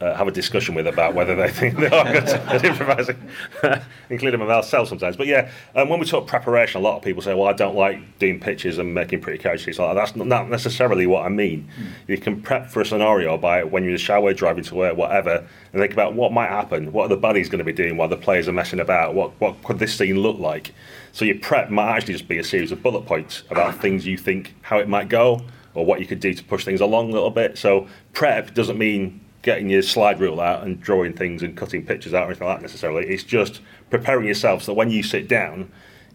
uh, 0.02 0.16
have 0.16 0.28
a 0.28 0.32
discussion 0.32 0.74
with 0.74 0.88
about 0.88 1.14
whether 1.14 1.36
they 1.36 1.50
think 1.60 1.78
they 1.78 1.90
are 1.90 2.06
good 2.06 2.24
at 2.24 2.66
improvising, 2.72 3.18
including 4.10 4.40
myself 4.40 4.88
sometimes. 4.88 5.18
But 5.18 5.28
yeah, 5.28 5.52
um, 5.76 5.90
when 5.90 6.00
we 6.00 6.06
talk 6.06 6.26
preparation, 6.26 6.82
a 6.82 6.84
lot 6.84 6.98
of 6.98 7.04
people 7.04 7.22
say, 7.22 7.34
"Well, 7.34 7.48
I 7.48 7.54
don't 7.54 7.76
like 7.76 8.18
doing 8.18 8.40
pitches 8.40 8.78
and 8.78 8.94
making 8.94 9.22
pretty 9.22 9.58
sheets." 9.58 9.78
Like. 9.78 9.96
That's 9.96 10.16
not 10.16 10.50
necessarily 10.50 11.06
what 11.06 11.26
I 11.26 11.30
mean. 11.30 11.70
You 12.08 12.18
can 12.18 12.42
prep 12.42 12.70
for 12.70 12.82
a 12.82 12.86
scenario 12.86 13.38
by 13.38 13.64
when 13.64 13.84
you're 13.84 13.92
in 13.92 13.96
the 13.96 14.02
shower, 14.02 14.34
driving 14.34 14.64
to 14.66 14.76
work, 14.76 14.96
whatever, 14.96 15.46
and 15.74 15.82
think 15.82 15.94
about 15.94 16.14
what 16.14 16.32
might 16.32 16.50
happen. 16.50 16.94
What 16.94 17.06
are 17.06 17.10
the 17.10 17.18
buddies 17.18 17.50
going 17.50 17.60
to 17.60 17.66
be 17.66 17.74
doing 17.74 17.98
while 17.98 18.08
the 18.08 18.18
players 18.18 18.48
are 18.48 18.54
messing 18.54 18.80
about? 18.80 19.14
What 19.14 19.32
what 19.40 19.62
could 19.64 19.80
this 19.80 19.96
scene 19.96 20.20
look 20.20 20.40
like? 20.40 20.74
So 21.12 21.26
your 21.26 21.40
prep 21.40 21.70
might 21.70 21.96
actually 21.96 22.14
just 22.14 22.28
be 22.28 22.38
a 22.38 22.44
series 22.44 22.72
of 22.72 22.82
bullet 22.84 23.06
points 23.06 23.44
about 23.50 23.68
ah. 23.68 23.72
things 23.72 24.06
you 24.06 24.18
think 24.18 24.56
how 24.62 24.80
it 24.80 24.88
might 24.88 25.10
go, 25.10 25.42
or 25.74 25.86
what 25.86 26.00
you 26.00 26.06
could 26.06 26.20
do 26.20 26.34
to 26.34 26.44
push 26.44 26.66
things 26.66 26.82
along 26.82 27.10
a 27.10 27.14
little 27.14 27.32
bit. 27.32 27.58
So 27.58 27.88
prep 28.14 28.54
doesn't 28.54 28.78
mean 28.78 29.22
getting 29.42 29.70
your 29.70 29.82
slide 29.82 30.20
rule 30.20 30.42
out 30.42 30.64
and 30.64 30.82
drawing 30.82 31.14
things 31.14 31.44
and 31.44 31.56
cutting 31.56 31.86
pictures 31.86 32.14
out 32.14 32.24
or 32.24 32.28
anything 32.28 32.48
like 32.48 32.58
that 32.58 32.62
necessarily. 32.62 33.08
It's 33.08 33.24
just 33.24 33.62
preparing 33.90 34.28
yourself 34.28 34.64
so 34.64 34.72
that 34.72 34.76
when 34.76 34.90
you 34.90 35.02
sit 35.02 35.28
down, 35.28 35.72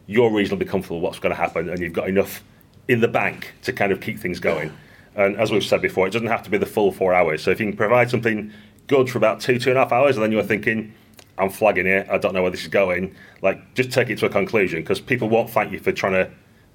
you're 0.07 0.31
reasonably 0.31 0.67
comfortable 0.67 0.99
with 0.99 1.05
what's 1.05 1.19
going 1.19 1.35
to 1.35 1.41
happen 1.41 1.69
and 1.69 1.81
you've 1.81 1.95
got 1.95 2.09
enough 2.09 2.45
in 2.87 3.01
the 3.01 3.09
bank 3.09 3.55
to 3.63 3.73
kind 3.73 3.93
of 3.93 4.01
keep 4.01 4.19
things 4.19 4.41
going. 4.41 4.71
Ah. 4.71 4.77
And 5.17 5.37
as 5.37 5.51
we've 5.51 5.65
said 5.65 5.81
before, 5.81 6.07
it 6.07 6.11
doesn't 6.11 6.29
have 6.29 6.43
to 6.43 6.51
be 6.51 6.59
the 6.59 6.67
full 6.67 6.93
four 6.93 7.15
hours. 7.15 7.43
So 7.43 7.51
if 7.51 7.61
you 7.61 7.67
can 7.67 7.77
provide 7.77 8.11
something 8.11 8.53
good 8.89 9.09
for 9.09 9.19
about 9.19 9.41
two, 9.41 9.59
two 9.59 9.71
and 9.71 9.79
a 9.79 9.83
half 9.83 9.93
hours, 9.93 10.17
and 10.17 10.23
then 10.23 10.33
you're 10.33 10.43
thinking, 10.43 10.93
I'm 11.39 11.51
flagging 11.51 11.87
it, 11.87 12.09
I 12.09 12.19
don't 12.19 12.35
know 12.35 12.43
where 12.43 12.51
this 12.51 12.63
is 12.63 12.69
going, 12.69 13.15
like 13.43 13.75
just 13.75 13.91
take 13.91 14.11
it 14.11 14.19
to 14.19 14.27
a 14.27 14.31
conclusion 14.31 14.81
because 14.81 15.01
people 15.01 15.29
won't 15.29 15.51
thank 15.51 15.73
you 15.73 15.81
for 15.81 15.93
trying 15.93 16.13
to 16.13 16.31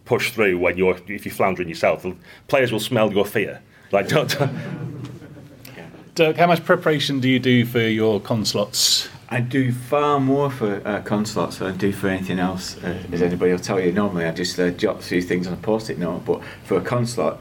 push 0.05 0.31
through 0.31 0.57
when 0.57 0.77
you're 0.77 0.97
if 1.07 1.25
you're 1.25 1.33
floundering 1.33 1.69
yourself. 1.69 2.05
Players 2.47 2.71
will 2.71 2.79
smell 2.79 3.11
your 3.13 3.25
fear. 3.25 3.61
Like 3.91 4.07
don't, 4.09 4.35
Dirk, 6.15 6.35
how 6.35 6.47
much 6.47 6.65
preparation 6.65 7.19
do 7.19 7.29
you 7.29 7.39
do 7.39 7.65
for 7.65 7.79
your 7.79 8.19
con 8.19 8.43
slots? 8.43 9.07
I 9.29 9.41
do 9.41 9.71
far 9.71 10.19
more 10.19 10.49
for 10.49 10.85
uh, 10.85 11.01
con 11.03 11.25
slots 11.25 11.59
than 11.59 11.67
I 11.67 11.77
do 11.77 11.91
for 11.91 12.07
anything 12.07 12.39
else, 12.39 12.75
uh, 12.83 13.01
as 13.11 13.21
anybody 13.21 13.51
will 13.51 13.59
tell 13.59 13.79
you. 13.79 13.91
Normally, 13.91 14.25
I 14.25 14.31
just 14.31 14.59
uh, 14.59 14.71
jot 14.71 14.99
a 14.99 15.01
few 15.03 15.21
things 15.21 15.45
on 15.45 15.53
a 15.53 15.57
post-it 15.57 15.99
note, 15.99 16.25
but 16.25 16.41
for 16.63 16.77
a 16.77 16.81
con 16.81 17.05
slot, 17.05 17.39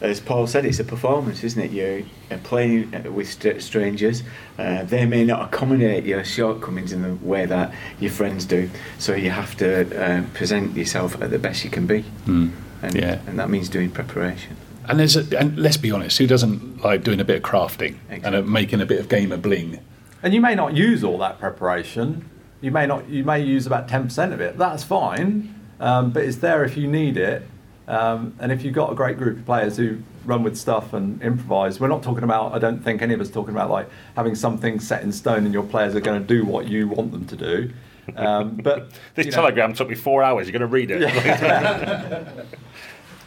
as 0.00 0.20
Paul 0.20 0.46
said, 0.46 0.64
it's 0.64 0.80
a 0.80 0.84
performance, 0.84 1.44
isn't 1.44 1.60
it? 1.62 1.70
You're 1.72 2.02
playing 2.44 2.90
with 3.14 3.28
st- 3.32 3.62
strangers. 3.62 4.22
Uh, 4.58 4.84
they 4.84 5.04
may 5.06 5.24
not 5.24 5.52
accommodate 5.52 6.04
your 6.04 6.24
shortcomings 6.24 6.92
in 6.92 7.02
the 7.02 7.14
way 7.26 7.46
that 7.46 7.72
your 7.98 8.10
friends 8.10 8.44
do, 8.44 8.70
so 8.98 9.14
you 9.14 9.30
have 9.30 9.56
to 9.58 9.68
uh, 10.02 10.22
present 10.34 10.76
yourself 10.76 11.20
at 11.22 11.30
the 11.30 11.38
best 11.38 11.64
you 11.64 11.70
can 11.70 11.86
be, 11.86 12.04
and, 12.26 12.52
Yeah. 12.94 13.20
and 13.26 13.38
that 13.38 13.50
means 13.50 13.68
doing 13.68 13.90
preparation. 13.90 14.56
And 14.88 14.98
there's 14.98 15.16
a, 15.16 15.38
and 15.38 15.58
let's 15.58 15.76
be 15.76 15.92
honest, 15.92 16.18
who 16.18 16.26
doesn't 16.26 16.82
like 16.82 17.04
doing 17.04 17.20
a 17.20 17.24
bit 17.24 17.36
of 17.36 17.42
crafting 17.42 17.96
and 18.08 18.34
uh, 18.34 18.42
making 18.42 18.80
a 18.80 18.86
bit 18.86 18.98
of 18.98 19.08
gamer 19.08 19.36
bling? 19.36 19.78
And 20.22 20.34
you 20.34 20.40
may 20.40 20.54
not 20.54 20.74
use 20.74 21.04
all 21.04 21.18
that 21.18 21.38
preparation. 21.38 22.28
You 22.60 22.70
may 22.70 22.86
not. 22.86 23.08
You 23.08 23.22
may 23.24 23.40
use 23.42 23.66
about 23.66 23.88
ten 23.88 24.04
percent 24.04 24.32
of 24.32 24.40
it. 24.40 24.58
That's 24.58 24.82
fine, 24.82 25.54
um, 25.78 26.10
but 26.10 26.24
it's 26.24 26.38
there 26.38 26.64
if 26.64 26.76
you 26.76 26.88
need 26.88 27.16
it. 27.16 27.42
Um, 27.90 28.34
and 28.38 28.52
if 28.52 28.62
you've 28.62 28.74
got 28.74 28.92
a 28.92 28.94
great 28.94 29.18
group 29.18 29.38
of 29.38 29.44
players 29.44 29.76
who 29.76 29.98
run 30.24 30.44
with 30.44 30.56
stuff 30.56 30.92
and 30.92 31.20
improvise, 31.22 31.80
we're 31.80 31.88
not 31.88 32.04
talking 32.04 32.22
about. 32.22 32.54
I 32.54 32.58
don't 32.60 32.82
think 32.84 33.02
any 33.02 33.14
of 33.14 33.20
us 33.20 33.28
talking 33.30 33.52
about 33.52 33.68
like 33.68 33.88
having 34.14 34.36
something 34.36 34.78
set 34.78 35.02
in 35.02 35.10
stone 35.10 35.44
and 35.44 35.52
your 35.52 35.64
players 35.64 35.96
are 35.96 36.00
going 36.00 36.20
to 36.20 36.26
do 36.26 36.44
what 36.44 36.68
you 36.68 36.86
want 36.86 37.10
them 37.10 37.26
to 37.26 37.36
do. 37.36 37.72
Um, 38.16 38.54
but 38.62 38.92
This 39.16 39.26
you 39.26 39.32
know- 39.32 39.36
telegram 39.36 39.74
took 39.74 39.88
me 39.88 39.96
four 39.96 40.22
hours. 40.22 40.46
You're 40.46 40.58
going 40.58 40.60
to 40.60 40.72
read 40.72 40.90
it. 40.92 41.02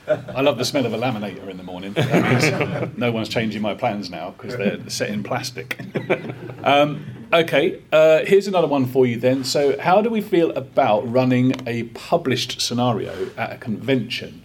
I 0.07 0.41
love 0.41 0.57
the 0.57 0.65
smell 0.65 0.85
of 0.85 0.93
a 0.93 0.97
laminator 0.97 1.47
in 1.49 1.55
the 1.57 1.63
morning. 1.63 1.93
That 1.93 2.83
means 2.83 2.97
no 2.97 3.11
one's 3.11 3.29
changing 3.29 3.61
my 3.61 3.73
plans 3.73 4.09
now 4.09 4.31
because 4.31 4.57
they're 4.57 4.89
set 4.89 5.09
in 5.09 5.23
plastic. 5.23 5.79
Um, 6.65 7.03
okay, 7.33 7.81
uh, 7.91 8.23
here's 8.23 8.47
another 8.47 8.67
one 8.67 8.85
for 8.85 9.05
you 9.05 9.19
then. 9.19 9.43
So, 9.43 9.77
how 9.81 10.01
do 10.01 10.09
we 10.09 10.21
feel 10.21 10.51
about 10.51 11.01
running 11.11 11.55
a 11.67 11.83
published 11.83 12.61
scenario 12.61 13.31
at 13.35 13.51
a 13.51 13.57
convention? 13.57 14.42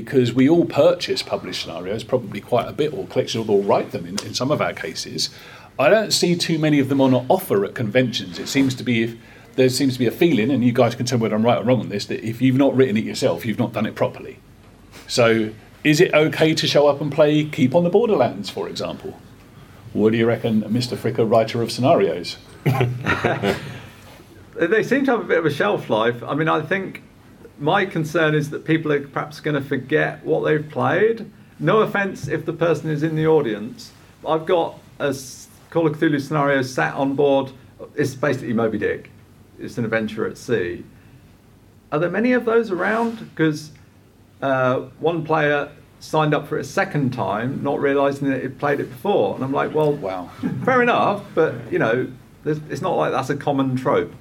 Because 0.00 0.32
we 0.32 0.48
all 0.48 0.64
purchase 0.64 1.22
published 1.22 1.62
scenarios, 1.62 2.04
probably 2.04 2.40
quite 2.40 2.68
a 2.68 2.72
bit, 2.72 2.92
or 2.92 3.06
collections, 3.06 3.48
or 3.48 3.62
write 3.62 3.92
them 3.92 4.06
in, 4.06 4.18
in 4.24 4.34
some 4.34 4.50
of 4.50 4.60
our 4.60 4.72
cases. 4.72 5.30
I 5.78 5.88
don't 5.88 6.12
see 6.12 6.36
too 6.36 6.58
many 6.58 6.78
of 6.80 6.88
them 6.88 7.00
on 7.00 7.14
offer 7.28 7.64
at 7.64 7.74
conventions. 7.74 8.38
It 8.38 8.48
seems 8.48 8.74
to 8.76 8.84
be 8.84 9.02
if 9.02 9.16
there 9.54 9.68
seems 9.68 9.92
to 9.94 9.98
be 9.98 10.06
a 10.06 10.10
feeling, 10.10 10.50
and 10.50 10.64
you 10.64 10.72
guys 10.72 10.94
can 10.94 11.06
tell 11.06 11.18
me 11.18 11.22
whether 11.22 11.36
I'm 11.36 11.44
right 11.44 11.58
or 11.58 11.64
wrong 11.64 11.80
on 11.80 11.88
this, 11.88 12.06
that 12.06 12.26
if 12.26 12.42
you've 12.42 12.56
not 12.56 12.74
written 12.74 12.96
it 12.96 13.04
yourself, 13.04 13.46
you've 13.46 13.58
not 13.58 13.72
done 13.72 13.86
it 13.86 13.94
properly. 13.94 14.38
So, 15.06 15.50
is 15.84 16.00
it 16.00 16.12
okay 16.12 16.54
to 16.54 16.66
show 16.66 16.86
up 16.86 17.00
and 17.00 17.12
play 17.12 17.44
Keep 17.44 17.74
on 17.74 17.84
the 17.84 17.90
Borderlands, 17.90 18.50
for 18.50 18.68
example? 18.68 19.20
What 19.92 20.10
do 20.10 20.18
you 20.18 20.26
reckon, 20.26 20.62
Mr. 20.62 20.96
Fricker, 20.96 21.30
writer 21.30 21.62
of 21.62 21.70
scenarios? 21.70 22.38
They 24.56 24.84
seem 24.84 25.04
to 25.06 25.12
have 25.12 25.20
a 25.20 25.24
bit 25.24 25.38
of 25.38 25.46
a 25.46 25.50
shelf 25.50 25.90
life. 25.90 26.22
I 26.22 26.34
mean, 26.34 26.48
I 26.48 26.60
think 26.62 27.02
my 27.58 27.84
concern 27.86 28.34
is 28.34 28.50
that 28.50 28.64
people 28.64 28.92
are 28.92 29.00
perhaps 29.06 29.40
going 29.40 29.54
to 29.54 29.60
forget 29.66 30.24
what 30.24 30.40
they've 30.44 30.68
played. 30.68 31.30
No 31.58 31.80
offense 31.80 32.28
if 32.28 32.44
the 32.44 32.52
person 32.52 32.90
is 32.90 33.02
in 33.02 33.14
the 33.16 33.26
audience. 33.26 33.92
I've 34.26 34.46
got 34.46 34.78
a 34.98 35.14
Call 35.70 35.86
of 35.86 35.96
Cthulhu 35.98 36.20
scenario 36.20 36.62
sat 36.62 36.94
on 36.94 37.14
board. 37.14 37.52
It's 37.94 38.14
basically 38.14 38.52
Moby 38.52 38.78
Dick. 38.78 39.10
It's 39.58 39.78
an 39.78 39.84
adventure 39.84 40.26
at 40.26 40.36
sea. 40.38 40.84
Are 41.92 41.98
there 41.98 42.10
many 42.10 42.32
of 42.32 42.44
those 42.44 42.70
around? 42.70 43.18
Because 43.30 43.70
uh, 44.42 44.80
one 44.98 45.24
player 45.24 45.70
signed 46.00 46.34
up 46.34 46.46
for 46.48 46.58
it 46.58 46.62
a 46.62 46.64
second 46.64 47.12
time, 47.12 47.62
not 47.62 47.80
realizing 47.80 48.28
that 48.30 48.42
he'd 48.42 48.58
played 48.58 48.80
it 48.80 48.90
before. 48.90 49.34
And 49.36 49.44
I'm 49.44 49.52
like, 49.52 49.74
well, 49.74 49.92
Wow. 49.92 50.30
fair 50.64 50.82
enough, 50.82 51.24
but 51.34 51.54
you 51.72 51.78
know, 51.78 52.08
it's 52.44 52.82
not 52.82 52.96
like 52.96 53.12
that's 53.12 53.30
a 53.30 53.36
common 53.36 53.74
trope. 53.76 54.12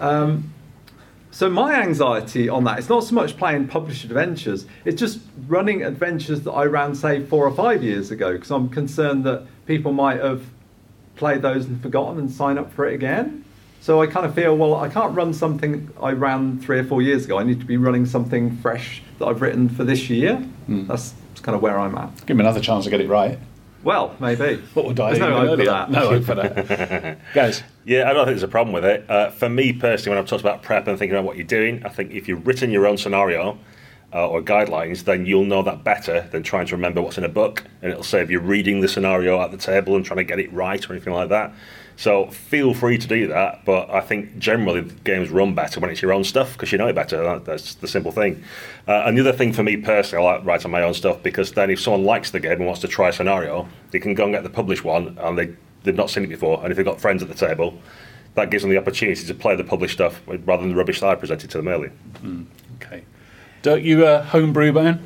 Um, 0.00 0.52
so 1.30 1.48
my 1.50 1.74
anxiety 1.74 2.48
on 2.48 2.64
that, 2.64 2.78
it's 2.78 2.88
not 2.88 3.04
so 3.04 3.14
much 3.14 3.36
playing 3.36 3.68
published 3.68 4.04
adventures, 4.04 4.66
it's 4.84 4.98
just 4.98 5.20
running 5.46 5.84
adventures 5.84 6.42
that 6.42 6.52
I 6.52 6.64
ran, 6.64 6.94
say, 6.94 7.22
four 7.24 7.46
or 7.46 7.54
five 7.54 7.82
years 7.82 8.10
ago, 8.10 8.32
because 8.32 8.50
I'm 8.50 8.68
concerned 8.68 9.24
that 9.24 9.46
people 9.66 9.92
might 9.92 10.20
have 10.20 10.44
played 11.16 11.42
those 11.42 11.66
and 11.66 11.80
forgotten 11.82 12.18
and 12.18 12.30
sign 12.30 12.58
up 12.58 12.72
for 12.72 12.86
it 12.86 12.94
again. 12.94 13.44
So 13.80 14.02
I 14.02 14.06
kind 14.06 14.26
of 14.26 14.34
feel, 14.34 14.56
well, 14.56 14.74
I 14.74 14.88
can't 14.88 15.14
run 15.14 15.32
something 15.32 15.90
I 16.02 16.12
ran 16.12 16.58
three 16.58 16.78
or 16.78 16.84
four 16.84 17.02
years 17.02 17.24
ago. 17.24 17.38
I 17.38 17.44
need 17.44 17.60
to 17.60 17.66
be 17.66 17.76
running 17.76 18.06
something 18.06 18.56
fresh 18.58 19.02
that 19.18 19.26
I've 19.26 19.40
written 19.40 19.68
for 19.68 19.84
this 19.84 20.10
year. 20.10 20.36
Hmm. 20.36 20.86
That's 20.86 21.14
kind 21.42 21.54
of 21.54 21.62
where 21.62 21.78
I'm 21.78 21.96
at. 21.96 22.14
Give 22.26 22.36
him 22.36 22.40
another 22.40 22.60
chance 22.60 22.84
to 22.84 22.90
get 22.90 23.00
it 23.00 23.08
right. 23.08 23.38
Well, 23.84 24.16
maybe. 24.18 24.60
What 24.74 24.86
would 24.86 24.96
die 24.96 25.10
There's 25.14 25.20
no 25.20 25.28
even 25.28 25.48
hope 25.48 25.58
for 25.58 25.64
that. 25.66 25.90
No 25.90 26.08
hope 26.10 26.24
for 26.24 26.34
that. 26.34 27.18
Guys, 27.34 27.62
Yeah, 27.88 28.10
I 28.10 28.12
don't 28.12 28.26
think 28.26 28.34
there's 28.34 28.42
a 28.42 28.48
problem 28.48 28.74
with 28.74 28.84
it. 28.84 29.08
Uh, 29.08 29.30
for 29.30 29.48
me 29.48 29.72
personally, 29.72 30.10
when 30.14 30.22
I've 30.22 30.28
talked 30.28 30.42
about 30.42 30.62
prep 30.62 30.86
and 30.88 30.98
thinking 30.98 31.16
about 31.16 31.24
what 31.24 31.38
you're 31.38 31.46
doing, 31.46 31.82
I 31.86 31.88
think 31.88 32.12
if 32.12 32.28
you've 32.28 32.46
written 32.46 32.70
your 32.70 32.86
own 32.86 32.98
scenario 32.98 33.58
uh, 34.12 34.28
or 34.28 34.42
guidelines, 34.42 35.04
then 35.04 35.24
you'll 35.24 35.46
know 35.46 35.62
that 35.62 35.84
better 35.84 36.28
than 36.30 36.42
trying 36.42 36.66
to 36.66 36.76
remember 36.76 37.00
what's 37.00 37.16
in 37.16 37.24
a 37.24 37.30
book. 37.30 37.64
And 37.80 37.90
it'll 37.90 38.04
save 38.04 38.30
you 38.30 38.40
reading 38.40 38.82
the 38.82 38.88
scenario 38.88 39.40
at 39.40 39.52
the 39.52 39.56
table 39.56 39.96
and 39.96 40.04
trying 40.04 40.18
to 40.18 40.24
get 40.24 40.38
it 40.38 40.52
right 40.52 40.86
or 40.86 40.92
anything 40.92 41.14
like 41.14 41.30
that. 41.30 41.54
So 41.96 42.26
feel 42.30 42.74
free 42.74 42.98
to 42.98 43.08
do 43.08 43.26
that, 43.28 43.64
but 43.64 43.88
I 43.88 44.00
think 44.02 44.36
generally 44.38 44.82
games 45.04 45.30
run 45.30 45.54
better 45.54 45.80
when 45.80 45.88
it's 45.88 46.02
your 46.02 46.12
own 46.12 46.24
stuff 46.24 46.52
because 46.52 46.70
you 46.72 46.76
know 46.76 46.88
it 46.88 46.94
better. 46.94 47.22
That- 47.24 47.46
That's 47.46 47.74
the 47.76 47.88
simple 47.88 48.12
thing. 48.12 48.44
Uh, 48.86 49.04
and 49.06 49.16
the 49.16 49.22
other 49.22 49.32
thing 49.32 49.54
for 49.54 49.62
me 49.62 49.78
personally, 49.78 50.26
I 50.26 50.34
like 50.34 50.44
writing 50.44 50.70
my 50.70 50.82
own 50.82 50.92
stuff 50.92 51.22
because 51.22 51.52
then 51.52 51.70
if 51.70 51.80
someone 51.80 52.04
likes 52.04 52.32
the 52.32 52.38
game 52.38 52.52
and 52.52 52.66
wants 52.66 52.82
to 52.82 52.88
try 52.88 53.08
a 53.08 53.12
scenario, 53.14 53.66
they 53.92 53.98
can 53.98 54.12
go 54.12 54.24
and 54.24 54.32
get 54.34 54.42
the 54.42 54.50
published 54.50 54.84
one 54.84 55.16
and 55.18 55.38
they, 55.38 55.54
they've 55.82 55.94
not 55.94 56.10
seen 56.10 56.24
it 56.24 56.28
before. 56.28 56.60
And 56.62 56.70
if 56.70 56.76
they've 56.76 56.86
got 56.86 57.00
friends 57.00 57.22
at 57.22 57.28
the 57.28 57.34
table, 57.34 57.78
that 58.34 58.50
gives 58.50 58.62
them 58.62 58.70
the 58.70 58.78
opportunity 58.78 59.24
to 59.26 59.34
play 59.34 59.56
the 59.56 59.64
published 59.64 59.94
stuff 59.94 60.20
rather 60.26 60.62
than 60.62 60.70
the 60.70 60.76
rubbish 60.76 61.00
that 61.00 61.08
I 61.08 61.14
presented 61.14 61.50
to 61.50 61.58
them 61.58 61.68
earlier. 61.68 61.92
okay. 62.76 63.04
Don't 63.62 63.82
you 63.82 64.06
uh, 64.06 64.22
homebrew, 64.22 64.72
man? 64.72 65.04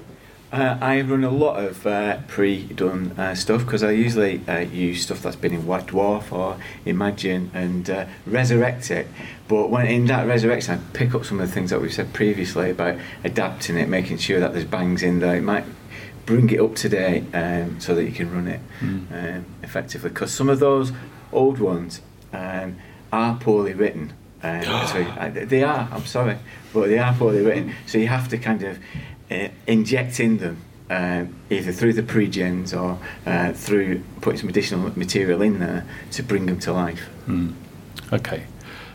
Uh, 0.53 0.77
I 0.83 1.01
run 1.01 1.25
a 1.25 1.31
lot 1.31 1.65
of 1.65 1.87
uh, 1.87 2.19
pre-done 2.29 3.13
uh, 3.13 3.35
stuff 3.35 3.65
because 3.65 3.83
I 3.83 3.93
usually 3.93 4.47
uh, 4.47 4.59
use 4.59 5.03
stuff 5.03 5.23
that's 5.23 5.35
been 5.35 5.55
in 5.55 5.67
White 5.67 5.87
Dwarf 5.87 6.31
or 6.31 6.59
Imagine 6.85 7.51
and 7.55 7.89
uh, 7.89 8.05
resurrect 8.27 8.91
it. 8.91 9.09
But 9.49 9.71
when 9.71 9.87
in 9.87 10.05
that 10.07 10.27
resurrection, 10.27 10.75
I 10.75 10.97
pick 10.97 11.15
up 11.15 11.25
some 11.25 11.41
of 11.41 11.49
the 11.49 11.55
things 11.55 11.71
that 11.71 11.81
we've 11.81 11.93
said 11.93 12.13
previously 12.13 12.69
about 12.69 12.99
adapting 13.25 13.79
it, 13.79 13.89
making 13.89 14.19
sure 14.19 14.41
that 14.41 14.53
there's 14.53 14.67
bangs 14.67 15.03
in 15.03 15.21
there. 15.21 15.37
It 15.37 15.41
might 15.41 15.65
bring 16.27 16.51
it 16.51 16.61
up 16.61 16.75
to 16.77 16.89
date 16.89 17.25
um, 17.35 17.81
so 17.81 17.95
that 17.95 18.05
you 18.05 18.13
can 18.13 18.33
run 18.33 18.49
it 18.49 18.61
um, 18.81 19.45
effectively. 19.63 20.11
Because 20.11 20.33
some 20.33 20.49
of 20.49 20.61
those 20.61 20.93
old 21.33 21.59
ones 21.59 22.01
um, 22.33 22.77
are 23.13 23.37
poorly 23.37 23.75
written. 23.75 24.13
Um, 24.43 24.63
so 24.87 25.15
I, 25.19 25.29
they 25.31 25.63
are. 25.63 25.89
I'm 25.93 26.07
sorry, 26.07 26.39
but 26.73 26.89
they 26.89 26.99
are 26.99 27.15
poorly 27.15 27.43
written. 27.43 27.75
So 27.87 27.99
you 27.99 28.09
have 28.09 28.29
to 28.29 28.39
kind 28.39 28.63
of 28.63 28.79
uh, 29.31 29.49
inject 29.67 30.21
in 30.21 30.39
them 30.39 30.59
um, 30.91 31.35
either 31.49 31.73
through 31.73 31.95
the 31.95 32.03
pre-gens 32.03 32.75
or 32.75 32.99
uh, 33.25 33.53
through 33.53 34.03
putting 34.21 34.41
some 34.41 34.49
additional 34.49 34.97
material 34.99 35.41
in 35.41 35.59
there 35.59 35.87
to 36.13 36.23
bring 36.23 36.47
them 36.47 36.59
to 36.61 36.73
life. 36.73 37.09
Okay. 38.13 38.45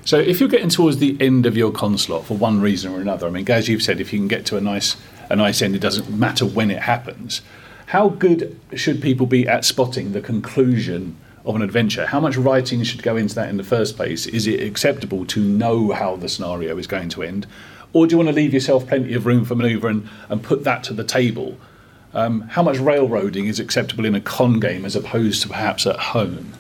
So 0.05 0.19
if 0.19 0.39
you're 0.39 0.47
getting 0.47 0.69
towards 0.69 0.99
the 0.99 1.17
end 1.19 1.45
of 1.45 1.57
your 1.57 1.71
con 1.71 1.97
slot 1.97 2.25
for 2.25 2.37
one 2.37 2.61
reason 2.61 2.93
or 2.93 3.01
another, 3.01 3.27
I 3.27 3.29
mean, 3.29 3.49
as 3.49 3.67
you've 3.67 3.81
said, 3.81 3.99
if 3.99 4.13
you 4.13 4.19
can 4.19 4.27
get 4.27 4.45
to 4.45 4.57
a 4.57 4.61
nice 4.61 4.95
a 5.29 5.35
nice 5.35 5.61
end, 5.61 5.75
it 5.75 5.79
doesn't 5.79 6.09
matter 6.09 6.45
when 6.45 6.71
it 6.71 6.83
happens. 6.83 7.41
How 7.87 8.09
good 8.09 8.59
should 8.75 9.01
people 9.01 9.25
be 9.25 9.47
at 9.47 9.63
spotting 9.63 10.11
the 10.11 10.21
conclusion 10.21 11.17
of 11.45 11.55
an 11.55 11.61
adventure? 11.61 12.05
How 12.05 12.19
much 12.19 12.35
writing 12.35 12.83
should 12.83 13.01
go 13.01 13.15
into 13.15 13.35
that 13.35 13.49
in 13.49 13.57
the 13.57 13.63
first 13.63 13.95
place? 13.95 14.25
Is 14.25 14.47
it 14.47 14.61
acceptable 14.61 15.25
to 15.27 15.39
know 15.41 15.91
how 15.91 16.17
the 16.17 16.27
scenario 16.27 16.77
is 16.77 16.87
going 16.87 17.09
to 17.09 17.23
end? 17.23 17.47
Or 17.93 18.05
do 18.05 18.13
you 18.13 18.17
want 18.17 18.29
to 18.29 18.35
leave 18.35 18.53
yourself 18.53 18.87
plenty 18.87 19.13
of 19.13 19.25
room 19.25 19.45
for 19.45 19.55
manoeuvre 19.55 19.89
and, 19.89 20.09
and 20.29 20.43
put 20.43 20.65
that 20.65 20.83
to 20.85 20.93
the 20.93 21.05
table? 21.05 21.57
Um, 22.13 22.41
how 22.41 22.63
much 22.63 22.77
railroading 22.77 23.47
is 23.47 23.59
acceptable 23.59 24.05
in 24.05 24.15
a 24.15 24.21
con 24.21 24.59
game 24.59 24.83
as 24.83 24.95
opposed 24.95 25.41
to 25.43 25.47
perhaps 25.47 25.87
at 25.87 25.97
home? 25.97 26.53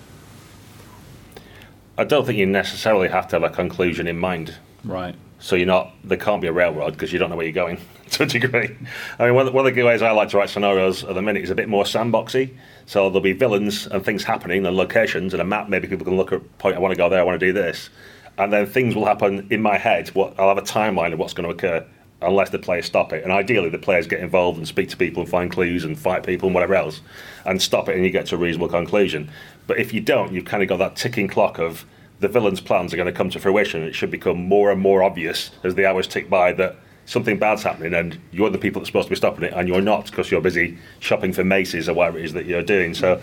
I 1.97 2.03
don't 2.03 2.25
think 2.25 2.37
you 2.37 2.45
necessarily 2.45 3.09
have 3.09 3.27
to 3.29 3.35
have 3.35 3.43
a 3.43 3.49
conclusion 3.49 4.07
in 4.07 4.17
mind. 4.17 4.55
Right. 4.83 5.15
So 5.39 5.55
you're 5.55 5.67
not. 5.67 5.93
There 6.03 6.17
can't 6.17 6.41
be 6.41 6.47
a 6.47 6.51
railroad 6.51 6.93
because 6.93 7.13
you 7.13 7.19
don't 7.19 7.29
know 7.29 7.35
where 7.35 7.45
you're 7.45 7.53
going 7.53 7.79
to 8.11 8.23
a 8.23 8.25
degree. 8.25 8.75
I 9.19 9.25
mean, 9.25 9.35
one 9.35 9.47
of, 9.47 9.53
the, 9.53 9.83
ways 9.83 10.01
I 10.01 10.11
like 10.11 10.29
to 10.29 10.37
write 10.37 10.49
scenarios 10.49 11.03
at 11.03 11.13
the 11.13 11.21
minute 11.21 11.43
is 11.43 11.49
a 11.49 11.55
bit 11.55 11.69
more 11.69 11.83
sandboxy. 11.83 12.55
So 12.85 13.09
there'll 13.09 13.21
be 13.21 13.33
villains 13.33 13.85
and 13.87 14.03
things 14.03 14.23
happening 14.23 14.65
and 14.65 14.75
locations 14.75 15.33
and 15.33 15.41
a 15.41 15.45
map. 15.45 15.69
Maybe 15.69 15.87
people 15.87 16.05
can 16.05 16.17
look 16.17 16.31
at 16.31 16.57
point. 16.57 16.75
I 16.75 16.79
want 16.79 16.93
to 16.93 16.97
go 16.97 17.09
there. 17.09 17.19
I 17.19 17.23
want 17.23 17.39
to 17.39 17.45
do 17.45 17.53
this, 17.53 17.89
and 18.37 18.51
then 18.51 18.65
things 18.65 18.95
will 18.95 19.05
happen 19.05 19.47
in 19.51 19.61
my 19.61 19.77
head. 19.77 20.09
What 20.09 20.39
I'll 20.39 20.49
have 20.49 20.57
a 20.57 20.61
timeline 20.61 21.13
of 21.13 21.19
what's 21.19 21.33
going 21.33 21.47
to 21.47 21.55
occur 21.55 21.85
unless 22.21 22.49
the 22.49 22.57
players 22.59 22.85
stop 22.85 23.13
it. 23.13 23.23
And 23.23 23.31
ideally, 23.31 23.69
the 23.69 23.77
players 23.77 24.07
get 24.07 24.21
involved 24.21 24.57
and 24.57 24.67
speak 24.67 24.89
to 24.89 24.97
people 24.97 25.21
and 25.21 25.29
find 25.29 25.51
clues 25.51 25.83
and 25.83 25.97
fight 25.97 26.25
people 26.25 26.47
and 26.47 26.55
whatever 26.55 26.73
else, 26.75 27.01
and 27.45 27.61
stop 27.61 27.89
it, 27.89 27.95
and 27.95 28.03
you 28.03 28.09
get 28.09 28.25
to 28.27 28.35
a 28.35 28.37
reasonable 28.39 28.69
conclusion. 28.69 29.29
But 29.67 29.79
if 29.79 29.93
you 29.93 30.01
don't, 30.01 30.33
you've 30.33 30.45
kind 30.45 30.63
of 30.63 30.69
got 30.69 30.77
that 30.77 30.95
ticking 30.95 31.27
clock 31.27 31.59
of 31.59 31.85
the 32.19 32.27
villain's 32.27 32.61
plans 32.61 32.93
are 32.93 32.97
going 32.97 33.07
to 33.07 33.11
come 33.11 33.29
to 33.29 33.39
fruition. 33.39 33.83
It 33.83 33.95
should 33.95 34.11
become 34.11 34.37
more 34.37 34.71
and 34.71 34.81
more 34.81 35.03
obvious 35.03 35.51
as 35.63 35.75
the 35.75 35.85
hours 35.85 36.07
tick 36.07 36.29
by 36.29 36.53
that 36.53 36.77
something 37.07 37.39
bad's 37.39 37.63
happening 37.63 37.93
and 37.93 38.19
you're 38.31 38.49
the 38.49 38.57
people 38.57 38.81
that's 38.81 38.89
supposed 38.89 39.07
to 39.07 39.09
be 39.09 39.15
stopping 39.15 39.45
it 39.45 39.53
and 39.55 39.67
you're 39.67 39.81
not 39.81 40.05
because 40.07 40.29
you're 40.29 40.41
busy 40.41 40.77
shopping 40.99 41.31
for 41.31 41.43
Macy's 41.43 41.87
or 41.87 41.93
whatever 41.93 42.19
it 42.19 42.25
is 42.25 42.33
that 42.33 42.45
you're 42.45 42.61
doing. 42.61 42.93
So 42.93 43.21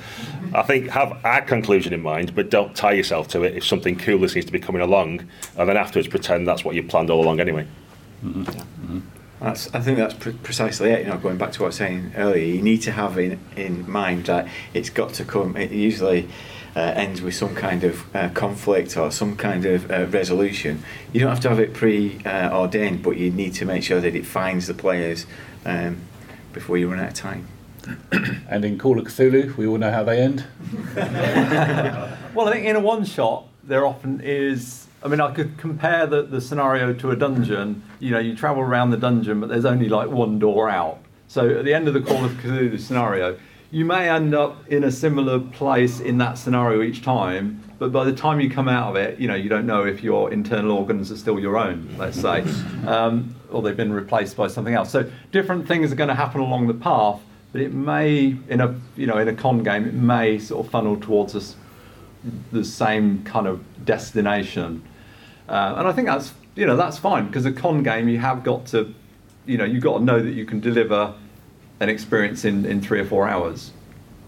I 0.54 0.62
think 0.62 0.88
have 0.88 1.20
a 1.22 1.42
conclusion 1.42 1.92
in 1.92 2.00
mind, 2.00 2.34
but 2.34 2.50
don't 2.50 2.74
tie 2.74 2.92
yourself 2.92 3.28
to 3.28 3.42
it 3.42 3.54
if 3.54 3.64
something 3.64 3.96
cooler 3.96 4.26
seems 4.28 4.46
to 4.46 4.52
be 4.52 4.58
coming 4.58 4.80
along 4.80 5.28
and 5.58 5.68
then 5.68 5.76
afterwards 5.76 6.08
pretend 6.08 6.48
that's 6.48 6.64
what 6.64 6.74
you 6.74 6.82
planned 6.82 7.10
all 7.10 7.22
along 7.22 7.40
anyway. 7.40 7.66
Mm-hmm. 8.24 8.42
Mm-hmm. 8.42 9.00
That's, 9.40 9.74
I 9.74 9.80
think 9.80 9.98
that's 9.98 10.14
pre- 10.14 10.32
precisely 10.32 10.90
it. 10.90 11.00
You 11.00 11.12
know, 11.12 11.18
going 11.18 11.36
back 11.36 11.52
to 11.52 11.60
what 11.60 11.66
I 11.66 11.68
was 11.68 11.76
saying 11.76 12.12
earlier, 12.16 12.42
you 12.42 12.62
need 12.62 12.80
to 12.82 12.92
have 12.92 13.18
in 13.18 13.38
in 13.56 13.90
mind 13.90 14.26
that 14.26 14.48
it's 14.72 14.88
got 14.88 15.12
to 15.14 15.24
come. 15.24 15.56
It 15.58 15.70
usually 15.70 16.30
uh, 16.76 16.80
ends 16.80 17.22
with 17.22 17.34
some 17.34 17.54
kind 17.54 17.84
of 17.84 18.14
uh, 18.14 18.28
conflict 18.30 18.96
or 18.96 19.10
some 19.10 19.36
kind 19.36 19.64
of 19.64 19.90
uh, 19.90 20.06
resolution. 20.06 20.82
You 21.12 21.20
don't 21.20 21.30
have 21.30 21.40
to 21.40 21.48
have 21.48 21.60
it 21.60 21.72
pre-ordained, 21.72 23.02
but 23.02 23.16
you 23.16 23.30
need 23.30 23.54
to 23.54 23.64
make 23.64 23.82
sure 23.82 24.00
that 24.00 24.14
it 24.14 24.26
finds 24.26 24.66
the 24.66 24.74
players 24.74 25.26
um, 25.64 25.98
before 26.52 26.76
you 26.76 26.90
run 26.90 27.00
out 27.00 27.08
of 27.08 27.14
time. 27.14 27.48
And 28.48 28.64
in 28.64 28.78
Call 28.78 28.98
of 28.98 29.06
Cthulhu, 29.06 29.56
we 29.56 29.66
all 29.66 29.78
know 29.78 29.90
how 29.90 30.04
they 30.04 30.20
end. 30.20 30.44
Well, 32.34 32.48
I 32.48 32.52
think 32.52 32.66
in 32.66 32.74
a 32.74 32.80
one 32.80 33.04
shot, 33.04 33.46
there 33.62 33.86
often 33.86 34.20
is. 34.20 34.88
I 35.04 35.08
mean, 35.08 35.20
I 35.20 35.30
could 35.32 35.56
compare 35.56 36.04
the, 36.06 36.22
the 36.22 36.40
scenario 36.40 36.92
to 36.94 37.12
a 37.12 37.16
dungeon. 37.16 37.84
You 38.00 38.10
know, 38.10 38.18
you 38.18 38.34
travel 38.34 38.62
around 38.62 38.90
the 38.90 38.96
dungeon, 38.96 39.38
but 39.38 39.48
there's 39.48 39.64
only 39.64 39.88
like 39.88 40.10
one 40.10 40.40
door 40.40 40.68
out. 40.68 40.98
So 41.28 41.48
at 41.58 41.64
the 41.64 41.72
end 41.72 41.86
of 41.86 41.94
the 41.94 42.00
Call 42.00 42.24
of 42.24 42.32
Cthulhu 42.32 42.80
scenario, 42.80 43.38
you 43.74 43.84
may 43.84 44.08
end 44.08 44.36
up 44.36 44.68
in 44.68 44.84
a 44.84 44.90
similar 44.92 45.40
place 45.40 45.98
in 45.98 46.18
that 46.18 46.38
scenario 46.38 46.80
each 46.80 47.02
time, 47.02 47.60
but 47.80 47.90
by 47.90 48.04
the 48.04 48.12
time 48.12 48.40
you 48.40 48.48
come 48.48 48.68
out 48.68 48.90
of 48.90 48.94
it, 48.94 49.18
you 49.18 49.26
know, 49.26 49.34
you 49.34 49.48
don't 49.48 49.66
know 49.66 49.84
if 49.84 50.00
your 50.00 50.32
internal 50.32 50.70
organs 50.70 51.10
are 51.10 51.16
still 51.16 51.40
your 51.40 51.58
own, 51.58 51.92
let's 51.98 52.20
say, 52.20 52.44
um, 52.86 53.34
or 53.50 53.62
they've 53.62 53.76
been 53.76 53.92
replaced 53.92 54.36
by 54.36 54.46
something 54.46 54.74
else. 54.74 54.92
So 54.92 55.10
different 55.32 55.66
things 55.66 55.90
are 55.90 55.96
going 55.96 56.08
to 56.08 56.14
happen 56.14 56.40
along 56.40 56.68
the 56.68 56.74
path, 56.74 57.20
but 57.50 57.60
it 57.60 57.72
may, 57.74 58.36
in 58.48 58.60
a 58.60 58.80
you 58.96 59.08
know, 59.08 59.18
in 59.18 59.26
a 59.26 59.34
con 59.34 59.64
game, 59.64 59.86
it 59.86 59.94
may 59.94 60.38
sort 60.38 60.64
of 60.64 60.70
funnel 60.70 60.96
towards 60.96 61.34
us 61.34 61.56
the 62.52 62.64
same 62.64 63.24
kind 63.24 63.48
of 63.48 63.60
destination. 63.84 64.84
Uh, 65.48 65.74
and 65.78 65.88
I 65.88 65.92
think 65.92 66.06
that's 66.06 66.32
you 66.54 66.64
know 66.64 66.76
that's 66.76 66.98
fine 66.98 67.26
because 67.26 67.44
a 67.44 67.52
con 67.52 67.82
game 67.82 68.08
you 68.08 68.20
have 68.20 68.44
got 68.44 68.66
to 68.66 68.94
you 69.46 69.58
know 69.58 69.64
you've 69.64 69.82
got 69.82 69.98
to 69.98 70.04
know 70.04 70.22
that 70.22 70.32
you 70.32 70.46
can 70.46 70.60
deliver 70.60 71.12
an 71.80 71.88
experience 71.88 72.44
in, 72.44 72.64
in 72.64 72.80
three 72.80 73.00
or 73.00 73.04
four 73.04 73.28
hours. 73.28 73.72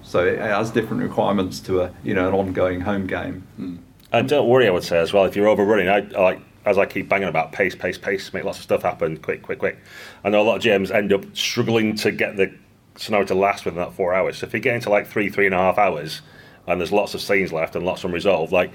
So 0.03 0.25
it 0.25 0.39
has 0.39 0.71
different 0.71 1.03
requirements 1.03 1.61
to 1.61 1.83
a 1.83 1.93
you 2.05 2.15
know 2.15 2.29
an 2.29 2.35
ongoing 2.35 2.81
home 2.81 3.07
game. 3.07 3.47
Mm. 3.59 3.79
And 4.13 4.29
don't 4.29 4.49
worry, 4.49 4.69
I 4.69 4.71
would 4.71 4.85
say 4.85 4.99
as 4.99 5.13
well, 5.13 5.25
if 5.25 5.35
you're 5.35 5.49
overrunning, 5.49 5.89
I, 5.89 5.99
I 6.17 6.23
like 6.23 6.41
as 6.65 6.79
I 6.79 6.87
keep 6.87 7.09
banging 7.09 7.29
about 7.29 7.53
pace, 7.53 7.75
pace, 7.75 7.97
pace, 7.97 8.33
make 8.33 8.45
lots 8.45 8.59
of 8.59 8.65
stuff 8.65 8.83
happen, 8.83 9.17
quick, 9.19 9.43
quick, 9.43 9.61
quick. 9.61 9.79
I 10.25 10.31
know 10.31 10.41
a 10.41 10.43
lot 10.43 10.57
of 10.57 10.63
GMs 10.63 10.93
end 10.93 11.13
up 11.13 11.25
struggling 11.35 11.95
to 11.97 12.11
get 12.11 12.37
the 12.37 12.53
scenario 12.97 13.27
to 13.27 13.35
last 13.35 13.65
within 13.65 13.79
that 13.79 13.93
four 13.93 14.15
hours. 14.15 14.39
So 14.39 14.47
if 14.47 14.55
you 14.55 14.61
get 14.61 14.75
into 14.75 14.91
like 14.91 15.07
three, 15.07 15.29
three 15.29 15.47
and 15.47 15.55
a 15.55 15.59
half 15.59 15.79
hours, 15.79 16.23
and 16.67 16.81
there's 16.81 16.93
lots 16.93 17.15
of 17.15 17.21
scenes 17.21 17.53
left 17.53 17.77
and 17.77 17.87
lots 17.87 18.03
unresolved, 18.03 18.53
like 18.53 18.73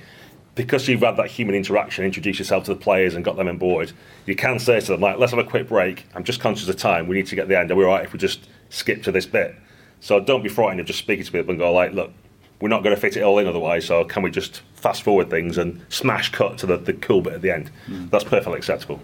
because 0.56 0.88
you've 0.88 1.02
had 1.02 1.18
that 1.18 1.28
human 1.28 1.56
interaction, 1.56 2.06
introduce 2.06 2.40
yourself 2.40 2.66
to 2.66 2.74
the 2.74 2.80
players 2.80 3.16
and 3.16 3.24
got 3.26 3.36
them 3.36 3.48
on 3.48 3.58
board, 3.58 3.92
you 4.26 4.36
can 4.36 4.60
say 4.60 4.80
to 4.80 4.88
them 4.88 5.02
like, 5.02 5.18
"Let's 5.18 5.32
have 5.32 5.40
a 5.40 5.50
quick 5.50 5.68
break. 5.68 6.06
I'm 6.14 6.24
just 6.24 6.40
conscious 6.40 6.68
of 6.70 6.78
time. 6.78 7.08
We 7.08 7.16
need 7.16 7.28
to 7.28 7.36
get 7.36 7.48
the 7.48 7.60
end. 7.60 7.72
Are 7.72 7.76
we 7.76 7.84
all 7.84 7.92
right 7.92 8.06
if 8.06 8.14
we 8.14 8.20
just 8.20 8.48
skip 8.72 9.04
to 9.04 9.12
this 9.12 9.28
bit?" 9.28 9.56
So 10.00 10.20
don't 10.20 10.42
be 10.42 10.50
frightened 10.50 10.80
of 10.80 10.88
just 10.88 10.98
speaking 10.98 11.24
to 11.24 11.32
people 11.32 11.52
and 11.52 11.60
go 11.60 11.72
like, 11.72 11.94
"Look, 11.94 12.12
we're 12.60 12.70
not 12.70 12.82
going 12.84 12.96
to 12.96 13.00
fit 13.00 13.16
it 13.16 13.22
all 13.22 13.38
in 13.38 13.46
otherwise. 13.46 13.86
So 13.86 14.04
can 14.04 14.24
we 14.24 14.32
just 14.32 14.62
fast 14.74 15.04
forward 15.04 15.30
things 15.30 15.60
and 15.60 15.82
smash 15.90 16.32
cut 16.32 16.58
to 16.60 16.66
the, 16.66 16.78
the 16.78 16.94
cool 16.94 17.22
bit 17.22 17.34
at 17.34 17.42
the 17.44 17.52
end?" 17.52 17.70
Mm. 17.88 18.10
That's 18.10 18.24
perfectly 18.24 18.58
acceptable. 18.58 19.00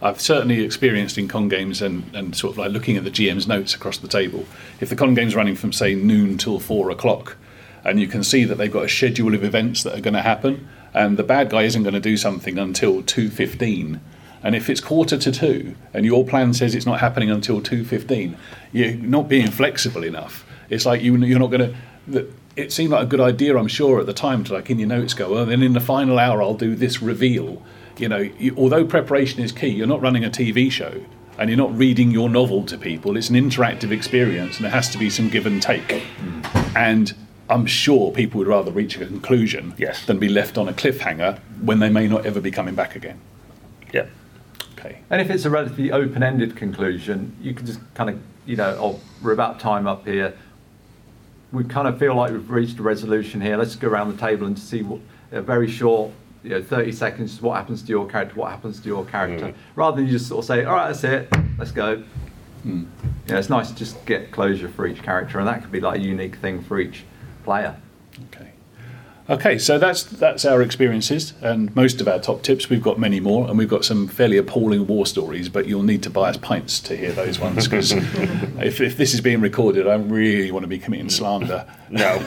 I've 0.00 0.20
certainly 0.20 0.62
experienced 0.62 1.18
in 1.18 1.26
con 1.26 1.48
games 1.48 1.82
and, 1.82 2.14
and 2.14 2.36
sort 2.36 2.52
of 2.52 2.58
like 2.58 2.70
looking 2.70 2.96
at 2.96 3.02
the 3.02 3.10
GM's 3.10 3.48
notes 3.48 3.74
across 3.74 3.98
the 3.98 4.06
table. 4.06 4.46
If 4.80 4.90
the 4.90 4.96
con 4.96 5.14
game's 5.14 5.34
running 5.34 5.56
from 5.56 5.72
say 5.72 5.94
noon 5.96 6.38
till 6.38 6.60
four 6.60 6.90
o'clock, 6.90 7.36
and 7.84 7.98
you 8.00 8.06
can 8.06 8.22
see 8.22 8.44
that 8.44 8.58
they've 8.58 8.72
got 8.72 8.84
a 8.84 8.88
schedule 8.88 9.34
of 9.34 9.42
events 9.42 9.82
that 9.82 9.96
are 9.96 10.00
going 10.00 10.14
to 10.14 10.22
happen, 10.22 10.68
and 10.94 11.16
the 11.16 11.24
bad 11.24 11.50
guy 11.50 11.62
isn't 11.62 11.82
going 11.82 11.94
to 11.94 12.00
do 12.00 12.16
something 12.16 12.58
until 12.58 13.02
two 13.02 13.28
fifteen, 13.28 14.00
and 14.42 14.54
if 14.54 14.70
it's 14.70 14.80
quarter 14.80 15.16
to 15.18 15.32
two, 15.32 15.74
and 15.92 16.04
your 16.06 16.24
plan 16.24 16.54
says 16.54 16.74
it's 16.74 16.86
not 16.86 17.00
happening 17.00 17.30
until 17.30 17.60
two 17.60 17.84
fifteen, 17.84 18.36
you're 18.72 18.94
not 18.94 19.28
being 19.28 19.50
flexible 19.50 20.04
enough. 20.04 20.44
It's 20.70 20.84
like 20.86 21.02
you, 21.02 21.16
you're 21.16 21.38
not 21.38 21.50
going 21.50 21.74
to. 22.10 22.26
It 22.56 22.72
seemed 22.72 22.90
like 22.90 23.04
a 23.04 23.06
good 23.06 23.20
idea, 23.20 23.56
I'm 23.56 23.68
sure, 23.68 24.00
at 24.00 24.06
the 24.06 24.12
time 24.12 24.42
to 24.44 24.54
like 24.54 24.68
in 24.68 24.78
your 24.80 24.88
notes 24.88 25.14
go, 25.14 25.38
oh, 25.38 25.44
then 25.44 25.62
in 25.62 25.74
the 25.74 25.80
final 25.80 26.18
hour 26.18 26.42
I'll 26.42 26.54
do 26.54 26.74
this 26.74 27.00
reveal. 27.00 27.62
You 27.98 28.08
know, 28.08 28.18
you, 28.18 28.54
although 28.56 28.84
preparation 28.84 29.40
is 29.42 29.52
key, 29.52 29.68
you're 29.68 29.86
not 29.86 30.00
running 30.00 30.24
a 30.24 30.30
TV 30.30 30.70
show 30.70 31.04
and 31.38 31.48
you're 31.50 31.56
not 31.56 31.76
reading 31.76 32.10
your 32.10 32.28
novel 32.28 32.64
to 32.66 32.76
people. 32.76 33.16
It's 33.16 33.28
an 33.30 33.36
interactive 33.36 33.92
experience 33.92 34.56
and 34.56 34.64
there 34.64 34.72
has 34.72 34.88
to 34.90 34.98
be 34.98 35.08
some 35.08 35.28
give 35.28 35.46
and 35.46 35.62
take. 35.62 35.90
Hmm. 35.92 36.40
And 36.76 37.14
I'm 37.48 37.64
sure 37.66 38.10
people 38.10 38.38
would 38.38 38.48
rather 38.48 38.72
reach 38.72 38.96
a 38.96 39.06
conclusion 39.06 39.74
Yes. 39.78 40.04
than 40.06 40.18
be 40.18 40.28
left 40.28 40.58
on 40.58 40.68
a 40.68 40.72
cliffhanger 40.72 41.38
when 41.62 41.78
they 41.78 41.88
may 41.90 42.08
not 42.08 42.26
ever 42.26 42.40
be 42.40 42.50
coming 42.50 42.74
back 42.74 42.96
again. 42.96 43.20
Yeah. 43.92 44.06
Okay. 44.78 44.98
And 45.10 45.20
if 45.20 45.30
it's 45.30 45.44
a 45.44 45.50
relatively 45.50 45.90
open-ended 45.90 46.56
conclusion, 46.56 47.36
you 47.40 47.52
can 47.54 47.66
just 47.66 47.80
kind 47.94 48.10
of, 48.10 48.20
you 48.46 48.56
know, 48.56 48.76
oh, 48.80 49.00
we're 49.22 49.32
about 49.32 49.58
time 49.58 49.86
up 49.86 50.06
here. 50.06 50.36
We 51.52 51.64
kind 51.64 51.88
of 51.88 51.98
feel 51.98 52.14
like 52.14 52.30
we've 52.30 52.50
reached 52.50 52.78
a 52.78 52.82
resolution 52.82 53.40
here. 53.40 53.56
Let's 53.56 53.74
go 53.74 53.88
around 53.88 54.12
the 54.12 54.20
table 54.20 54.46
and 54.46 54.58
see 54.58 54.82
what 54.82 55.00
a 55.32 55.42
very 55.42 55.68
short, 55.68 56.12
you 56.44 56.50
know, 56.50 56.62
30 56.62 56.92
seconds. 56.92 57.40
What 57.42 57.56
happens 57.56 57.82
to 57.82 57.88
your 57.88 58.06
character? 58.06 58.34
What 58.36 58.50
happens 58.50 58.80
to 58.80 58.86
your 58.86 59.04
character? 59.04 59.46
Mm. 59.46 59.54
Rather 59.74 59.96
than 59.96 60.06
you 60.06 60.12
just 60.12 60.28
sort 60.28 60.40
of 60.40 60.44
say, 60.44 60.64
all 60.64 60.74
right, 60.74 60.88
that's 60.88 61.04
it. 61.04 61.28
Let's 61.58 61.72
go. 61.72 62.04
Mm. 62.64 62.86
You 63.26 63.32
know, 63.32 63.38
it's 63.38 63.48
nice 63.48 63.70
to 63.70 63.74
just 63.74 64.04
get 64.06 64.30
closure 64.30 64.68
for 64.68 64.86
each 64.86 65.02
character, 65.02 65.38
and 65.38 65.48
that 65.48 65.62
could 65.62 65.72
be 65.72 65.80
like 65.80 65.98
a 65.98 66.02
unique 66.02 66.36
thing 66.36 66.62
for 66.62 66.78
each 66.78 67.04
player. 67.44 67.76
Okay. 68.26 68.52
Okay, 69.30 69.58
so 69.58 69.78
that's 69.78 70.04
that's 70.04 70.46
our 70.46 70.62
experiences 70.62 71.34
and 71.42 71.74
most 71.76 72.00
of 72.00 72.08
our 72.08 72.18
top 72.18 72.42
tips. 72.42 72.70
We've 72.70 72.82
got 72.82 72.98
many 72.98 73.20
more, 73.20 73.46
and 73.46 73.58
we've 73.58 73.68
got 73.68 73.84
some 73.84 74.08
fairly 74.08 74.38
appalling 74.38 74.86
war 74.86 75.04
stories. 75.04 75.50
But 75.50 75.66
you'll 75.66 75.82
need 75.82 76.02
to 76.04 76.10
buy 76.10 76.30
us 76.30 76.38
pints 76.38 76.80
to 76.80 76.96
hear 76.96 77.12
those 77.12 77.38
ones 77.38 77.68
because 77.68 77.92
if, 77.92 78.80
if 78.80 78.96
this 78.96 79.12
is 79.12 79.20
being 79.20 79.42
recorded, 79.42 79.86
I 79.86 79.96
really 79.96 80.50
want 80.50 80.62
to 80.62 80.66
be 80.68 80.78
committing 80.78 81.10
slander 81.10 81.66
No, 81.90 82.14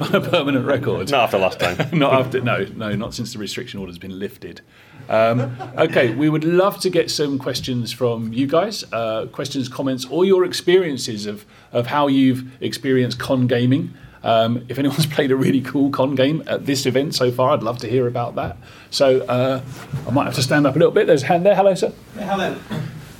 on 0.00 0.14
a 0.14 0.20
permanent 0.20 0.66
record. 0.66 1.10
not 1.10 1.24
after 1.24 1.38
last 1.38 1.58
time. 1.58 1.76
not 1.98 2.12
after 2.12 2.40
no 2.40 2.64
no 2.76 2.94
not 2.94 3.12
since 3.12 3.32
the 3.32 3.40
restriction 3.40 3.80
order's 3.80 3.98
been 3.98 4.16
lifted 4.16 4.60
um, 5.08 5.56
okay 5.76 6.14
we 6.14 6.28
would 6.28 6.44
love 6.44 6.78
to 6.80 6.90
get 6.90 7.10
some 7.10 7.38
questions 7.38 7.92
from 7.92 8.32
you 8.32 8.46
guys 8.46 8.84
uh, 8.92 9.26
questions 9.26 9.68
comments 9.68 10.04
or 10.06 10.24
your 10.24 10.44
experiences 10.44 11.26
of 11.26 11.44
of 11.72 11.86
how 11.88 12.06
you've 12.08 12.44
experienced 12.60 13.18
con 13.18 13.46
gaming 13.46 13.94
um, 14.26 14.64
if 14.68 14.78
anyone's 14.78 15.06
played 15.16 15.30
a 15.30 15.36
really 15.36 15.60
cool 15.60 15.88
con 15.90 16.14
game 16.14 16.42
at 16.46 16.66
this 16.66 16.84
event 16.86 17.14
so 17.14 17.30
far 17.30 17.50
i'd 17.54 17.62
love 17.62 17.78
to 17.78 17.88
hear 17.88 18.06
about 18.06 18.34
that 18.34 18.56
so 18.90 19.20
uh, 19.22 19.60
i 20.06 20.10
might 20.10 20.24
have 20.24 20.34
to 20.34 20.42
stand 20.42 20.66
up 20.66 20.74
a 20.76 20.78
little 20.78 20.92
bit 20.92 21.06
there's 21.06 21.22
a 21.22 21.26
hand 21.26 21.46
there 21.46 21.54
hello 21.54 21.74
sir 21.74 21.92
Hello. 22.18 22.56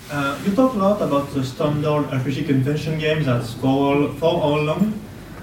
Uh, 0.08 0.38
you 0.44 0.54
talk 0.54 0.72
a 0.74 0.78
lot 0.78 1.02
about 1.02 1.28
the 1.34 1.42
standard 1.42 2.04
RPG 2.10 2.46
convention 2.46 2.96
games 2.98 3.26
that's 3.26 3.54
for 3.54 3.66
all, 3.66 4.08
for 4.12 4.40
all 4.40 4.62
long. 4.62 4.94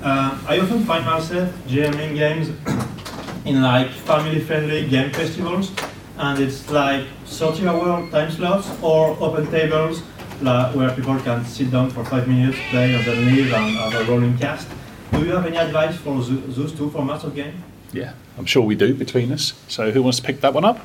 Uh, 0.01 0.39
I 0.47 0.59
often 0.59 0.85
find 0.85 1.05
myself 1.05 1.49
GMing 1.67 2.15
games 2.15 2.47
in 3.45 3.61
like 3.61 3.89
family-friendly 3.89 4.87
game 4.87 5.11
festivals, 5.11 5.71
and 6.17 6.39
it's 6.39 6.69
like 6.71 7.05
30-hour 7.25 8.09
time 8.09 8.31
slots 8.31 8.69
or 8.81 9.17
open 9.19 9.51
tables 9.51 10.01
like, 10.41 10.73
where 10.75 10.91
people 10.95 11.19
can 11.19 11.43
sit 11.43 11.69
down 11.69 11.89
for 11.89 12.05
five 12.05 12.25
minutes, 12.27 12.57
play, 12.69 12.95
and 12.95 13.03
then 13.05 13.25
leave 13.25 13.53
and 13.53 13.75
have 13.75 13.93
a 13.95 14.09
rolling 14.09 14.37
cast. 14.37 14.69
Do 15.13 15.25
you 15.25 15.31
have 15.31 15.45
any 15.45 15.57
advice 15.57 15.95
for 15.97 16.21
those 16.21 16.71
two 16.73 16.89
formats 16.89 17.23
of 17.23 17.35
game? 17.35 17.63
yeah 17.91 18.13
i'm 18.39 18.45
sure 18.45 18.63
we 18.63 18.73
do 18.73 18.91
between 18.95 19.31
us 19.31 19.53
so 19.67 19.91
who 19.91 20.01
wants 20.01 20.17
to 20.19 20.23
pick 20.23 20.41
that 20.41 20.51
one 20.53 20.65
up 20.65 20.79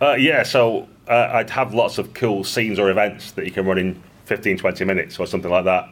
Uh, 0.00 0.14
yeah, 0.14 0.42
so 0.42 0.88
uh, 1.08 1.30
I'd 1.32 1.48
have 1.50 1.72
lots 1.72 1.96
of 1.98 2.12
cool 2.12 2.42
scenes 2.42 2.78
or 2.80 2.90
events 2.90 3.30
that 3.32 3.44
you 3.44 3.52
can 3.52 3.64
run 3.64 3.78
in 3.78 4.02
15, 4.24 4.58
20 4.58 4.84
minutes 4.84 5.20
or 5.20 5.26
something 5.26 5.50
like 5.50 5.64
that. 5.64 5.88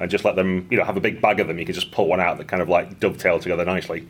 And 0.00 0.10
just 0.10 0.24
let 0.24 0.34
them, 0.34 0.66
you 0.70 0.76
know, 0.76 0.84
have 0.84 0.96
a 0.96 1.00
big 1.00 1.20
bag 1.22 1.38
of 1.38 1.46
them. 1.46 1.58
You 1.58 1.64
can 1.64 1.74
just 1.74 1.92
pull 1.92 2.08
one 2.08 2.20
out 2.20 2.36
that 2.38 2.48
kind 2.48 2.60
of 2.60 2.68
like 2.68 2.98
dovetail 2.98 3.38
together 3.38 3.64
nicely. 3.64 4.06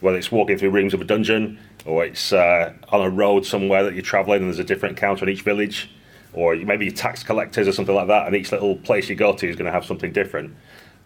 Whether 0.00 0.16
it's 0.16 0.32
walking 0.32 0.56
through 0.56 0.70
rooms 0.70 0.94
of 0.94 1.00
a 1.02 1.04
dungeon, 1.04 1.58
or 1.84 2.04
it's 2.06 2.32
uh, 2.32 2.72
on 2.88 3.02
a 3.02 3.10
road 3.10 3.44
somewhere 3.44 3.84
that 3.84 3.92
you're 3.94 4.02
traveling 4.02 4.38
and 4.40 4.46
there's 4.46 4.58
a 4.58 4.64
different 4.64 4.96
encounter 4.96 5.24
in 5.24 5.28
each 5.30 5.42
village, 5.42 5.90
or 6.32 6.56
maybe 6.56 6.90
tax 6.90 7.22
collectors 7.22 7.68
or 7.68 7.72
something 7.72 7.94
like 7.94 8.08
that, 8.08 8.26
and 8.26 8.34
each 8.34 8.50
little 8.50 8.76
place 8.76 9.08
you 9.10 9.14
go 9.14 9.34
to 9.34 9.46
is 9.48 9.54
going 9.56 9.66
to 9.66 9.72
have 9.72 9.84
something 9.84 10.10
different. 10.12 10.56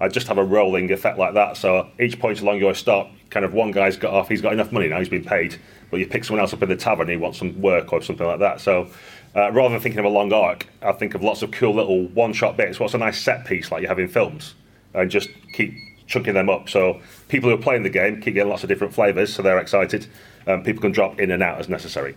I 0.01 0.09
just 0.09 0.27
have 0.29 0.39
a 0.39 0.45
rolling 0.45 0.91
effect 0.91 1.19
like 1.19 1.35
that. 1.35 1.57
So 1.57 1.89
each 2.01 2.19
point 2.19 2.41
along 2.41 2.59
your 2.59 2.75
stop, 2.75 3.11
kind 3.31 3.45
of 3.45 3.55
one 3.55 3.71
guy's 3.71 3.97
got 3.97 4.13
off, 4.13 4.29
he's 4.29 4.43
got 4.43 4.53
enough 4.53 4.73
money 4.73 4.89
now, 4.89 4.99
he's 4.99 5.09
been 5.09 5.25
paid, 5.25 5.61
but 5.91 6.01
you 6.01 6.07
pick 6.07 6.25
someone 6.25 6.41
else 6.41 6.53
up 6.53 6.63
in 6.63 6.69
the 6.69 6.77
tavern, 6.77 7.09
he 7.09 7.17
wants 7.17 7.39
some 7.39 7.61
work 7.61 7.93
or 7.93 8.03
something 8.03 8.27
like 8.27 8.41
that. 8.41 8.61
So 8.61 8.89
uh, 9.37 9.51
rather 9.53 9.71
than 9.71 9.81
thinking 9.81 9.99
of 9.99 10.05
a 10.05 10.09
long 10.11 10.33
arc, 10.33 10.67
I 10.83 10.93
think 10.93 11.15
of 11.15 11.23
lots 11.23 11.43
of 11.43 11.51
cool 11.51 11.75
little 11.75 12.07
one-shot 12.09 12.57
bits. 12.57 12.79
What's 12.79 12.95
a 12.95 12.99
nice 12.99 13.21
set 13.21 13.47
piece 13.47 13.71
like 13.71 13.83
you 13.83 13.89
have 13.89 13.99
in 13.99 14.09
films, 14.09 14.55
and 14.95 15.11
just 15.11 15.29
keep 15.53 15.75
chunking 16.07 16.35
them 16.35 16.49
up. 16.49 16.69
So 16.69 17.01
people 17.29 17.51
who 17.51 17.57
are 17.57 17.63
playing 17.63 17.83
the 17.83 17.91
game 17.91 18.21
keep 18.21 18.35
getting 18.35 18.51
lots 18.51 18.63
of 18.63 18.69
different 18.69 18.95
flavours, 18.95 19.35
so 19.35 19.43
they're 19.43 19.59
excited. 19.59 20.07
Um, 20.47 20.63
people 20.63 20.83
can 20.83 20.93
drop 20.93 21.19
in 21.19 21.31
and 21.31 21.43
out 21.43 21.59
as 21.59 21.69
necessary. 21.69 22.15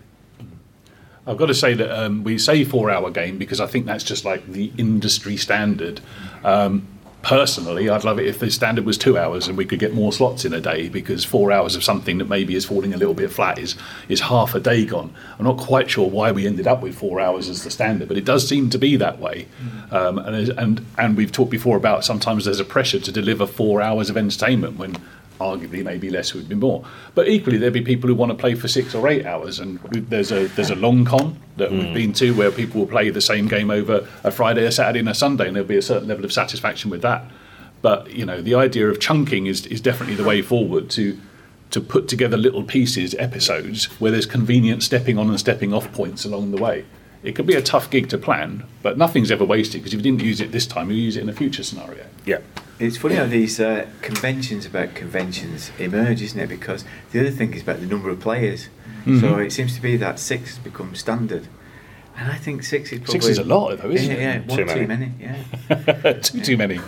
I've 1.25 1.37
got 1.37 1.47
to 1.47 1.53
say 1.53 1.73
that 1.73 1.91
um, 1.91 2.23
we 2.23 2.37
say 2.37 2.63
four 2.63 2.89
hour 2.89 3.11
game 3.11 3.37
because 3.37 3.59
I 3.59 3.67
think 3.67 3.85
that's 3.85 4.03
just 4.03 4.23
like 4.23 4.47
the 4.47 4.71
industry 4.77 5.35
standard. 5.37 5.99
Um, 6.43 6.87
personally, 7.21 7.89
I'd 7.89 8.03
love 8.03 8.19
it 8.19 8.27
if 8.27 8.39
the 8.39 8.49
standard 8.49 8.85
was 8.85 8.97
two 8.97 9.17
hours 9.17 9.47
and 9.47 9.57
we 9.57 9.65
could 9.65 9.79
get 9.79 9.93
more 9.93 10.13
slots 10.13 10.45
in 10.45 10.53
a 10.53 10.61
day 10.61 10.89
because 10.89 11.25
four 11.25 11.51
hours 11.51 11.75
of 11.75 11.83
something 11.83 12.19
that 12.19 12.29
maybe 12.29 12.55
is 12.55 12.65
falling 12.65 12.93
a 12.93 12.97
little 12.97 13.13
bit 13.13 13.31
flat 13.31 13.59
is, 13.59 13.75
is 14.07 14.21
half 14.21 14.55
a 14.55 14.59
day 14.59 14.85
gone. 14.85 15.13
I'm 15.37 15.45
not 15.45 15.57
quite 15.57 15.89
sure 15.89 16.09
why 16.09 16.31
we 16.31 16.47
ended 16.47 16.67
up 16.67 16.81
with 16.81 16.97
four 16.97 17.19
hours 17.19 17.49
as 17.49 17.63
the 17.63 17.71
standard, 17.71 18.07
but 18.07 18.17
it 18.17 18.25
does 18.25 18.47
seem 18.47 18.69
to 18.69 18.77
be 18.77 18.95
that 18.97 19.19
way. 19.19 19.47
Um, 19.91 20.17
and, 20.19 20.49
and, 20.49 20.85
and 20.97 21.17
we've 21.17 21.31
talked 21.31 21.51
before 21.51 21.77
about 21.77 22.05
sometimes 22.05 22.45
there's 22.45 22.59
a 22.59 22.65
pressure 22.65 22.99
to 22.99 23.11
deliver 23.11 23.45
four 23.45 23.81
hours 23.81 24.09
of 24.09 24.17
entertainment 24.17 24.77
when 24.77 24.97
arguably 25.39 25.83
maybe 25.83 26.09
less 26.09 26.33
would 26.33 26.49
be 26.49 26.55
more. 26.55 26.83
But 27.15 27.27
equally, 27.27 27.57
there'd 27.57 27.73
be 27.73 27.81
people 27.81 28.07
who 28.07 28.15
want 28.15 28.31
to 28.31 28.37
play 28.37 28.55
for 28.55 28.67
six 28.67 28.95
or 28.95 29.07
eight 29.07 29.25
hours, 29.25 29.59
and 29.59 29.79
there's 29.91 30.31
a 30.31 30.47
there's 30.49 30.69
a 30.69 30.75
long 30.75 31.05
con 31.05 31.39
that 31.57 31.71
we've 31.71 31.87
hmm. 31.87 31.93
been 31.93 32.13
to 32.13 32.35
where 32.35 32.51
people 32.51 32.81
will 32.81 32.87
play 32.87 33.09
the 33.09 33.21
same 33.21 33.47
game 33.47 33.71
over 33.71 34.07
a 34.23 34.31
Friday, 34.31 34.65
a 34.65 34.71
Saturday, 34.71 34.99
and 34.99 35.09
a 35.09 35.15
Sunday, 35.15 35.47
and 35.47 35.55
there'll 35.55 35.67
be 35.67 35.77
a 35.77 35.81
certain 35.81 36.07
level 36.07 36.25
of 36.25 36.33
satisfaction 36.33 36.89
with 36.89 37.01
that. 37.01 37.23
But 37.81 38.11
you 38.11 38.25
know, 38.25 38.41
the 38.41 38.55
idea 38.55 38.89
of 38.89 38.99
chunking 38.99 39.47
is 39.47 39.65
is 39.67 39.81
definitely 39.81 40.15
the 40.15 40.23
way 40.23 40.41
forward 40.41 40.89
to 40.91 41.17
to 41.69 41.81
put 41.81 42.07
together 42.07 42.37
little 42.37 42.63
pieces, 42.63 43.13
episodes 43.15 43.85
where 43.99 44.11
there's 44.11 44.25
convenient 44.25 44.83
stepping 44.83 45.17
on 45.17 45.29
and 45.29 45.39
stepping 45.39 45.73
off 45.73 45.91
points 45.91 46.23
along 46.25 46.51
the 46.51 46.61
way. 46.61 46.85
It 47.23 47.35
could 47.35 47.45
be 47.45 47.55
a 47.55 47.61
tough 47.61 47.89
gig 47.89 48.09
to 48.09 48.17
plan, 48.17 48.65
but 48.81 48.97
nothing's 48.97 49.31
ever 49.31 49.43
wasted 49.43 49.81
because 49.81 49.93
if 49.93 49.99
you 49.99 50.11
didn't 50.11 50.23
use 50.23 50.39
it 50.39 50.51
this 50.51 50.67
time, 50.67 50.89
you'll 50.89 50.99
use 50.99 51.17
it 51.17 51.23
in 51.23 51.29
a 51.29 51.33
future 51.33 51.63
scenario. 51.63 52.05
Yeah. 52.25 52.39
It's 52.79 52.97
funny 52.97 53.15
how 53.15 53.25
these 53.25 53.59
uh, 53.59 53.87
conventions 54.01 54.65
about 54.65 54.93
conventions 54.93 55.71
emerge, 55.79 56.21
isn't 56.21 56.39
it? 56.39 56.47
Because 56.47 56.85
the 57.11 57.19
other 57.19 57.31
thing 57.31 57.53
is 57.53 57.63
about 57.63 57.79
the 57.79 57.87
number 57.87 58.09
of 58.09 58.19
players. 58.19 58.69
Mm-hmm. 58.99 59.19
So 59.19 59.37
it 59.39 59.51
seems 59.51 59.73
to 59.75 59.81
be 59.81 59.97
that 59.97 60.19
six 60.19 60.49
has 60.49 60.59
become 60.59 60.93
standard. 60.93 61.47
And 62.19 62.31
I 62.31 62.35
think 62.35 62.63
six 62.63 62.91
is 62.91 62.99
probably. 62.99 63.13
Six 63.21 63.27
is 63.27 63.37
a 63.37 63.43
lot, 63.43 63.77
though, 63.77 63.91
isn't 63.91 64.09
yeah, 64.09 64.17
it? 64.17 64.21
Yeah, 64.21 64.39
one 64.47 64.57
Too 64.57 64.65
too 64.65 64.87
many. 64.87 64.87
many. 64.87 65.11
Yeah. 65.19 66.13
too 66.21 66.41
too 66.41 66.57
many. 66.57 66.79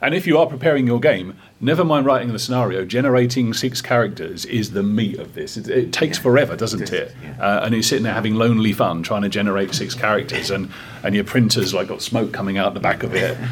and 0.00 0.14
if 0.14 0.26
you 0.26 0.38
are 0.38 0.46
preparing 0.46 0.86
your 0.86 1.00
game, 1.00 1.36
never 1.60 1.84
mind 1.84 2.06
writing 2.06 2.32
the 2.32 2.38
scenario. 2.38 2.84
Generating 2.84 3.52
six 3.52 3.82
characters 3.82 4.44
is 4.44 4.70
the 4.70 4.84
meat 4.84 5.18
of 5.18 5.34
this. 5.34 5.56
It, 5.56 5.68
it 5.68 5.92
takes 5.92 6.18
Yeah. 6.18 6.22
forever, 6.22 6.56
doesn't 6.56 6.92
It. 6.92 7.12
Uh, 7.40 7.62
and 7.64 7.74
you're 7.74 7.82
sitting 7.82 8.04
there 8.04 8.14
having 8.14 8.34
lonely 8.36 8.72
fun 8.72 9.02
trying 9.02 9.22
to 9.22 9.28
generate 9.28 9.74
six 9.74 9.94
characters, 9.94 10.50
and 10.50 10.70
and 11.02 11.14
your 11.16 11.24
printer's 11.24 11.74
like 11.74 11.88
got 11.88 12.00
smoke 12.00 12.32
coming 12.32 12.56
out 12.56 12.74
the 12.74 12.80
back 12.80 13.02
of 13.02 13.14
it. 13.14 13.36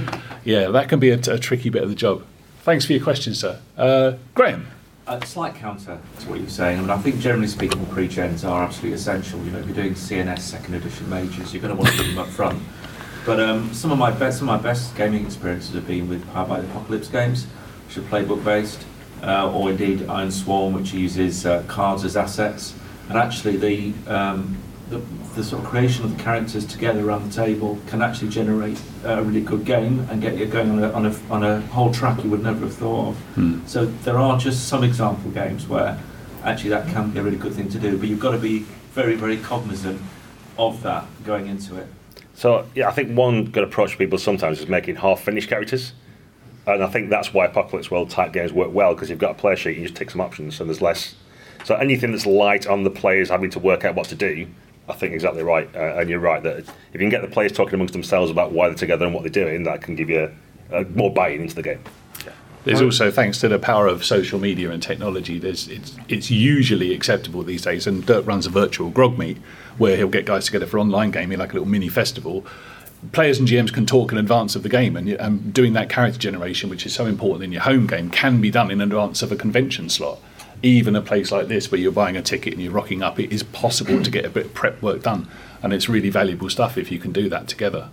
Yeah, 0.44 0.70
that 0.70 0.88
can 0.88 0.98
be 0.98 1.10
a, 1.10 1.20
a 1.28 1.38
tricky 1.38 1.70
bit 1.70 1.84
of 1.84 1.88
the 1.88 1.94
job. 1.94 2.24
Thanks 2.62 2.84
for 2.84 2.92
your 2.94 3.02
question, 3.02 3.32
sir. 3.32 3.60
Uh, 3.78 4.14
Graham. 4.34 4.66
A 5.12 5.26
slight 5.26 5.54
counter 5.54 6.00
to 6.20 6.28
what 6.30 6.38
you 6.38 6.44
were 6.44 6.50
saying. 6.50 6.78
I 6.78 6.80
mean, 6.80 6.88
I 6.88 6.96
think 6.96 7.20
generally 7.20 7.46
speaking, 7.46 7.84
pre-gens 7.86 8.46
are 8.46 8.62
absolutely 8.62 8.94
essential. 8.94 9.44
You 9.44 9.50
know, 9.50 9.58
if 9.58 9.66
you're 9.66 9.74
doing 9.74 9.92
CNS 9.92 10.38
second 10.38 10.72
edition 10.72 11.10
majors, 11.10 11.52
you're 11.52 11.60
going 11.60 11.76
to 11.76 11.78
want 11.78 11.90
to 11.90 11.98
put 11.98 12.06
them 12.06 12.18
up 12.18 12.28
front. 12.28 12.62
But 13.26 13.38
um, 13.38 13.74
some 13.74 13.92
of 13.92 13.98
my 13.98 14.10
best, 14.10 14.38
some 14.38 14.48
of 14.48 14.62
my 14.62 14.62
best 14.62 14.96
gaming 14.96 15.26
experiences 15.26 15.74
have 15.74 15.86
been 15.86 16.08
with 16.08 16.26
Powered 16.32 16.48
by 16.48 16.60
the 16.62 16.66
Apocalypse 16.68 17.08
games, 17.08 17.44
which 17.86 17.98
are 17.98 18.00
playbook 18.02 18.42
based, 18.42 18.86
uh, 19.22 19.52
or 19.52 19.70
indeed 19.70 19.98
Ironsworn, 20.00 20.72
which 20.72 20.94
uses 20.94 21.44
uh, 21.44 21.62
cards 21.68 22.04
as 22.04 22.16
assets. 22.16 22.74
And 23.10 23.18
actually, 23.18 23.58
the, 23.58 23.92
um, 24.06 24.56
the 24.92 25.02
the 25.34 25.42
sort 25.42 25.62
of 25.62 25.68
creation 25.68 26.04
of 26.04 26.16
the 26.16 26.22
characters 26.22 26.66
together 26.66 27.06
around 27.06 27.30
the 27.30 27.34
table 27.34 27.78
can 27.86 28.02
actually 28.02 28.28
generate 28.28 28.80
a 29.04 29.22
really 29.22 29.40
good 29.40 29.64
game 29.64 30.00
and 30.10 30.20
get 30.20 30.36
you 30.36 30.46
going 30.46 30.70
on 30.70 30.84
a, 30.84 30.92
on 30.92 31.06
a, 31.06 31.14
on 31.30 31.42
a 31.42 31.60
whole 31.68 31.92
track 31.92 32.22
you 32.22 32.30
would 32.30 32.42
never 32.42 32.66
have 32.66 32.74
thought 32.74 33.08
of. 33.08 33.16
Hmm. 33.34 33.66
So 33.66 33.86
there 33.86 34.18
are 34.18 34.38
just 34.38 34.68
some 34.68 34.84
example 34.84 35.30
games 35.30 35.66
where 35.66 35.98
actually 36.44 36.70
that 36.70 36.86
can 36.88 37.10
be 37.10 37.18
a 37.18 37.22
really 37.22 37.38
good 37.38 37.54
thing 37.54 37.68
to 37.70 37.78
do, 37.78 37.96
but 37.96 38.08
you've 38.08 38.20
got 38.20 38.32
to 38.32 38.38
be 38.38 38.60
very, 38.92 39.14
very 39.14 39.38
cognizant 39.38 40.00
of 40.58 40.82
that 40.82 41.06
going 41.24 41.46
into 41.46 41.76
it. 41.76 41.86
So 42.34 42.66
yeah, 42.74 42.88
I 42.88 42.92
think 42.92 43.16
one 43.16 43.46
good 43.46 43.64
approach 43.64 43.92
for 43.92 43.98
people 43.98 44.18
sometimes 44.18 44.60
is 44.60 44.68
making 44.68 44.96
half-finished 44.96 45.48
characters, 45.48 45.94
and 46.66 46.82
I 46.82 46.88
think 46.88 47.08
that's 47.08 47.32
why 47.32 47.46
Apocalypse 47.46 47.90
World 47.90 48.10
type 48.10 48.32
games 48.32 48.52
work 48.52 48.72
well 48.72 48.94
because 48.94 49.08
you've 49.08 49.18
got 49.18 49.30
a 49.30 49.34
player 49.34 49.56
sheet, 49.56 49.70
and 49.70 49.78
you 49.78 49.84
just 49.84 49.96
tick 49.96 50.10
some 50.10 50.20
options, 50.20 50.60
and 50.60 50.68
there's 50.68 50.82
less. 50.82 51.14
So 51.64 51.76
anything 51.76 52.10
that's 52.10 52.26
light 52.26 52.66
on 52.66 52.82
the 52.82 52.90
players 52.90 53.30
having 53.30 53.50
to 53.50 53.58
work 53.58 53.84
out 53.84 53.94
what 53.94 54.08
to 54.08 54.14
do, 54.14 54.48
I 54.92 54.94
think 54.94 55.14
exactly 55.14 55.42
right. 55.42 55.68
Uh, 55.74 55.96
and 55.98 56.10
you're 56.10 56.20
right 56.20 56.42
that 56.42 56.58
if 56.58 56.68
you 56.92 57.00
can 57.00 57.08
get 57.08 57.22
the 57.22 57.28
players 57.28 57.52
talking 57.52 57.74
amongst 57.74 57.94
themselves 57.94 58.30
about 58.30 58.52
why 58.52 58.68
they're 58.68 58.76
together 58.76 59.06
and 59.06 59.14
what 59.14 59.22
they're 59.22 59.30
doing, 59.30 59.64
that 59.64 59.80
can 59.82 59.96
give 59.96 60.10
you 60.10 60.30
uh, 60.70 60.84
more 60.94 61.12
buy-in 61.12 61.40
into 61.40 61.54
the 61.54 61.62
game. 61.62 61.82
There's 62.64 62.80
also, 62.80 63.10
thanks 63.10 63.40
to 63.40 63.48
the 63.48 63.58
power 63.58 63.88
of 63.88 64.04
social 64.04 64.38
media 64.38 64.70
and 64.70 64.80
technology, 64.80 65.40
there's 65.40 65.66
it's 65.66 65.96
it's 66.08 66.30
usually 66.30 66.94
acceptable 66.94 67.42
these 67.42 67.62
days. 67.62 67.88
And 67.88 68.06
Dirk 68.06 68.24
runs 68.24 68.46
a 68.46 68.50
virtual 68.50 68.92
Grogmeet 68.92 69.38
where 69.78 69.96
he'll 69.96 70.08
get 70.08 70.26
guys 70.26 70.46
together 70.46 70.66
for 70.66 70.78
online 70.78 71.10
gaming, 71.10 71.38
like 71.38 71.50
a 71.50 71.54
little 71.54 71.68
mini 71.68 71.88
festival. 71.88 72.46
Players 73.10 73.40
and 73.40 73.48
GMs 73.48 73.72
can 73.72 73.84
talk 73.84 74.12
in 74.12 74.18
advance 74.18 74.54
of 74.54 74.62
the 74.62 74.68
game, 74.68 74.96
and, 74.96 75.08
and 75.08 75.52
doing 75.52 75.72
that 75.72 75.88
character 75.88 76.20
generation, 76.20 76.70
which 76.70 76.86
is 76.86 76.94
so 76.94 77.06
important 77.06 77.42
in 77.42 77.50
your 77.50 77.62
home 77.62 77.88
game, 77.88 78.10
can 78.10 78.40
be 78.40 78.50
done 78.52 78.70
in 78.70 78.80
advance 78.80 79.22
of 79.22 79.32
a 79.32 79.36
convention 79.36 79.88
slot. 79.88 80.20
Even 80.62 80.94
a 80.94 81.02
place 81.02 81.32
like 81.32 81.48
this, 81.48 81.70
where 81.70 81.80
you're 81.80 81.92
buying 81.92 82.16
a 82.16 82.22
ticket 82.22 82.52
and 82.52 82.62
you're 82.62 82.72
rocking 82.72 83.02
up, 83.02 83.18
it 83.18 83.32
is 83.32 83.42
possible 83.42 84.02
to 84.02 84.10
get 84.10 84.24
a 84.24 84.30
bit 84.30 84.46
of 84.46 84.54
prep 84.54 84.80
work 84.80 85.02
done, 85.02 85.28
and 85.62 85.72
it's 85.72 85.88
really 85.88 86.10
valuable 86.10 86.48
stuff 86.48 86.78
if 86.78 86.92
you 86.92 86.98
can 86.98 87.12
do 87.12 87.28
that 87.28 87.48
together. 87.48 87.90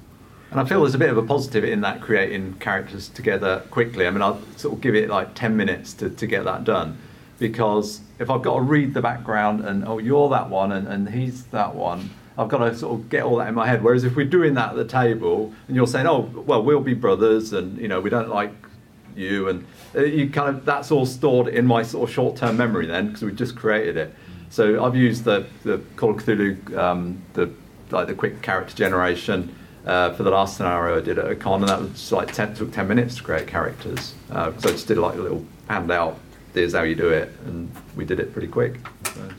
And 0.51 0.59
I 0.59 0.65
feel 0.65 0.81
there's 0.81 0.95
a 0.95 0.99
bit 0.99 1.09
of 1.09 1.17
a 1.17 1.23
positive 1.23 1.63
in 1.63 1.81
that 1.81 2.01
creating 2.01 2.55
characters 2.55 3.09
together 3.09 3.63
quickly. 3.69 4.07
I 4.07 4.09
mean, 4.09 4.21
I'll 4.21 4.41
sort 4.57 4.75
of 4.75 4.81
give 4.81 4.95
it 4.95 5.09
like 5.09 5.35
10 5.35 5.55
minutes 5.55 5.93
to, 5.95 6.09
to 6.09 6.27
get 6.27 6.43
that 6.45 6.63
done. 6.63 6.97
Because 7.37 8.01
if 8.17 8.29
I've 8.29 8.41
got 8.41 8.55
to 8.55 8.61
read 8.61 8.93
the 8.93 9.01
background 9.01 9.63
and, 9.63 9.87
oh, 9.87 9.99
you're 9.99 10.29
that 10.29 10.49
one 10.49 10.71
and, 10.71 10.87
and 10.87 11.09
he's 11.09 11.45
that 11.45 11.75
one, 11.75 12.09
I've 12.37 12.49
got 12.49 12.59
to 12.59 12.75
sort 12.75 12.99
of 12.99 13.09
get 13.09 13.23
all 13.23 13.37
that 13.37 13.47
in 13.47 13.53
my 13.53 13.67
head. 13.67 13.83
Whereas 13.83 14.03
if 14.03 14.15
we're 14.15 14.25
doing 14.25 14.55
that 14.55 14.71
at 14.71 14.75
the 14.75 14.85
table 14.85 15.53
and 15.67 15.75
you're 15.75 15.87
saying, 15.87 16.07
oh, 16.07 16.21
well, 16.21 16.63
we'll 16.63 16.81
be 16.81 16.95
brothers 16.95 17.53
and, 17.53 17.77
you 17.77 17.87
know, 17.87 18.01
we 18.01 18.09
don't 18.09 18.29
like 18.29 18.51
you 19.15 19.49
and 19.49 19.65
uh, 19.95 20.03
you 20.03 20.29
kind 20.29 20.49
of 20.49 20.65
that's 20.65 20.91
all 20.91 21.05
stored 21.05 21.47
in 21.47 21.65
my 21.65 21.83
sort 21.83 22.07
of 22.07 22.13
short-term 22.13 22.57
memory 22.57 22.85
then 22.85 23.07
because 23.07 23.23
we 23.23 23.31
just 23.31 23.55
created 23.55 23.97
it 23.97 24.13
so 24.49 24.83
i've 24.83 24.95
used 24.95 25.23
the 25.23 25.45
the 25.63 25.77
call 25.95 26.11
of 26.11 26.17
cthulhu 26.17 26.77
um, 26.77 27.21
the 27.33 27.51
like 27.91 28.07
the 28.07 28.13
quick 28.13 28.41
character 28.41 28.75
generation 28.75 29.53
uh, 29.85 30.13
for 30.13 30.23
the 30.23 30.29
last 30.29 30.57
scenario 30.57 30.97
i 30.97 31.01
did 31.01 31.17
at 31.17 31.29
a 31.29 31.35
con 31.35 31.61
and 31.61 31.69
that 31.69 31.81
was 31.81 32.11
like 32.11 32.31
10 32.31 32.55
took 32.55 32.71
10 32.71 32.87
minutes 32.87 33.15
to 33.15 33.23
create 33.23 33.47
characters 33.47 34.13
uh, 34.31 34.51
so 34.57 34.69
i 34.69 34.71
just 34.71 34.87
did 34.87 34.97
like 34.97 35.15
a 35.15 35.21
little 35.21 35.45
handout 35.67 36.19
here's 36.53 36.73
how 36.73 36.83
you 36.83 36.95
do 36.95 37.09
it 37.09 37.31
and 37.45 37.71
we 37.95 38.05
did 38.05 38.19
it 38.19 38.33
pretty 38.33 38.47
quick 38.47 38.75
so. 39.13 39.29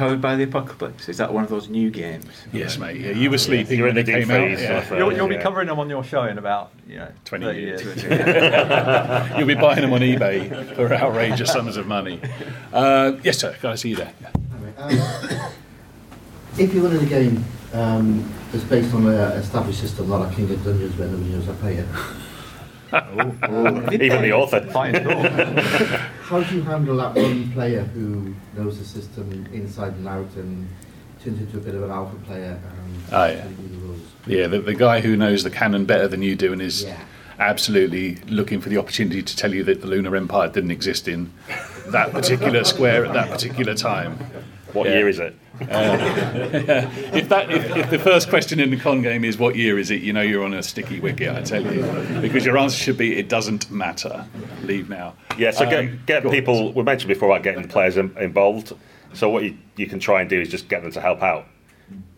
Powered 0.00 0.22
by 0.22 0.34
the 0.34 0.44
Apocalypse. 0.44 1.10
Is 1.10 1.18
that 1.18 1.30
one 1.30 1.44
of 1.44 1.50
those 1.50 1.68
new 1.68 1.90
games? 1.90 2.24
Yes, 2.54 2.78
mate. 2.78 2.96
Yeah, 2.98 3.10
you 3.10 3.30
were 3.30 3.36
sleeping 3.36 3.76
You're 3.76 3.88
when 3.88 3.98
in 3.98 4.02
it 4.02 4.06
the 4.06 4.12
deep 4.20 4.28
came 4.28 4.30
out. 4.30 4.46
freeze, 4.46 4.62
yeah. 4.62 4.80
sort 4.80 4.92
of, 4.92 4.98
You'll, 4.98 5.12
you'll 5.12 5.28
be 5.28 5.36
covering 5.36 5.66
them 5.68 5.78
on 5.78 5.90
your 5.90 6.02
show 6.02 6.22
in 6.22 6.38
about 6.38 6.72
you 6.88 6.96
know 6.96 7.12
20 7.26 7.44
years. 7.60 7.84
years. 7.84 8.02
You'll 9.36 9.46
be 9.46 9.56
buying 9.56 9.82
them 9.82 9.92
on 9.92 10.00
eBay 10.00 10.74
for 10.74 10.90
outrageous 10.90 11.52
sums 11.52 11.76
of 11.76 11.86
money. 11.86 12.18
Uh, 12.72 13.12
yes, 13.22 13.36
sir. 13.36 13.54
Can 13.60 13.68
I 13.68 13.74
see 13.74 13.90
you 13.90 13.96
there? 13.96 14.14
Um, 14.78 14.90
if 16.56 16.72
you 16.72 16.82
wanted 16.82 17.02
a 17.02 17.06
game 17.06 17.44
um, 17.74 18.32
that's 18.52 18.64
based 18.64 18.94
on 18.94 19.06
an 19.06 19.14
established 19.32 19.80
system 19.80 20.08
not 20.08 20.20
like 20.20 20.34
King 20.34 20.50
of 20.50 20.64
Dungeons 20.64 20.96
where 20.96 21.08
nobody 21.08 21.28
knows 21.28 21.44
how 21.44 21.52
to 21.52 21.58
play 21.58 21.74
it, 21.74 21.86
Even 23.92 24.22
the 24.22 24.32
author. 24.32 24.60
How 26.22 26.40
do 26.42 26.54
you 26.56 26.62
handle 26.62 26.96
that 26.96 27.14
one 27.14 27.52
player 27.52 27.82
who 27.82 28.34
knows 28.56 28.78
the 28.78 28.84
system 28.84 29.46
inside 29.52 29.92
and 29.94 30.08
out 30.08 30.34
and 30.36 30.68
turns 31.22 31.40
into 31.40 31.58
a 31.58 31.60
bit 31.60 31.74
of 31.74 31.82
an 31.82 31.90
alpha 31.90 32.16
player 32.26 32.58
and 32.60 33.02
Ah, 33.12 33.26
yeah. 33.28 33.44
the 33.44 33.76
rules? 33.78 34.00
Yeah, 34.26 34.46
the, 34.46 34.60
the 34.60 34.74
guy 34.74 35.00
who 35.00 35.16
knows 35.16 35.42
the 35.44 35.50
canon 35.50 35.84
better 35.84 36.08
than 36.08 36.22
you 36.22 36.34
do 36.36 36.52
and 36.52 36.60
is 36.62 36.84
Yeah. 36.84 36.98
absolutely 37.38 38.16
looking 38.28 38.60
for 38.60 38.68
the 38.68 38.78
opportunity 38.78 39.22
to 39.22 39.36
tell 39.36 39.54
you 39.54 39.62
that 39.64 39.80
the 39.82 39.86
Lunar 39.86 40.16
Empire 40.16 40.48
didn't 40.48 40.70
exist 40.72 41.06
in 41.08 41.32
that 41.88 42.12
particular 42.12 42.64
square 42.64 43.04
at 43.06 43.12
that 43.12 43.30
particular 43.30 43.74
time. 43.74 44.18
What 44.72 44.86
Yeah. 44.88 44.94
year 44.96 45.08
is 45.08 45.18
it? 45.18 45.36
If 47.12 47.28
that, 47.28 47.50
if, 47.50 47.76
if 47.76 47.90
the 47.90 47.98
first 47.98 48.28
question 48.28 48.60
in 48.60 48.70
the 48.70 48.76
con 48.76 49.02
game 49.02 49.24
is 49.24 49.38
what 49.38 49.56
year 49.56 49.78
is 49.78 49.90
it, 49.90 50.00
you 50.02 50.12
know 50.12 50.22
you're 50.22 50.44
on 50.44 50.54
a 50.54 50.62
sticky 50.62 51.00
wicket. 51.00 51.34
I 51.34 51.42
tell 51.42 51.62
you, 51.62 51.82
because 52.20 52.44
your 52.46 52.56
answer 52.56 52.76
should 52.76 52.96
be 52.96 53.18
it 53.18 53.28
doesn't 53.28 53.70
matter. 53.70 54.26
Leave 54.62 54.88
now. 54.88 55.14
Yeah, 55.36 55.50
so 55.50 55.64
Um, 55.64 55.70
get, 55.70 56.06
get 56.06 56.30
people, 56.30 56.72
we 56.72 56.82
mentioned 56.82 57.08
before 57.08 57.30
about 57.30 57.42
getting 57.42 57.62
the 57.62 57.68
players 57.68 57.96
in, 57.96 58.16
involved. 58.18 58.72
So 59.12 59.28
what 59.28 59.42
you, 59.44 59.56
you 59.76 59.86
can 59.86 59.98
try 59.98 60.20
and 60.20 60.30
do 60.30 60.40
is 60.40 60.48
just 60.48 60.68
get 60.68 60.82
them 60.82 60.92
to 60.92 61.00
help 61.00 61.22
out. 61.22 61.46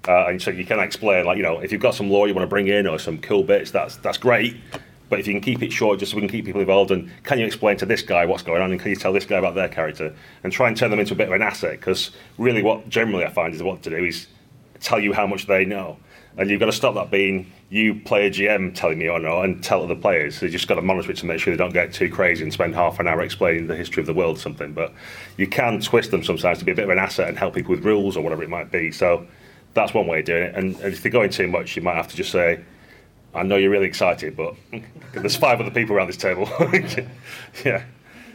Uh, 0.06 0.26
and 0.26 0.42
so 0.42 0.50
you 0.50 0.64
can 0.64 0.78
explain, 0.80 1.24
like, 1.24 1.36
you 1.36 1.42
know, 1.42 1.58
if 1.60 1.72
you've 1.72 1.80
got 1.80 1.94
some 1.94 2.10
lore 2.10 2.28
you 2.28 2.34
want 2.34 2.42
to 2.44 2.48
bring 2.48 2.68
in 2.68 2.86
or 2.86 2.98
some 2.98 3.18
cool 3.18 3.42
bits, 3.42 3.70
that's 3.70 3.96
that's 3.96 4.18
great. 4.18 4.56
But 5.12 5.20
if 5.20 5.26
you 5.26 5.34
can 5.34 5.42
keep 5.42 5.62
it 5.62 5.70
short, 5.70 5.98
just 5.98 6.12
so 6.12 6.16
we 6.16 6.22
can 6.22 6.30
keep 6.30 6.46
people 6.46 6.62
involved, 6.62 6.90
and 6.90 7.10
can 7.22 7.38
you 7.38 7.44
explain 7.44 7.76
to 7.76 7.84
this 7.84 8.00
guy 8.00 8.24
what's 8.24 8.42
going 8.42 8.62
on, 8.62 8.70
and 8.70 8.80
can 8.80 8.88
you 8.88 8.96
tell 8.96 9.12
this 9.12 9.26
guy 9.26 9.36
about 9.36 9.54
their 9.54 9.68
character, 9.68 10.14
and 10.42 10.50
try 10.50 10.68
and 10.68 10.74
turn 10.74 10.90
them 10.90 10.98
into 10.98 11.12
a 11.12 11.16
bit 11.18 11.26
of 11.26 11.34
an 11.34 11.42
asset? 11.42 11.72
Because 11.72 12.12
really, 12.38 12.62
what 12.62 12.88
generally 12.88 13.22
I 13.22 13.28
find 13.28 13.54
is 13.54 13.62
what 13.62 13.82
to 13.82 13.90
do 13.90 14.02
is 14.02 14.26
tell 14.80 14.98
you 14.98 15.12
how 15.12 15.26
much 15.26 15.46
they 15.46 15.66
know, 15.66 15.98
and 16.38 16.48
you've 16.48 16.60
got 16.60 16.64
to 16.64 16.72
stop 16.72 16.94
that 16.94 17.10
being 17.10 17.52
you 17.68 17.94
play 18.06 18.26
a 18.26 18.30
GM 18.30 18.74
telling 18.74 18.98
me 18.98 19.06
or 19.06 19.18
no, 19.18 19.42
and 19.42 19.62
tell 19.62 19.82
other 19.82 19.94
players. 19.94 20.38
So 20.38 20.46
you 20.46 20.52
just 20.52 20.66
got 20.66 20.76
to 20.76 20.82
monitor 20.82 21.10
it 21.10 21.18
to 21.18 21.26
make 21.26 21.40
sure 21.40 21.52
they 21.52 21.58
don't 21.58 21.74
get 21.74 21.92
too 21.92 22.08
crazy 22.08 22.42
and 22.42 22.50
spend 22.50 22.74
half 22.74 22.98
an 22.98 23.06
hour 23.06 23.20
explaining 23.20 23.66
the 23.66 23.76
history 23.76 24.00
of 24.00 24.06
the 24.06 24.14
world 24.14 24.38
or 24.38 24.40
something. 24.40 24.72
But 24.72 24.94
you 25.36 25.46
can 25.46 25.82
twist 25.82 26.10
them 26.10 26.24
sometimes 26.24 26.60
to 26.60 26.64
be 26.64 26.72
a 26.72 26.74
bit 26.74 26.84
of 26.84 26.90
an 26.90 26.98
asset 26.98 27.28
and 27.28 27.36
help 27.36 27.54
people 27.54 27.74
with 27.74 27.84
rules 27.84 28.16
or 28.16 28.22
whatever 28.22 28.42
it 28.42 28.48
might 28.48 28.70
be. 28.70 28.90
So 28.92 29.26
that's 29.74 29.92
one 29.92 30.06
way 30.06 30.20
of 30.20 30.24
doing 30.24 30.44
it. 30.44 30.54
And, 30.54 30.74
and 30.76 30.94
if 30.94 31.02
they're 31.02 31.12
going 31.12 31.28
too 31.28 31.48
much, 31.48 31.76
you 31.76 31.82
might 31.82 31.96
have 31.96 32.08
to 32.08 32.16
just 32.16 32.32
say, 32.32 32.62
I 33.34 33.42
know 33.42 33.56
you're 33.56 33.70
really 33.70 33.86
excited, 33.86 34.36
but 34.36 34.54
there's 35.14 35.36
five 35.36 35.60
other 35.60 35.70
people 35.70 35.96
around 35.96 36.08
this 36.08 36.16
table. 36.16 36.48
yeah. 37.64 37.82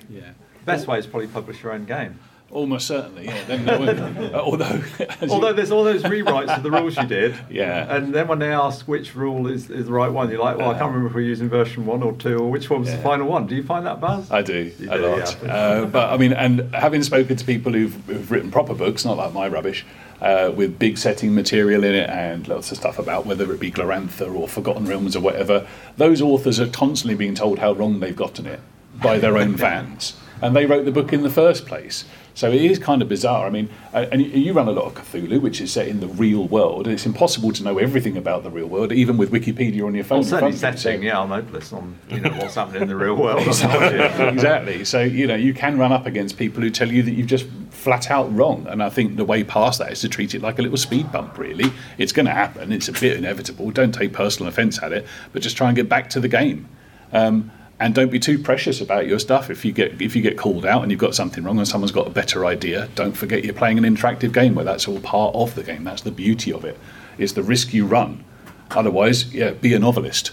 Yeah. 0.10 0.32
Best 0.66 0.88
way 0.88 0.98
is 1.00 1.06
probably 1.06 1.28
publish 1.28 1.62
your 1.64 1.72
own 1.74 1.86
game. 1.86 2.20
Almost 2.50 2.88
certainly, 2.88 3.26
yeah. 3.26 3.44
Then 3.46 3.66
no 3.66 3.74
uh, 4.34 4.40
although, 4.40 4.82
Although 5.30 5.50
you- 5.50 5.54
there's 5.54 5.70
all 5.70 5.84
those 5.84 6.04
rewrites 6.04 6.56
of 6.56 6.64
the 6.64 6.72
rules 6.72 6.96
you 6.96 7.06
did. 7.06 7.36
Yeah. 7.50 7.94
And 7.94 8.16
then 8.16 8.30
when 8.30 8.40
they 8.40 8.54
ask 8.54 8.88
which 8.88 9.16
rule 9.16 9.48
is, 9.48 9.70
is 9.70 9.88
the 9.88 9.92
right 9.92 10.08
one, 10.10 10.30
you're 10.30 10.40
like, 10.40 10.58
well, 10.58 10.70
I 10.70 10.74
can't 10.80 10.86
remember 10.88 11.08
if 11.10 11.14
we're 11.14 11.22
using 11.22 11.50
version 11.50 11.86
one 11.86 12.02
or 12.02 12.14
two, 12.14 12.38
or 12.38 12.50
which 12.50 12.70
one 12.70 12.80
was 12.82 12.90
the 12.92 12.98
final 13.00 13.28
one. 13.28 13.48
Do 13.48 13.56
you 13.56 13.64
find 13.64 13.86
that, 13.86 14.00
Baz? 14.00 14.32
I 14.32 14.42
do 14.44 14.72
You 14.80 14.90
a 14.92 14.98
do, 14.98 15.08
lot. 15.08 15.38
yeah. 15.44 15.54
Uh, 15.56 15.86
but 15.88 16.10
I 16.14 16.16
mean, 16.16 16.32
and 16.32 16.74
having 16.74 17.04
spoken 17.04 17.36
to 17.36 17.44
people 17.46 17.74
who've, 17.74 17.94
who've 18.06 18.32
written 18.32 18.50
proper 18.50 18.74
books, 18.74 19.04
not 19.04 19.18
like 19.18 19.34
my 19.34 19.50
rubbish, 19.50 19.86
uh, 20.22 20.52
with 20.56 20.80
big 20.80 20.98
setting 20.98 21.34
material 21.34 21.84
in 21.84 21.94
it 21.94 22.10
and 22.10 22.48
lots 22.48 22.72
of 22.72 22.78
stuff 22.78 23.00
about 23.00 23.26
whether 23.26 23.52
it 23.52 23.60
be 23.60 23.72
Glorantha 23.72 24.34
or 24.34 24.48
Forgotten 24.48 24.86
Realms 24.86 25.16
or 25.16 25.22
whatever, 25.22 25.68
those 25.98 26.22
authors 26.22 26.60
are 26.60 26.68
constantly 26.68 27.16
being 27.16 27.36
told 27.36 27.60
how 27.60 27.74
wrong 27.74 28.00
they've 28.00 28.16
gotten 28.16 28.46
it 28.46 28.60
by 28.96 29.20
their 29.20 29.38
own 29.38 29.58
fans, 29.66 30.16
and 30.42 30.56
they 30.56 30.66
wrote 30.66 30.86
the 30.86 30.92
book 30.92 31.14
in 31.14 31.24
the 31.24 31.30
first 31.30 31.66
place. 31.66 32.06
So 32.38 32.52
it 32.52 32.62
is 32.62 32.78
kind 32.78 33.02
of 33.02 33.10
bizarre. 33.10 33.48
I 33.48 33.50
mean, 33.50 33.68
uh, 33.96 34.06
and 34.12 34.22
you- 34.22 34.54
run 34.54 34.68
a 34.68 34.72
lot 34.72 34.86
of 34.86 34.94
Cthulhu, 34.94 35.42
which 35.42 35.60
is 35.60 35.74
set 35.74 35.88
in 35.88 36.02
the 36.02 36.08
real 36.08 36.48
world, 36.48 36.86
and 36.86 36.94
it's 36.94 37.08
impossible 37.08 37.52
to 37.52 37.64
know 37.64 37.80
everything 37.80 38.16
about 38.16 38.44
the 38.44 38.52
real 38.52 38.68
world, 38.68 38.92
even 38.92 39.18
with 39.18 39.32
Wikipedia 39.32 39.84
on 39.84 39.96
your 39.96 40.04
phone. 40.04 40.20
Well, 40.20 40.30
certainly 40.30 40.52
you. 40.52 40.58
So- 40.60 40.72
setting, 40.76 41.02
yeah, 41.02 41.20
I'm 41.20 41.30
hopeless 41.30 41.74
on 41.74 41.96
you 42.12 42.20
know 42.20 42.30
what's 42.30 42.54
happening 42.54 42.84
in 42.84 42.90
the 42.90 42.96
real 42.96 43.16
world. 43.16 43.42
exactly. 43.48 44.28
exactly. 44.28 44.86
So 44.86 45.02
you 45.02 45.26
know 45.26 45.34
you 45.34 45.56
can 45.56 45.80
run 45.80 45.92
up 45.92 46.06
against 46.06 46.38
people 46.38 46.62
who 46.62 46.70
tell 46.70 46.92
you 46.92 47.02
that 47.02 47.12
you've 47.12 47.26
just 47.26 47.48
flat 47.72 48.12
out 48.12 48.32
wrong, 48.36 48.68
and 48.70 48.84
I 48.84 48.90
think 48.90 49.16
the 49.16 49.26
way 49.26 49.44
past 49.44 49.80
that 49.80 49.92
is 49.92 50.02
to 50.02 50.08
treat 50.10 50.36
it 50.36 50.44
like 50.44 50.60
a 50.60 50.62
little 50.62 50.78
speed 50.78 51.12
bump. 51.12 51.40
Really, 51.40 51.72
it's 51.98 52.12
going 52.12 52.28
to 52.28 52.34
happen. 52.34 52.72
It's 52.72 52.88
a 52.88 52.92
bit 52.94 53.18
inevitable. 53.18 53.72
Don't 53.72 53.94
take 53.96 54.14
personal 54.14 54.48
offence 54.48 54.78
at 54.84 54.94
it, 54.94 55.08
but 55.34 55.42
just 55.42 55.58
try 55.58 55.70
and 55.70 55.76
get 55.76 55.90
back 55.90 56.08
to 56.12 56.20
the 56.20 56.28
game. 56.28 56.70
Um, 57.12 57.52
and 57.80 57.94
don't 57.94 58.10
be 58.12 58.20
too 58.20 58.40
precious 58.40 58.82
about 58.82 59.06
your 59.08 59.20
stuff. 59.20 59.50
If 59.50 59.64
you 59.64 59.72
get 59.72 60.02
if 60.02 60.16
you 60.16 60.22
get 60.22 60.38
called 60.38 60.66
out 60.66 60.82
and 60.82 60.92
you've 60.92 61.00
got 61.00 61.16
something 61.16 61.44
wrong 61.44 61.58
and 61.58 61.68
someone's 61.68 61.92
got 61.92 62.08
a 62.08 62.12
better 62.12 62.46
idea, 62.46 62.90
don't 62.96 63.14
forget 63.14 63.44
you're 63.44 63.54
playing 63.54 63.78
an 63.78 63.84
interactive 63.84 64.34
game 64.34 64.56
where 64.56 64.66
that's 64.66 64.88
all 64.88 65.00
part 65.00 65.36
of 65.36 65.54
the 65.56 65.64
game. 65.64 65.84
That's 65.84 66.02
the 66.02 66.12
beauty 66.12 66.52
of 66.52 66.66
it. 66.66 66.78
It's 67.18 67.34
the 67.34 67.44
risk 67.44 67.74
you 67.74 67.86
run. 67.86 68.24
Otherwise, 68.72 69.34
yeah, 69.34 69.52
be 69.52 69.74
a 69.74 69.80
novelist, 69.80 70.32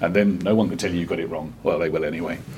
and 0.00 0.14
then 0.14 0.38
no 0.38 0.54
one 0.54 0.68
can 0.68 0.78
tell 0.78 0.90
you 0.90 1.00
you 1.00 1.06
got 1.06 1.18
it 1.20 1.28
wrong. 1.28 1.52
Well, 1.62 1.78
they 1.78 1.88
will 1.88 2.04
anyway. 2.04 2.38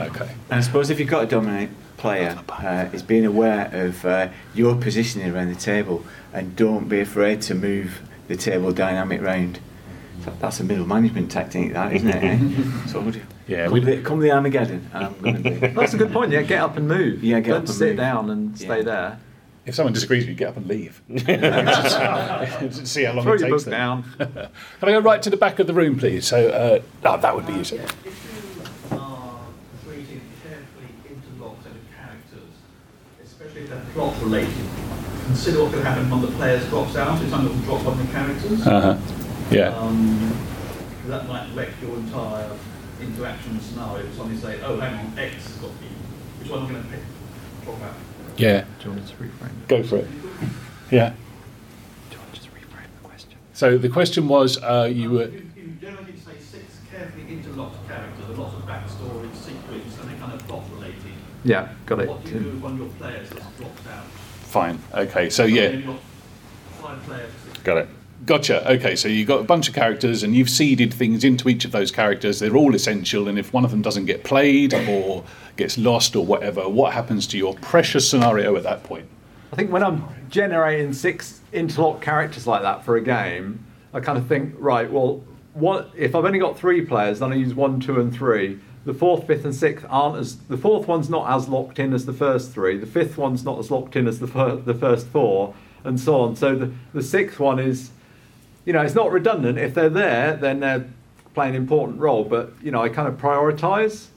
Okay. 0.00 0.30
And 0.48 0.58
I 0.58 0.60
suppose 0.60 0.90
if 0.90 1.00
you've 1.00 1.08
got 1.08 1.24
a 1.24 1.26
dominant 1.26 1.72
player, 1.96 2.38
uh, 2.48 2.88
is 2.92 3.02
being 3.02 3.26
aware 3.26 3.68
of 3.72 4.04
uh, 4.04 4.28
your 4.54 4.76
positioning 4.76 5.34
around 5.34 5.48
the 5.48 5.58
table 5.60 6.04
and 6.32 6.54
don't 6.54 6.88
be 6.88 7.00
afraid 7.00 7.42
to 7.42 7.54
move 7.56 8.00
the 8.28 8.36
table 8.36 8.72
dynamic 8.72 9.20
round. 9.20 9.58
That's 10.38 10.60
a 10.60 10.64
middle 10.64 10.86
management 10.86 11.32
technique, 11.32 11.72
that 11.72 11.92
isn't 11.92 12.08
it? 12.08 12.22
eh? 12.22 12.86
so? 12.86 13.12
Yeah, 13.48 13.64
come, 13.64 13.72
we- 13.72 13.80
the, 13.80 14.02
come 14.02 14.20
the 14.20 14.30
Armageddon, 14.30 14.88
I'm 14.94 15.18
going 15.20 15.42
to 15.42 15.50
be. 15.50 15.50
That's 15.68 15.94
a 15.94 15.96
good 15.98 16.12
point. 16.12 16.30
Yeah, 16.32 16.42
get 16.42 16.60
up 16.60 16.76
and 16.76 16.86
move. 16.86 17.24
Yeah, 17.24 17.40
get 17.40 17.46
Don't 17.48 17.56
up 17.56 17.60
and 17.66 17.68
sit 17.70 17.88
move. 17.88 17.96
down 17.96 18.30
and 18.30 18.56
stay 18.58 18.78
Yeah. 18.78 18.82
there. 18.82 19.18
If 19.66 19.74
someone 19.74 19.92
disagrees 19.92 20.22
with 20.22 20.30
you, 20.30 20.34
get 20.34 20.48
up 20.48 20.56
and 20.56 20.66
leave. 20.66 21.02
See 22.86 23.04
how 23.04 23.12
long 23.12 23.24
Throw 23.24 23.34
it 23.34 23.40
your 23.40 23.50
takes 23.50 23.50
book 23.50 23.64
them. 23.64 23.70
down. 23.70 24.04
Can 24.18 24.88
I 24.88 24.92
go 24.92 25.00
right 25.00 25.20
to 25.22 25.28
the 25.28 25.36
back 25.36 25.58
of 25.58 25.66
the 25.66 25.74
room, 25.74 25.98
please? 25.98 26.26
So, 26.26 26.48
uh, 26.48 26.80
oh, 27.04 27.16
that 27.20 27.36
would 27.36 27.46
be 27.46 27.52
useful. 27.52 27.78
If 27.80 27.94
you 28.90 28.96
are 28.98 29.40
creating 29.86 30.22
carefully 30.42 30.88
interlocked 31.10 31.64
set 31.64 31.72
characters, 31.98 32.54
especially 33.22 33.62
if 33.62 33.68
they're 33.68 33.84
plot 33.92 34.14
related, 34.22 34.54
consider 35.26 35.62
what 35.64 35.72
could 35.74 35.84
happen 35.84 36.08
when 36.10 36.22
the 36.22 36.28
players 36.28 36.66
drops 36.70 36.96
out, 36.96 37.20
if 37.22 37.28
someone 37.28 37.54
will 37.54 37.64
drop 37.66 37.84
one 37.84 38.00
of 38.00 38.06
the 38.06 38.12
characters. 38.12 38.66
Uh-huh. 38.66 38.96
Yeah. 39.50 39.76
Um, 39.76 40.34
that 41.08 41.28
might 41.28 41.46
wreck 41.54 41.70
your 41.82 41.94
entire 41.96 42.50
interaction 43.18 43.60
scenario. 43.60 44.06
If 44.06 44.14
Suddenly 44.14 44.36
say, 44.38 44.60
oh, 44.62 44.78
hang 44.78 44.94
on, 44.94 45.18
X 45.18 45.34
has 45.34 45.56
got 45.56 45.70
B. 45.80 45.86
Which 46.38 46.50
one 46.50 46.60
am 46.60 46.66
I 46.66 46.70
going 46.70 46.82
to 46.84 46.88
pick? 46.90 47.00
Drop 47.64 47.82
out. 47.82 47.94
Yeah. 48.36 48.64
Do 48.78 48.84
you 48.84 48.90
want 48.94 49.08
to 49.08 49.14
reframe? 49.16 49.68
Go 49.68 49.82
for 49.82 49.96
it. 49.96 50.08
Yeah. 50.90 51.10
Do 52.10 52.14
you 52.14 52.18
want 52.18 52.34
to 52.34 52.40
just 52.40 52.48
reframe 52.54 53.02
the 53.02 53.08
question? 53.08 53.38
So 53.54 53.76
the 53.78 53.88
question 53.88 54.28
was, 54.28 54.62
uh, 54.62 54.88
you 54.92 55.10
were. 55.10 55.28
You, 55.28 55.50
you 55.56 55.72
generally 55.80 56.12
say 56.12 56.38
six 56.38 56.78
carefully 56.90 57.24
interlocked 57.28 57.86
characters, 57.88 58.28
with 58.28 58.38
lots 58.38 58.54
of 58.54 58.62
backstory, 58.62 59.34
sequence, 59.34 59.98
and 60.00 60.10
they're 60.10 60.18
kind 60.18 60.32
of 60.32 60.46
plot 60.46 60.62
related. 60.74 60.94
Yeah, 61.44 61.72
got 61.86 62.00
it. 62.00 62.08
What 62.08 62.24
do 62.24 62.32
you 62.32 62.40
do 62.40 62.50
with 62.50 62.60
one 62.60 62.72
of 62.72 62.78
your 62.78 62.88
players 62.88 63.30
that's 63.30 63.56
dropped 63.58 63.86
out? 63.88 64.04
Fine. 64.04 64.80
Okay. 64.94 65.30
So 65.30 65.44
yeah. 65.44 65.80
five 66.80 67.02
players. 67.02 67.32
Got 67.64 67.78
it. 67.78 67.88
Gotcha. 68.26 68.70
Okay, 68.72 68.96
so 68.96 69.08
you've 69.08 69.28
got 69.28 69.40
a 69.40 69.44
bunch 69.44 69.68
of 69.68 69.74
characters 69.74 70.22
and 70.22 70.34
you've 70.34 70.50
seeded 70.50 70.92
things 70.92 71.24
into 71.24 71.48
each 71.48 71.64
of 71.64 71.72
those 71.72 71.90
characters. 71.90 72.40
They're 72.40 72.56
all 72.56 72.74
essential, 72.74 73.28
and 73.28 73.38
if 73.38 73.52
one 73.52 73.64
of 73.64 73.70
them 73.70 73.80
doesn't 73.80 74.06
get 74.06 74.24
played 74.24 74.74
or 74.74 75.24
gets 75.56 75.78
lost 75.78 76.16
or 76.16 76.26
whatever, 76.26 76.68
what 76.68 76.92
happens 76.92 77.26
to 77.28 77.38
your 77.38 77.54
precious 77.54 78.08
scenario 78.08 78.56
at 78.56 78.64
that 78.64 78.82
point? 78.82 79.06
I 79.52 79.56
think 79.56 79.70
when 79.70 79.82
I'm 79.82 80.04
generating 80.28 80.92
six 80.92 81.40
interlocked 81.52 82.02
characters 82.02 82.46
like 82.46 82.62
that 82.62 82.84
for 82.84 82.96
a 82.96 83.00
game, 83.00 83.64
I 83.94 84.00
kind 84.00 84.18
of 84.18 84.26
think, 84.26 84.54
right, 84.58 84.90
well, 84.90 85.24
what 85.54 85.90
if 85.96 86.14
I've 86.14 86.24
only 86.24 86.38
got 86.38 86.58
three 86.58 86.84
players, 86.84 87.20
then 87.20 87.32
I 87.32 87.36
use 87.36 87.54
one, 87.54 87.80
two, 87.80 88.00
and 88.00 88.14
three. 88.14 88.58
The 88.84 88.94
fourth, 88.94 89.26
fifth, 89.26 89.44
and 89.44 89.54
sixth 89.54 89.84
aren't 89.88 90.18
as 90.18 90.36
the 90.36 90.56
fourth 90.56 90.86
one's 90.86 91.10
not 91.10 91.28
as 91.34 91.48
locked 91.48 91.78
in 91.78 91.92
as 91.92 92.06
the 92.06 92.12
first 92.12 92.52
three. 92.52 92.78
The 92.78 92.86
fifth 92.86 93.18
one's 93.18 93.44
not 93.44 93.58
as 93.58 93.70
locked 93.70 93.96
in 93.96 94.06
as 94.06 94.20
the 94.20 94.26
fir- 94.26 94.56
the 94.56 94.74
first 94.74 95.06
four, 95.08 95.54
and 95.84 95.98
so 95.98 96.20
on. 96.20 96.36
So 96.36 96.54
the 96.54 96.72
the 96.94 97.02
sixth 97.02 97.40
one 97.40 97.58
is, 97.58 97.90
you 98.68 98.74
know, 98.74 98.82
it's 98.82 98.94
not 98.94 99.10
redundant. 99.10 99.56
If 99.56 99.72
they're 99.72 99.88
there, 99.88 100.36
then 100.36 100.60
they're 100.60 100.84
playing 101.32 101.56
an 101.56 101.62
important 101.62 102.00
role. 102.00 102.22
But 102.22 102.52
you 102.62 102.70
know, 102.70 102.82
I 102.82 102.90
kind 102.90 103.08
of 103.08 103.16
prioritize. 103.16 104.08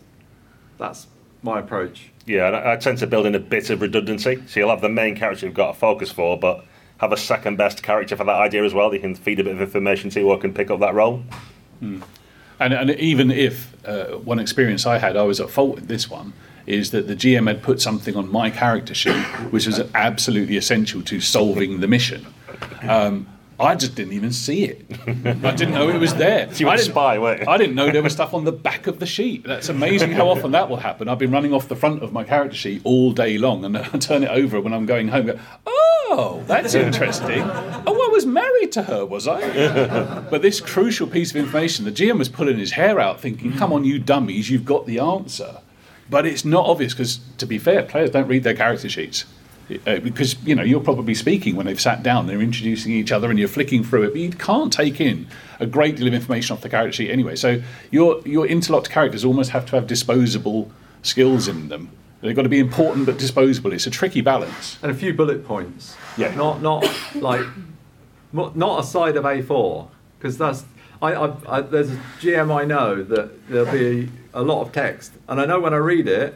That's 0.77 1.07
my 1.41 1.59
approach. 1.59 2.09
Yeah, 2.25 2.47
and 2.47 2.57
I, 2.57 2.73
I 2.73 2.75
tend 2.75 2.97
to 2.97 3.07
build 3.07 3.25
in 3.25 3.33
a 3.33 3.39
bit 3.39 3.69
of 3.69 3.81
redundancy. 3.81 4.43
So 4.47 4.59
you'll 4.59 4.69
have 4.69 4.81
the 4.81 4.89
main 4.89 5.15
character 5.15 5.45
you've 5.45 5.55
got 5.55 5.69
a 5.69 5.73
focus 5.73 6.11
for, 6.11 6.37
but 6.37 6.65
have 6.97 7.13
a 7.13 7.17
second 7.17 7.55
best 7.55 7.81
character 7.81 8.17
for 8.17 8.25
that 8.25 8.35
idea 8.35 8.65
as 8.65 8.73
well. 8.73 8.89
that 8.89 8.97
You 8.97 9.01
can 9.01 9.15
feed 9.15 9.39
a 9.39 9.43
bit 9.45 9.53
of 9.53 9.61
information 9.61 10.09
to 10.09 10.21
or 10.23 10.37
can 10.37 10.53
pick 10.53 10.69
up 10.69 10.81
that 10.81 10.95
role. 10.95 11.23
And, 11.79 12.03
and 12.59 12.89
even 12.91 13.31
if 13.31 13.73
uh, 13.87 14.17
one 14.17 14.37
experience 14.37 14.85
I 14.85 14.97
had, 14.97 15.15
I 15.15 15.23
was 15.23 15.39
at 15.39 15.49
fault 15.49 15.75
with 15.75 15.87
this 15.87 16.09
one, 16.09 16.33
is 16.67 16.91
that 16.91 17.07
the 17.07 17.15
GM 17.15 17.47
had 17.47 17.63
put 17.63 17.79
something 17.79 18.17
on 18.17 18.29
my 18.29 18.49
character 18.49 18.93
sheet 18.93 19.23
which 19.49 19.65
was 19.65 19.79
absolutely 19.95 20.57
essential 20.57 21.01
to 21.03 21.21
solving 21.21 21.79
the 21.79 21.87
mission. 21.87 22.27
Um, 22.81 23.27
I 23.61 23.75
just 23.75 23.95
didn't 23.95 24.13
even 24.13 24.31
see 24.31 24.63
it. 24.65 24.85
I 25.45 25.51
didn't 25.51 25.73
know 25.73 25.89
it 25.89 25.99
was 25.99 26.13
there. 26.15 26.51
So 26.53 26.59
you 26.59 26.65
were 26.65 26.71
I 26.71 26.75
a 26.75 26.77
didn't, 26.77 26.91
spy, 26.91 27.19
weren't 27.19 27.41
you? 27.41 27.47
I 27.47 27.57
didn't 27.57 27.75
know 27.75 27.91
there 27.91 28.03
was 28.03 28.13
stuff 28.13 28.33
on 28.33 28.43
the 28.43 28.51
back 28.51 28.87
of 28.87 28.99
the 28.99 29.05
sheet. 29.05 29.43
That's 29.43 29.69
amazing 29.69 30.11
how 30.11 30.27
often 30.29 30.51
that 30.51 30.69
will 30.69 30.77
happen. 30.77 31.07
I've 31.07 31.19
been 31.19 31.31
running 31.31 31.53
off 31.53 31.67
the 31.67 31.75
front 31.75 32.03
of 32.03 32.11
my 32.11 32.23
character 32.23 32.55
sheet 32.57 32.81
all 32.83 33.11
day 33.11 33.37
long, 33.37 33.63
and 33.65 33.77
I 33.77 33.83
turn 33.99 34.23
it 34.23 34.29
over 34.29 34.59
when 34.59 34.73
I'm 34.73 34.85
going 34.85 35.07
home. 35.09 35.29
and 35.29 35.37
Go, 35.39 35.43
oh, 35.67 36.43
that's 36.47 36.73
interesting. 36.73 37.41
Oh, 37.41 38.07
I 38.09 38.09
was 38.11 38.25
married 38.25 38.71
to 38.73 38.83
her, 38.83 39.05
was 39.05 39.27
I? 39.27 39.39
but 40.31 40.41
this 40.41 40.59
crucial 40.59 41.07
piece 41.07 41.31
of 41.31 41.37
information, 41.37 41.85
the 41.85 41.91
GM 41.91 42.17
was 42.17 42.29
pulling 42.29 42.57
his 42.57 42.71
hair 42.71 42.99
out, 42.99 43.19
thinking, 43.21 43.53
"Come 43.53 43.71
on, 43.71 43.85
you 43.85 43.99
dummies, 43.99 44.49
you've 44.49 44.65
got 44.65 44.85
the 44.85 44.99
answer." 44.99 45.59
But 46.09 46.25
it's 46.25 46.43
not 46.43 46.65
obvious 46.65 46.93
because, 46.93 47.19
to 47.37 47.45
be 47.45 47.57
fair, 47.57 47.83
players 47.83 48.09
don't 48.09 48.27
read 48.27 48.43
their 48.43 48.53
character 48.55 48.89
sheets. 48.89 49.23
Uh, 49.85 49.99
because 49.99 50.35
you 50.43 50.55
know 50.55 50.63
you're 50.63 50.81
probably 50.81 51.13
speaking 51.15 51.55
when 51.55 51.65
they've 51.65 51.81
sat 51.81 52.03
down, 52.03 52.27
they're 52.27 52.41
introducing 52.41 52.91
each 52.91 53.11
other, 53.11 53.29
and 53.29 53.39
you're 53.39 53.47
flicking 53.47 53.83
through 53.83 54.03
it. 54.03 54.11
But 54.11 54.19
you 54.19 54.31
can't 54.31 54.71
take 54.73 54.99
in 54.99 55.27
a 55.59 55.65
great 55.65 55.95
deal 55.97 56.07
of 56.07 56.13
information 56.13 56.53
off 56.55 56.61
the 56.61 56.69
character 56.69 56.93
sheet 56.93 57.11
anyway. 57.11 57.35
So 57.35 57.61
your 57.91 58.21
your 58.25 58.45
interlocked 58.47 58.89
characters 58.89 59.23
almost 59.23 59.51
have 59.51 59.65
to 59.67 59.75
have 59.75 59.87
disposable 59.87 60.71
skills 61.03 61.47
in 61.47 61.69
them. 61.69 61.89
They've 62.21 62.35
got 62.35 62.43
to 62.43 62.49
be 62.49 62.59
important 62.59 63.05
but 63.07 63.17
disposable. 63.17 63.73
It's 63.73 63.87
a 63.87 63.91
tricky 63.91 64.21
balance. 64.21 64.77
and 64.83 64.91
a 64.91 64.95
few 64.95 65.13
bullet 65.13 65.45
points. 65.45 65.95
Yeah. 66.17 66.33
Not 66.35 66.61
not 66.61 66.85
like 67.15 67.45
not 68.31 68.79
a 68.79 68.83
side 68.83 69.17
of 69.17 69.23
A4 69.25 69.87
because 70.17 70.37
that's 70.37 70.63
I, 71.01 71.13
I, 71.13 71.57
I 71.57 71.61
there's 71.61 71.91
a 71.91 71.97
GM 72.19 72.55
I 72.55 72.63
know 72.63 73.03
that 73.03 73.49
there'll 73.49 73.71
be 73.71 74.09
a 74.33 74.41
lot 74.41 74.61
of 74.61 74.71
text 74.71 75.11
and 75.27 75.41
I 75.41 75.45
know 75.45 75.59
when 75.59 75.73
I 75.73 75.77
read 75.77 76.07
it, 76.07 76.35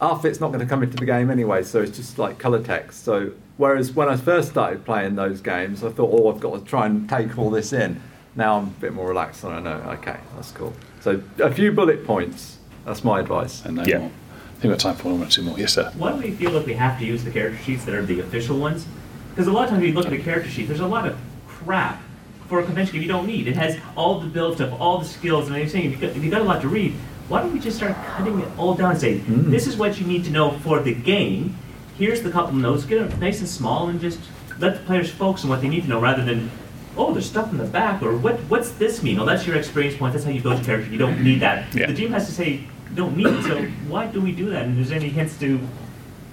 half 0.00 0.24
it's 0.24 0.40
not 0.40 0.48
going 0.48 0.60
to 0.60 0.66
come 0.66 0.82
into 0.82 0.96
the 0.96 1.06
game 1.06 1.30
anyway, 1.30 1.62
so 1.62 1.80
it's 1.80 1.96
just 1.96 2.18
like 2.18 2.38
color 2.38 2.62
text. 2.62 3.04
So 3.04 3.32
whereas 3.56 3.92
when 3.92 4.08
I 4.08 4.16
first 4.16 4.50
started 4.50 4.84
playing 4.84 5.14
those 5.16 5.40
games, 5.40 5.82
I 5.82 5.90
thought, 5.90 6.10
oh, 6.12 6.32
I've 6.32 6.40
got 6.40 6.58
to 6.58 6.64
try 6.64 6.86
and 6.86 7.08
take 7.08 7.38
all 7.38 7.50
this 7.50 7.72
in. 7.72 8.00
Now 8.34 8.58
I'm 8.58 8.64
a 8.64 8.80
bit 8.80 8.92
more 8.92 9.08
relaxed 9.08 9.44
and 9.44 9.54
I 9.54 9.60
know, 9.60 9.90
okay, 9.98 10.18
that's 10.34 10.52
cool. 10.52 10.74
So 11.00 11.22
a 11.38 11.50
few 11.50 11.72
bullet 11.72 12.06
points. 12.06 12.58
That's 12.84 13.02
my 13.02 13.20
advice. 13.20 13.64
And 13.64 13.76
no 13.76 13.84
Yeah. 13.84 13.98
more. 13.98 14.10
I 14.10 14.58
think 14.58 14.62
we've 14.64 14.72
got 14.72 14.80
time 14.80 14.94
for 14.96 15.12
one 15.12 15.22
or 15.22 15.26
two 15.30 15.42
more. 15.42 15.58
Yes, 15.58 15.72
sir. 15.74 15.90
Why 15.96 16.12
do 16.12 16.18
we 16.18 16.30
feel 16.30 16.50
like 16.52 16.66
we 16.66 16.74
have 16.74 16.98
to 16.98 17.04
use 17.04 17.24
the 17.24 17.30
character 17.30 17.62
sheets 17.62 17.84
that 17.84 17.94
are 17.94 18.04
the 18.04 18.20
official 18.20 18.58
ones? 18.58 18.86
Because 19.30 19.48
a 19.48 19.52
lot 19.52 19.64
of 19.64 19.70
times 19.70 19.80
when 19.82 19.90
you 19.90 19.94
look 19.94 20.06
at 20.06 20.12
a 20.12 20.18
character 20.18 20.48
sheet, 20.50 20.66
there's 20.68 20.80
a 20.80 20.86
lot 20.86 21.06
of 21.06 21.18
crap 21.46 22.00
for 22.48 22.60
a 22.60 22.64
convention 22.64 22.94
game 22.94 23.02
you 23.02 23.08
don't 23.08 23.26
need. 23.26 23.48
It 23.48 23.56
has 23.56 23.76
all 23.96 24.20
the 24.20 24.28
build 24.28 24.54
stuff, 24.56 24.78
all 24.80 24.98
the 24.98 25.04
skills, 25.04 25.48
and 25.48 25.56
everything. 25.56 25.84
If 25.84 25.92
you 25.92 25.98
got, 26.08 26.16
if 26.16 26.22
you've 26.22 26.30
got 26.32 26.40
a 26.42 26.44
lot 26.44 26.62
to 26.62 26.68
read, 26.68 26.94
why 27.28 27.42
don't 27.42 27.52
we 27.52 27.58
just 27.58 27.76
start 27.76 27.94
cutting 28.16 28.40
it 28.40 28.48
all 28.58 28.74
down 28.74 28.92
and 28.92 29.00
say, 29.00 29.18
mm. 29.18 29.50
this 29.50 29.66
is 29.66 29.76
what 29.76 29.98
you 30.00 30.06
need 30.06 30.24
to 30.24 30.30
know 30.30 30.52
for 30.58 30.80
the 30.80 30.94
game. 30.94 31.56
Here's 31.98 32.22
the 32.22 32.30
couple 32.30 32.54
notes. 32.54 32.84
Get 32.84 33.02
it 33.02 33.18
nice 33.18 33.40
and 33.40 33.48
small 33.48 33.88
and 33.88 34.00
just 34.00 34.20
let 34.58 34.74
the 34.74 34.80
players 34.80 35.10
focus 35.10 35.44
on 35.44 35.50
what 35.50 35.60
they 35.60 35.68
need 35.68 35.82
to 35.82 35.88
know 35.88 36.00
rather 36.00 36.24
than, 36.24 36.50
oh, 36.96 37.12
there's 37.12 37.28
stuff 37.28 37.50
in 37.50 37.58
the 37.58 37.64
back, 37.64 38.02
or 38.02 38.16
what, 38.16 38.36
what's 38.48 38.70
this 38.72 39.02
mean? 39.02 39.18
Oh, 39.18 39.26
that's 39.26 39.46
your 39.46 39.56
experience 39.56 39.96
point, 39.96 40.12
that's 40.14 40.24
how 40.24 40.30
you 40.30 40.40
build 40.40 40.56
your 40.56 40.64
character, 40.64 40.90
you 40.90 40.98
don't 40.98 41.22
need 41.22 41.40
that. 41.40 41.74
Yeah. 41.74 41.86
The 41.86 41.94
team 41.94 42.10
has 42.12 42.26
to 42.26 42.32
say, 42.32 42.66
don't 42.94 43.16
need 43.16 43.26
it, 43.26 43.42
so 43.42 43.62
why 43.88 44.06
do 44.06 44.20
we 44.20 44.32
do 44.32 44.48
that? 44.50 44.64
And 44.64 44.78
is 44.78 44.88
there 44.88 44.98
any 44.98 45.10
hints 45.10 45.38
to, 45.40 45.60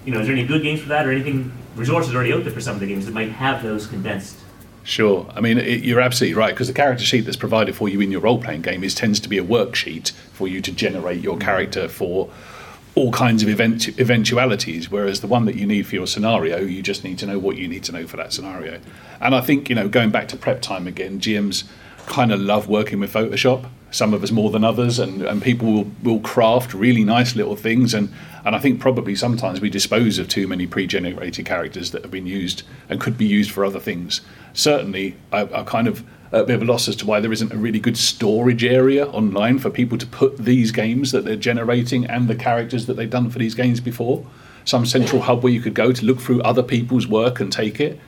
you 0.06 0.14
know, 0.14 0.22
is 0.22 0.28
there 0.28 0.36
any 0.36 0.46
good 0.46 0.64
games 0.64 0.80
for 0.80 0.90
that, 0.90 1.06
or 1.06 1.12
anything, 1.12 1.52
resources 1.76 2.16
already 2.16 2.32
out 2.32 2.44
there 2.44 2.54
for 2.54 2.62
some 2.62 2.76
of 2.76 2.80
the 2.80 2.88
games 2.88 3.06
that 3.08 3.14
might 3.14 3.32
have 3.32 3.62
those 3.62 3.88
condensed? 3.88 4.38
Sure. 4.84 5.32
I 5.34 5.40
mean, 5.40 5.58
it, 5.58 5.84
you're 5.84 6.02
absolutely 6.02 6.36
right 6.36 6.54
because 6.54 6.68
the 6.68 6.74
character 6.74 7.06
sheet 7.06 7.22
that's 7.22 7.38
provided 7.38 7.76
for 7.76 7.88
you 7.88 8.02
in 8.02 8.12
your 8.12 8.22
role 8.22 8.42
playing 8.42 8.62
game 8.62 8.84
is 8.84 8.94
tends 8.94 9.20
to 9.22 9.30
be 9.30 9.38
a 9.38 9.44
worksheet 9.44 10.12
for 10.34 10.48
you 10.48 10.62
to 10.62 10.72
generate 10.72 11.22
your 11.22 11.38
character 11.38 11.88
for 11.88 12.30
all 12.96 13.12
kinds 13.12 13.42
of 13.42 13.50
event, 13.50 13.88
eventualities. 14.00 14.92
Whereas 14.92 15.22
the 15.22 15.28
one 15.28 15.46
that 15.46 15.56
you 15.56 15.66
need 15.66 15.88
for 15.88 15.96
your 15.96 16.06
scenario, 16.06 16.60
you 16.60 16.82
just 16.82 17.04
need 17.04 17.18
to 17.20 17.26
know 17.26 17.40
what 17.40 17.58
you 17.58 17.68
need 17.68 17.84
to 17.86 17.92
know 17.92 18.06
for 18.06 18.18
that 18.18 18.34
scenario. 18.34 18.80
And 19.22 19.34
I 19.34 19.42
think 19.42 19.70
you 19.70 19.76
know, 19.76 19.88
going 19.88 20.12
back 20.12 20.28
to 20.30 20.38
prep 20.38 20.62
time 20.62 20.86
again, 20.86 21.20
GMs 21.20 21.64
kind 22.06 22.32
of 22.32 22.40
love 22.40 22.68
working 22.68 23.00
with 23.00 23.14
Photoshop. 23.14 23.70
Some 23.94 24.12
of 24.16 24.24
us 24.24 24.32
more 24.32 24.50
than 24.50 24.64
others, 24.64 24.98
and, 24.98 25.22
and 25.22 25.40
people 25.40 25.72
will, 25.72 25.92
will 26.02 26.20
craft 26.20 26.74
really 26.74 27.04
nice 27.04 27.36
little 27.36 27.56
things. 27.56 27.94
And, 27.94 28.12
and 28.44 28.56
I 28.56 28.60
think 28.60 28.80
probably 28.80 29.14
sometimes 29.14 29.62
we 29.62 29.70
dispose 29.70 30.18
of 30.18 30.28
too 30.28 30.48
many 30.48 30.66
pre 30.66 30.88
generated 30.88 31.46
characters 31.46 31.92
that 31.92 32.02
have 32.02 32.10
been 32.10 32.26
used 32.26 32.64
and 32.90 33.00
could 33.00 33.20
be 33.20 33.26
used 33.26 33.52
for 33.52 33.64
other 33.64 33.80
things. 33.80 34.22
Certainly, 34.54 35.16
I, 35.32 35.42
I 35.42 35.64
kind 35.64 35.88
of 35.88 36.04
a 36.32 36.44
bit 36.44 36.56
of 36.56 36.64
a 36.64 36.66
loss 36.66 36.88
as 36.88 36.96
to 36.96 37.06
why 37.06 37.20
there 37.20 37.32
isn't 37.32 37.54
a 37.54 37.58
really 37.58 37.80
good 37.80 37.96
storage 37.96 38.64
area 38.64 39.06
online 39.10 39.60
for 39.60 39.70
people 39.70 40.00
to 40.00 40.08
put 40.08 40.36
these 40.40 40.72
games 40.72 41.12
that 41.12 41.24
they're 41.24 41.36
generating 41.36 42.06
and 42.06 42.28
the 42.28 42.34
characters 42.34 42.88
that 42.88 42.96
they've 42.96 43.12
done 43.12 43.30
for 43.30 43.38
these 43.38 43.54
games 43.54 43.80
before. 43.80 44.26
Some 44.66 44.88
central 44.88 45.22
hub 45.22 45.44
where 45.44 45.54
you 45.54 45.62
could 45.62 45.76
go 45.76 45.92
to 45.92 46.06
look 46.06 46.20
through 46.20 46.42
other 46.42 46.64
people's 46.64 47.06
work 47.06 47.40
and 47.40 47.54
take 47.54 47.80
it. 47.80 48.00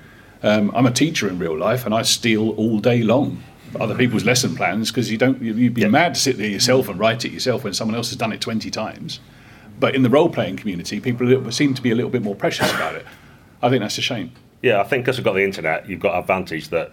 Um, 0.41 0.71
I'm 0.73 0.87
a 0.87 0.91
teacher 0.91 1.27
in 1.27 1.37
real 1.37 1.55
life, 1.55 1.85
and 1.85 1.93
I 1.93 2.01
steal 2.01 2.49
all 2.51 2.79
day 2.79 3.03
long 3.03 3.43
other 3.81 3.95
people's 3.95 4.25
lesson 4.25 4.55
plans 4.55 4.91
because 4.91 5.11
you 5.11 5.17
don't. 5.17 5.41
you- 5.41 5.53
You'd 5.53 5.73
be 5.73 5.85
mad 5.87 6.15
to 6.15 6.19
sit 6.19 6.37
there 6.37 6.47
yourself 6.49 6.87
and 6.89 6.99
write 6.99 7.25
it 7.25 7.31
yourself 7.31 7.63
when 7.63 7.73
someone 7.73 7.95
else 7.95 8.09
has 8.09 8.17
done 8.17 8.31
it 8.33 8.41
20 8.41 8.69
times. 8.71 9.19
But 9.79 9.93
in 9.95 10.03
the 10.03 10.09
role 10.09 10.29
playing 10.29 10.57
community, 10.57 10.99
people 10.99 11.27
little- 11.27 11.51
seem 11.51 11.73
to 11.73 11.81
be 11.81 11.91
a 11.91 11.95
little 11.95 12.09
bit 12.11 12.21
more 12.23 12.35
precious 12.35 12.71
about 12.73 12.95
it. 12.95 13.05
I 13.61 13.69
think 13.69 13.81
that's 13.81 13.97
a 13.97 14.01
shame. 14.01 14.31
Yeah, 14.61 14.79
I 14.81 14.83
think 14.83 15.03
because 15.03 15.17
we've 15.17 15.25
got 15.25 15.33
the 15.33 15.43
internet, 15.43 15.87
you've 15.89 15.99
got 15.99 16.17
advantage 16.17 16.69
that 16.69 16.91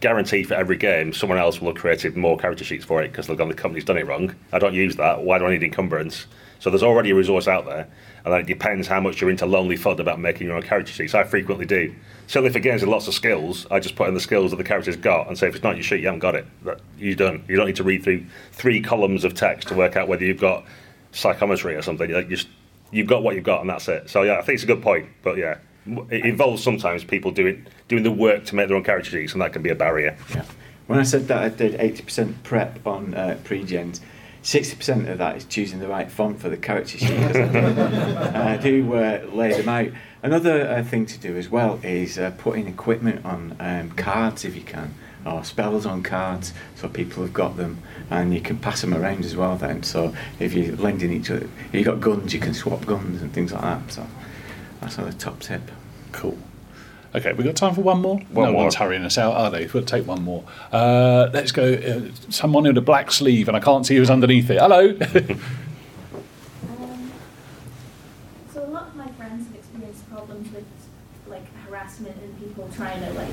guaranteed 0.00 0.48
for 0.48 0.54
every 0.54 0.76
game, 0.76 1.12
someone 1.12 1.38
else 1.38 1.60
will 1.60 1.68
have 1.68 1.76
created 1.76 2.16
more 2.16 2.36
character 2.36 2.64
sheets 2.64 2.84
for 2.84 3.02
it 3.02 3.12
because 3.12 3.26
the 3.28 3.36
company's 3.36 3.84
done 3.84 3.96
it 3.98 4.06
wrong. 4.06 4.34
I 4.52 4.58
don't 4.58 4.74
use 4.74 4.96
that. 4.96 5.22
Why 5.22 5.38
do 5.38 5.46
I 5.46 5.50
need 5.52 5.62
encumbrance? 5.62 6.26
So 6.62 6.70
there's 6.70 6.84
already 6.84 7.10
a 7.10 7.14
resource 7.16 7.48
out 7.48 7.66
there, 7.66 7.88
and 8.24 8.32
it 8.34 8.46
depends 8.46 8.86
how 8.86 9.00
much 9.00 9.20
you're 9.20 9.30
into 9.30 9.46
lonely 9.46 9.76
fud 9.76 9.98
about 9.98 10.20
making 10.20 10.46
your 10.46 10.54
own 10.54 10.62
character 10.62 10.92
sheets. 10.92 11.12
I 11.12 11.24
frequently 11.24 11.66
do. 11.66 11.92
Certainly 12.28 12.52
for 12.52 12.60
games 12.60 12.82
with 12.82 12.88
lots 12.88 13.08
of 13.08 13.14
skills, 13.14 13.66
I 13.72 13.80
just 13.80 13.96
put 13.96 14.06
in 14.06 14.14
the 14.14 14.20
skills 14.20 14.52
that 14.52 14.58
the 14.58 14.64
character's 14.64 14.94
got 14.94 15.26
and 15.26 15.36
say 15.36 15.48
if 15.48 15.56
it's 15.56 15.64
not 15.64 15.74
your 15.74 15.82
sheet, 15.82 16.02
you 16.02 16.06
haven't 16.06 16.20
got 16.20 16.36
it. 16.36 16.46
You're 16.96 17.16
done. 17.16 17.44
You 17.48 17.56
don't 17.56 17.66
need 17.66 17.74
to 17.76 17.82
read 17.82 18.04
through 18.04 18.24
three 18.52 18.80
columns 18.80 19.24
of 19.24 19.34
text 19.34 19.66
to 19.68 19.74
work 19.74 19.96
out 19.96 20.06
whether 20.06 20.24
you've 20.24 20.38
got 20.38 20.64
psychometry 21.10 21.74
or 21.74 21.82
something. 21.82 22.12
Like, 22.12 22.28
just, 22.28 22.46
you've 22.92 23.08
got 23.08 23.24
what 23.24 23.34
you've 23.34 23.42
got, 23.42 23.62
and 23.62 23.68
that's 23.68 23.88
it. 23.88 24.08
So 24.08 24.22
yeah, 24.22 24.38
I 24.38 24.42
think 24.42 24.54
it's 24.54 24.62
a 24.62 24.68
good 24.68 24.82
point. 24.82 25.08
But 25.24 25.38
yeah, 25.38 25.58
it 26.10 26.24
involves 26.24 26.62
sometimes 26.62 27.02
people 27.02 27.32
doing 27.32 27.66
doing 27.88 28.04
the 28.04 28.12
work 28.12 28.44
to 28.44 28.54
make 28.54 28.68
their 28.68 28.76
own 28.76 28.84
character 28.84 29.10
sheets, 29.10 29.32
and 29.32 29.42
that 29.42 29.52
can 29.52 29.62
be 29.62 29.70
a 29.70 29.74
barrier. 29.74 30.16
Yeah. 30.32 30.44
When 30.86 31.00
I 31.00 31.02
said 31.02 31.26
that 31.26 31.42
I 31.42 31.48
did 31.48 31.80
80% 31.80 32.44
prep 32.44 32.86
on 32.86 33.14
uh, 33.14 33.38
pre-gens, 33.42 34.00
60% 34.42 35.08
of 35.10 35.18
that 35.18 35.36
is 35.36 35.44
choosing 35.44 35.78
the 35.78 35.86
right 35.88 36.10
font 36.10 36.40
for 36.40 36.48
the 36.48 36.56
character 36.56 36.98
sheet. 36.98 37.16
'cause 37.16 37.36
I 37.36 37.46
do, 37.48 38.38
I 38.38 38.56
do 38.56 38.94
uh, 38.94 39.20
lay 39.32 39.52
them 39.52 39.68
out. 39.68 39.88
Another 40.22 40.68
uh, 40.68 40.82
thing 40.82 41.06
to 41.06 41.18
do 41.18 41.36
as 41.36 41.48
well 41.48 41.78
is 41.82 42.18
uh, 42.18 42.32
putting 42.38 42.66
equipment 42.66 43.24
on 43.24 43.56
um, 43.60 43.90
cards 43.92 44.44
if 44.44 44.54
you 44.56 44.62
can, 44.62 44.94
or 45.24 45.44
spells 45.44 45.86
on 45.86 46.02
cards 46.02 46.52
so 46.76 46.88
people 46.88 47.22
have 47.22 47.32
got 47.32 47.56
them 47.56 47.78
and 48.10 48.34
you 48.34 48.40
can 48.40 48.58
pass 48.58 48.80
them 48.80 48.92
around 48.94 49.24
as 49.24 49.36
well 49.36 49.56
then. 49.56 49.82
So 49.84 50.12
if 50.40 50.52
you're 50.54 50.76
lending 50.76 51.12
each 51.12 51.30
other, 51.30 51.46
if 51.68 51.74
you've 51.74 51.84
got 51.84 52.00
guns, 52.00 52.34
you 52.34 52.40
can 52.40 52.54
swap 52.54 52.84
guns 52.84 53.22
and 53.22 53.32
things 53.32 53.52
like 53.52 53.62
that. 53.62 53.92
So 53.92 54.06
that's 54.80 54.98
another 54.98 55.16
top 55.16 55.38
tip. 55.40 55.62
Cool. 56.10 56.36
Okay, 57.14 57.34
we 57.34 57.44
got 57.44 57.56
time 57.56 57.74
for 57.74 57.82
one 57.82 58.00
more. 58.00 58.16
One 58.30 58.46
no 58.46 58.52
more. 58.52 58.62
one's 58.62 58.76
hurrying 58.76 59.04
us 59.04 59.18
out, 59.18 59.34
are 59.34 59.50
they? 59.50 59.66
We'll 59.66 59.84
take 59.84 60.06
one 60.06 60.22
more. 60.22 60.44
Uh, 60.72 61.28
let's 61.32 61.52
go. 61.52 61.74
Uh, 61.74 62.10
someone 62.30 62.64
in 62.64 62.76
a 62.76 62.80
black 62.80 63.12
sleeve, 63.12 63.48
and 63.48 63.56
I 63.56 63.60
can't 63.60 63.84
see 63.84 63.96
who's 63.96 64.08
underneath 64.08 64.50
it. 64.50 64.58
Hello. 64.58 64.96
Um, 66.64 67.12
so 68.52 68.64
a 68.64 68.66
lot 68.66 68.88
of 68.88 68.96
my 68.96 69.08
friends 69.12 69.46
have 69.46 69.56
experienced 69.56 70.08
problems 70.10 70.52
with 70.52 70.64
like 71.26 71.44
harassment 71.66 72.16
and 72.22 72.38
people 72.38 72.68
trying 72.74 73.00
to 73.00 73.12
like, 73.12 73.32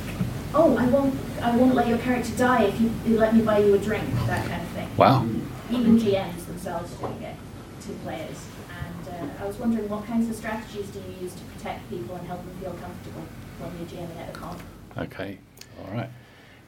oh, 0.54 0.78
I 0.78 0.86
won't, 0.88 1.16
I 1.42 1.56
won't 1.56 1.76
let 1.76 1.88
your 1.88 1.98
character 2.00 2.36
die 2.38 2.64
if 2.64 2.80
you, 2.80 2.92
you 3.06 3.18
let 3.18 3.36
me 3.36 3.42
buy 3.42 3.60
you 3.60 3.74
a 3.74 3.78
drink, 3.78 4.06
that 4.28 4.48
kind 4.48 4.62
of 4.62 4.68
thing. 4.70 4.90
wow. 4.98 5.26
Even 5.72 6.00
GMs 6.00 6.46
themselves 6.48 6.94
doing 6.96 7.22
it 7.22 7.36
to 7.82 7.92
players. 8.04 8.46
And 8.70 9.30
uh, 9.32 9.44
I 9.44 9.48
was 9.48 9.58
wondering 9.58 9.88
what 9.90 10.06
kinds 10.06 10.30
of 10.30 10.36
strategies 10.36 10.88
do 10.90 11.00
you 11.00 11.24
use 11.24 11.34
to 11.34 11.44
protect 11.44 11.90
people 11.90 12.16
and 12.16 12.28
help 12.28 12.40
them 12.46 12.56
feel 12.62 12.72
comfortable 12.74 13.24
when 13.60 13.90
you're 13.90 14.22
at 14.22 14.30
a 14.30 14.32
con? 14.32 14.58
Okay. 14.98 15.38
All 15.80 15.94
right. 15.94 16.10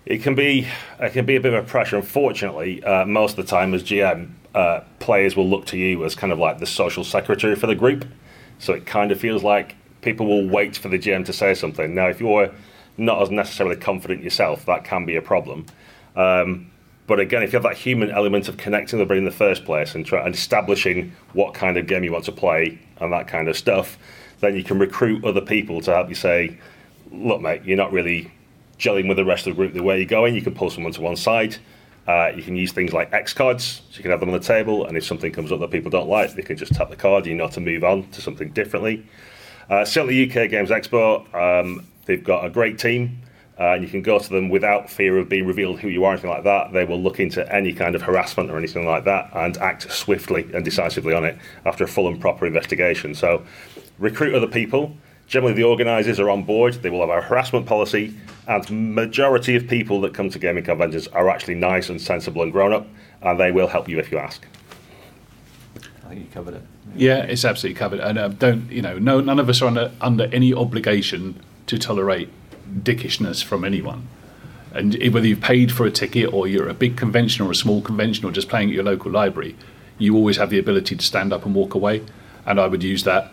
It 0.06 0.24
can 0.24 0.36
be 0.36 0.68
it 1.00 1.14
can 1.14 1.26
be 1.26 1.36
a 1.36 1.42
bit 1.42 1.54
of 1.54 1.64
a 1.64 1.68
pressure. 1.68 1.96
Unfortunately, 1.96 2.84
uh, 2.84 3.06
most 3.06 3.38
of 3.38 3.46
the 3.46 3.50
time 3.50 3.74
as 3.74 3.84
GM, 3.84 4.32
uh, 4.56 4.82
players 5.00 5.36
will 5.36 5.48
look 5.48 5.66
to 5.68 5.78
you 5.78 6.04
as 6.06 6.16
kind 6.16 6.34
of 6.34 6.40
like 6.40 6.60
the 6.60 6.66
social 6.66 7.04
secretary 7.04 7.56
for 7.56 7.68
the 7.68 7.76
group. 7.76 8.06
So 8.60 8.74
it 8.74 8.86
kind 8.86 9.12
of 9.12 9.20
feels 9.20 9.44
like 9.44 9.76
people 10.02 10.26
will 10.26 10.48
wait 10.48 10.76
for 10.76 10.90
the 10.90 10.98
GM 10.98 11.26
to 11.26 11.34
say 11.34 11.54
something. 11.54 11.94
Now, 11.94 12.08
if 12.08 12.20
you're 12.20 12.52
not 12.98 13.22
as 13.22 13.32
necessarily 13.32 13.76
confident 13.76 14.24
yourself, 14.24 14.66
that 14.66 14.84
can 14.84 15.06
be 15.06 15.16
a 15.16 15.22
problem. 15.22 15.66
Um, 16.16 16.72
but 17.08 17.20
again, 17.20 17.44
if 17.44 17.52
you 17.52 17.58
have 17.58 17.64
that 17.64 17.78
human 17.78 18.12
element 18.12 18.48
of 18.48 18.58
connecting 18.58 19.00
the 19.00 19.06
brain 19.06 19.20
in 19.20 19.26
the 19.26 19.32
first 19.32 19.66
place 19.66 19.96
and, 19.96 20.06
try, 20.06 20.26
and 20.26 20.34
establishing 20.34 21.14
what 21.34 21.54
kind 21.54 21.78
of 21.78 21.88
game 21.88 22.04
you 22.04 22.12
want 22.12 22.26
to 22.26 22.32
play 22.32 22.80
and 23.00 23.12
that 23.12 23.28
kind 23.28 23.48
of 23.48 23.58
stuff, 23.58 23.98
then 24.40 24.56
you 24.56 24.64
can 24.64 24.80
recruit 24.80 25.24
other 25.26 25.42
people 25.42 25.82
to 25.82 25.92
help 25.92 26.10
you 26.10 26.16
say, 26.16 26.58
look, 27.12 27.42
mate, 27.42 27.64
you're 27.64 27.78
not 27.78 27.92
really 27.92 28.32
gelling 28.80 29.08
with 29.08 29.18
the 29.18 29.26
rest 29.26 29.46
of 29.48 29.56
the 29.56 29.56
group 29.56 29.74
the 29.74 29.84
way 29.84 29.98
you're 29.98 30.06
going. 30.06 30.36
You 30.36 30.42
can 30.42 30.56
pull 30.56 30.70
someone 30.70 30.94
to 30.94 31.02
one 31.02 31.16
side. 31.16 31.58
Uh, 32.08 32.32
you 32.36 32.42
can 32.42 32.56
use 32.56 32.72
things 32.72 32.94
like 32.94 33.14
X 33.14 33.32
cards, 33.32 33.84
so 33.90 33.98
you 33.98 34.02
can 34.02 34.12
have 34.12 34.20
them 34.20 34.30
on 34.30 34.34
the 34.34 34.46
table, 34.46 34.88
and 34.88 34.98
if 34.98 35.06
something 35.06 35.32
comes 35.32 35.52
up 35.52 35.60
that 35.60 35.70
people 35.70 35.92
don't 35.92 36.10
like, 36.10 36.34
they 36.34 36.42
can 36.42 36.58
just 36.58 36.74
tap 36.74 36.90
the 36.90 36.96
card. 36.96 37.28
You 37.28 37.36
know 37.36 37.48
to 37.50 37.60
move 37.60 37.84
on 37.84 38.10
to 38.10 38.22
something 38.22 38.50
differently. 38.50 39.06
Uh, 39.70 39.86
certainly, 39.86 40.24
UK 40.24 40.50
Games 40.50 40.72
Expo, 40.72 41.34
um, 41.34 41.86
they've 42.06 42.24
got 42.24 42.44
a 42.44 42.50
great 42.50 42.80
team, 42.80 43.22
uh, 43.60 43.74
and 43.74 43.84
you 43.84 43.90
can 43.90 44.02
go 44.02 44.18
to 44.18 44.30
them 44.30 44.50
without 44.50 44.90
fear 44.90 45.20
of 45.20 45.30
being 45.30 45.46
revealed 45.46 45.80
who 45.80 45.90
you 45.90 46.04
are, 46.04 46.14
anything 46.14 46.32
like 46.32 46.44
that. 46.44 46.74
They 46.74 46.86
will 46.86 47.00
look 47.00 47.20
into 47.20 47.50
any 47.54 47.72
kind 47.72 47.94
of 47.94 48.02
harassment 48.02 48.50
or 48.50 48.58
anything 48.58 48.86
like 48.86 49.06
that 49.06 49.30
and 49.34 49.56
act 49.60 49.92
swiftly 49.92 50.50
and 50.54 50.66
decisively 50.66 51.14
on 51.14 51.24
it 51.24 51.38
after 51.66 51.84
a 51.84 51.88
full 51.88 52.08
and 52.08 52.20
proper 52.20 52.48
investigation. 52.48 53.14
So, 53.14 53.44
recruit 54.00 54.34
other 54.34 54.48
people. 54.48 54.98
Generally, 55.32 55.54
the 55.54 55.64
organisers 55.64 56.20
are 56.20 56.30
on 56.30 56.44
board. 56.44 56.74
They 56.74 56.90
will 56.90 57.00
have 57.00 57.10
a 57.10 57.22
harassment 57.22 57.66
policy, 57.66 58.14
and 58.50 58.94
majority 58.94 59.56
of 59.56 59.66
people 59.66 60.02
that 60.02 60.14
come 60.14 60.30
to 60.30 60.38
gaming 60.38 60.66
conventions 60.66 61.08
are 61.08 61.30
actually 61.30 61.56
nice 61.56 61.88
and 61.88 62.02
sensible 62.02 62.42
and 62.44 62.52
grown 62.52 62.74
up, 62.74 62.86
and 63.22 63.40
they 63.40 63.50
will 63.54 63.68
help 63.68 63.88
you 63.88 63.98
if 63.98 64.12
you 64.12 64.18
ask. 64.18 64.46
I 66.04 66.10
think 66.10 66.20
you 66.20 66.28
covered 66.34 66.56
it. 66.56 66.62
Yeah, 66.98 67.20
it's 67.24 67.46
absolutely 67.46 67.80
covered. 67.80 68.02
And 68.02 68.18
uh, 68.18 68.28
don't 68.28 68.70
you 68.70 68.82
know? 68.82 69.00
No, 69.00 69.22
none 69.22 69.40
of 69.40 69.48
us 69.48 69.62
are 69.62 69.68
under 69.68 69.92
under 70.02 70.26
any 70.34 70.54
obligation 70.54 71.40
to 71.68 71.80
tolerate 71.80 72.28
dickishness 72.84 73.42
from 73.42 73.64
anyone. 73.64 74.10
And 74.74 74.98
i- 75.02 75.08
whether 75.08 75.26
you've 75.28 75.40
paid 75.40 75.72
for 75.72 75.86
a 75.86 75.92
ticket 75.92 76.34
or 76.34 76.46
you're 76.46 76.68
a 76.68 76.74
big 76.74 76.98
convention 76.98 77.46
or 77.46 77.52
a 77.52 77.56
small 77.56 77.82
convention 77.82 78.26
or 78.26 78.32
just 78.34 78.50
playing 78.50 78.68
at 78.68 78.76
your 78.76 78.84
local 78.84 79.10
library, 79.10 79.56
you 79.98 80.14
always 80.18 80.36
have 80.36 80.50
the 80.50 80.60
ability 80.60 80.98
to 80.98 81.06
stand 81.06 81.32
up 81.32 81.46
and 81.46 81.56
walk 81.56 81.74
away. 81.74 82.04
And 82.46 82.60
I 82.60 82.68
would 82.68 82.84
use 82.84 83.06
that 83.06 83.32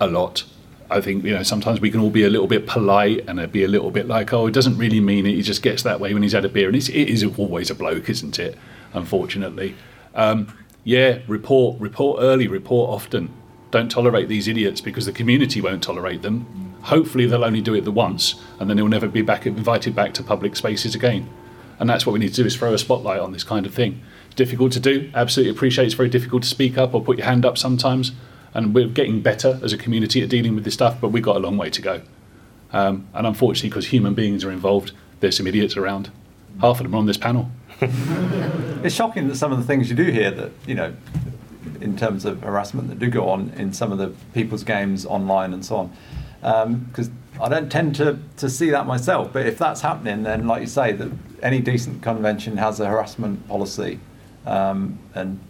a 0.00 0.06
lot. 0.06 0.44
I 0.90 1.00
think 1.00 1.24
you 1.24 1.32
know 1.32 1.42
sometimes 1.42 1.80
we 1.80 1.90
can 1.90 2.00
all 2.00 2.10
be 2.10 2.24
a 2.24 2.30
little 2.30 2.46
bit 2.46 2.66
polite 2.66 3.24
and 3.26 3.50
be 3.50 3.64
a 3.64 3.68
little 3.68 3.90
bit 3.90 4.06
like, 4.06 4.32
oh, 4.32 4.46
it 4.46 4.52
doesn't 4.52 4.76
really 4.76 5.00
mean 5.00 5.26
it. 5.26 5.34
He 5.34 5.42
just 5.42 5.62
gets 5.62 5.82
that 5.82 6.00
way 6.00 6.12
when 6.12 6.22
he's 6.22 6.32
had 6.32 6.44
a 6.44 6.48
beer, 6.48 6.68
and 6.68 6.76
it's, 6.76 6.88
it 6.88 7.08
is 7.08 7.24
always 7.38 7.70
a 7.70 7.74
bloke, 7.74 8.08
isn't 8.08 8.38
it? 8.38 8.56
Unfortunately, 8.92 9.74
um, 10.14 10.56
yeah. 10.84 11.20
Report, 11.26 11.80
report 11.80 12.18
early, 12.20 12.46
report 12.46 12.90
often. 12.90 13.30
Don't 13.70 13.90
tolerate 13.90 14.28
these 14.28 14.46
idiots 14.46 14.80
because 14.80 15.06
the 15.06 15.12
community 15.12 15.60
won't 15.60 15.82
tolerate 15.82 16.22
them. 16.22 16.76
Hopefully, 16.82 17.26
they'll 17.26 17.44
only 17.44 17.62
do 17.62 17.74
it 17.74 17.84
the 17.84 17.90
once, 17.90 18.34
and 18.60 18.68
then 18.68 18.76
they'll 18.76 18.88
never 18.88 19.08
be 19.08 19.22
back 19.22 19.46
invited 19.46 19.94
back 19.94 20.14
to 20.14 20.22
public 20.22 20.54
spaces 20.54 20.94
again. 20.94 21.28
And 21.80 21.90
that's 21.90 22.06
what 22.06 22.12
we 22.12 22.20
need 22.20 22.34
to 22.34 22.42
do: 22.42 22.46
is 22.46 22.56
throw 22.56 22.74
a 22.74 22.78
spotlight 22.78 23.20
on 23.20 23.32
this 23.32 23.42
kind 23.42 23.66
of 23.66 23.74
thing. 23.74 24.02
Difficult 24.36 24.72
to 24.72 24.80
do. 24.80 25.10
Absolutely 25.14 25.50
appreciate. 25.50 25.86
It's 25.86 25.94
very 25.94 26.08
difficult 26.08 26.42
to 26.42 26.48
speak 26.48 26.76
up 26.76 26.94
or 26.94 27.02
put 27.02 27.18
your 27.18 27.26
hand 27.26 27.44
up 27.44 27.56
sometimes 27.56 28.12
and 28.54 28.74
we're 28.74 28.88
getting 28.88 29.20
better 29.20 29.60
as 29.62 29.72
a 29.72 29.78
community 29.78 30.22
at 30.22 30.28
dealing 30.28 30.54
with 30.54 30.64
this 30.64 30.74
stuff, 30.74 31.00
but 31.00 31.08
we've 31.08 31.22
got 31.22 31.36
a 31.36 31.40
long 31.40 31.56
way 31.56 31.70
to 31.70 31.82
go. 31.82 32.00
Um, 32.72 33.06
and 33.12 33.26
unfortunately, 33.26 33.70
because 33.70 33.86
human 33.86 34.14
beings 34.14 34.44
are 34.44 34.50
involved, 34.50 34.92
there's 35.20 35.36
some 35.36 35.46
idiots 35.46 35.76
around. 35.76 36.10
Half 36.60 36.80
of 36.80 36.84
them 36.84 36.94
are 36.94 36.98
on 36.98 37.06
this 37.06 37.18
panel. 37.18 37.50
It's 38.84 38.94
shocking 38.94 39.28
that 39.28 39.36
some 39.36 39.50
of 39.50 39.56
the 39.56 39.64
things 39.64 39.88
you 39.88 39.96
do 39.96 40.04
hear 40.04 40.30
that, 40.30 40.52
you 40.66 40.74
know, 40.74 40.94
in 41.80 41.96
terms 41.96 42.26
of 42.26 42.42
harassment 42.42 42.88
that 42.88 42.98
do 42.98 43.08
go 43.08 43.30
on 43.30 43.48
in 43.56 43.72
some 43.72 43.92
of 43.92 43.96
the 43.96 44.08
people's 44.34 44.62
games 44.62 45.06
online 45.06 45.54
and 45.54 45.64
so 45.64 45.90
on. 46.42 46.84
because 46.90 47.10
I 47.40 47.48
don't 47.48 47.72
tend 47.72 47.94
to, 47.96 48.18
to 48.36 48.50
see 48.50 48.68
that 48.70 48.86
myself. 48.86 49.32
But 49.32 49.46
if 49.46 49.56
that's 49.56 49.80
happening, 49.80 50.22
then 50.22 50.46
like 50.46 50.60
you 50.60 50.66
say, 50.66 50.92
that 50.92 51.10
any 51.42 51.60
decent 51.60 52.02
convention 52.02 52.58
has 52.58 52.78
a 52.78 52.86
harassment 52.86 53.48
policy, 53.48 54.00
um, 54.44 54.98
and 55.14 55.40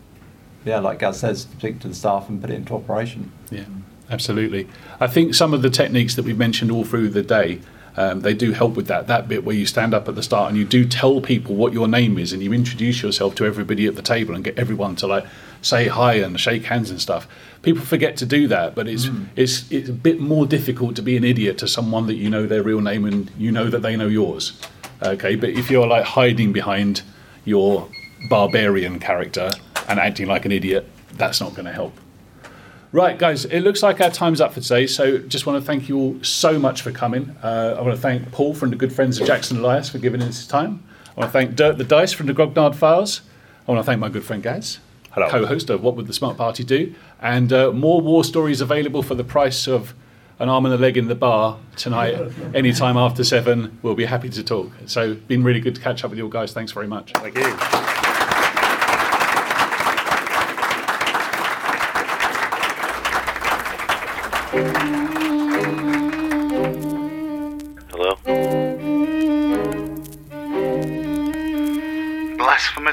yeah, 0.64 0.78
like 0.78 0.98
Gaz 0.98 1.20
says, 1.20 1.42
speak 1.42 1.80
to 1.80 1.88
the 1.88 1.94
staff 1.94 2.28
and 2.28 2.40
put 2.40 2.50
it 2.50 2.54
into 2.54 2.74
operation. 2.74 3.30
Yeah, 3.50 3.64
absolutely. 4.10 4.68
I 5.00 5.06
think 5.06 5.34
some 5.34 5.52
of 5.52 5.62
the 5.62 5.70
techniques 5.70 6.14
that 6.16 6.24
we've 6.24 6.38
mentioned 6.38 6.70
all 6.70 6.84
through 6.84 7.10
the 7.10 7.22
day, 7.22 7.60
um, 7.96 8.20
they 8.20 8.34
do 8.34 8.52
help 8.52 8.74
with 8.74 8.86
that. 8.86 9.06
That 9.06 9.28
bit 9.28 9.44
where 9.44 9.54
you 9.54 9.66
stand 9.66 9.94
up 9.94 10.08
at 10.08 10.14
the 10.14 10.22
start 10.22 10.48
and 10.48 10.58
you 10.58 10.64
do 10.64 10.86
tell 10.86 11.20
people 11.20 11.54
what 11.54 11.72
your 11.72 11.86
name 11.86 12.18
is 12.18 12.32
and 12.32 12.42
you 12.42 12.52
introduce 12.52 13.02
yourself 13.02 13.34
to 13.36 13.44
everybody 13.44 13.86
at 13.86 13.94
the 13.94 14.02
table 14.02 14.34
and 14.34 14.42
get 14.42 14.58
everyone 14.58 14.96
to 14.96 15.06
like 15.06 15.26
say 15.62 15.88
hi 15.88 16.14
and 16.14 16.40
shake 16.40 16.64
hands 16.64 16.90
and 16.90 17.00
stuff. 17.00 17.28
People 17.62 17.84
forget 17.84 18.16
to 18.18 18.26
do 18.26 18.48
that, 18.48 18.74
but 18.74 18.88
it's 18.88 19.08
it's 19.36 19.70
it's 19.70 19.88
a 19.88 19.92
bit 19.92 20.18
more 20.20 20.46
difficult 20.46 20.96
to 20.96 21.02
be 21.02 21.16
an 21.16 21.24
idiot 21.24 21.58
to 21.58 21.68
someone 21.68 22.06
that 22.06 22.14
you 22.14 22.28
know 22.28 22.46
their 22.46 22.62
real 22.62 22.80
name 22.80 23.04
and 23.04 23.30
you 23.38 23.52
know 23.52 23.68
that 23.70 23.80
they 23.80 23.96
know 23.96 24.08
yours. 24.08 24.60
Okay, 25.02 25.36
but 25.36 25.50
if 25.50 25.70
you're 25.70 25.86
like 25.86 26.04
hiding 26.04 26.52
behind 26.52 27.02
your 27.44 27.88
barbarian 28.28 28.98
character 28.98 29.50
and 29.88 29.98
acting 30.00 30.26
like 30.26 30.44
an 30.44 30.52
idiot, 30.52 30.88
that's 31.12 31.40
not 31.40 31.54
going 31.54 31.66
to 31.66 31.72
help. 31.72 31.92
Right, 32.92 33.18
guys, 33.18 33.44
it 33.46 33.62
looks 33.62 33.82
like 33.82 34.00
our 34.00 34.10
time's 34.10 34.40
up 34.40 34.52
for 34.52 34.60
today. 34.60 34.86
So 34.86 35.18
just 35.18 35.46
want 35.46 35.60
to 35.60 35.66
thank 35.66 35.88
you 35.88 35.98
all 35.98 36.22
so 36.22 36.60
much 36.60 36.80
for 36.82 36.92
coming. 36.92 37.36
Uh, 37.42 37.74
I 37.76 37.82
want 37.82 37.94
to 37.96 38.00
thank 38.00 38.30
Paul 38.30 38.54
from 38.54 38.70
the 38.70 38.76
good 38.76 38.92
friends 38.92 39.20
of 39.20 39.26
Jackson 39.26 39.58
Elias 39.58 39.88
for 39.88 39.98
giving 39.98 40.22
us 40.22 40.38
his 40.38 40.46
time. 40.46 40.80
I 41.16 41.20
want 41.20 41.28
to 41.28 41.32
thank 41.32 41.56
Dirk 41.56 41.76
the 41.76 41.84
Dice 41.84 42.12
from 42.12 42.26
the 42.26 42.34
Grognard 42.34 42.76
Files. 42.76 43.22
I 43.66 43.72
want 43.72 43.84
to 43.84 43.84
thank 43.84 43.98
my 43.98 44.08
good 44.08 44.24
friend 44.24 44.42
Gaz, 44.42 44.78
Hello. 45.10 45.28
co-host 45.28 45.70
of 45.70 45.82
What 45.82 45.96
Would 45.96 46.06
the 46.06 46.12
Smart 46.12 46.36
Party 46.36 46.62
Do, 46.62 46.94
and 47.20 47.52
uh, 47.52 47.72
more 47.72 48.00
war 48.00 48.22
stories 48.22 48.60
available 48.60 49.02
for 49.02 49.16
the 49.16 49.24
price 49.24 49.66
of 49.66 49.92
an 50.38 50.48
arm 50.48 50.64
and 50.64 50.74
a 50.74 50.78
leg 50.78 50.96
in 50.96 51.08
the 51.08 51.14
bar 51.16 51.58
tonight. 51.76 52.14
Anytime 52.54 52.96
after 52.96 53.24
seven, 53.24 53.76
we'll 53.82 53.94
be 53.96 54.04
happy 54.04 54.28
to 54.28 54.44
talk. 54.44 54.70
So, 54.86 55.14
been 55.14 55.42
really 55.42 55.60
good 55.60 55.74
to 55.76 55.80
catch 55.80 56.04
up 56.04 56.10
with 56.10 56.18
you 56.18 56.26
all 56.26 56.30
guys. 56.30 56.52
Thanks 56.52 56.70
very 56.70 56.86
much. 56.86 57.12
Thank 57.12 57.36
you. 57.38 58.03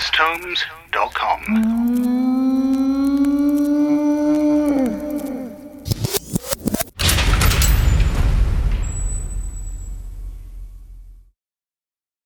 BlasphemousTomes.com 0.02 1.81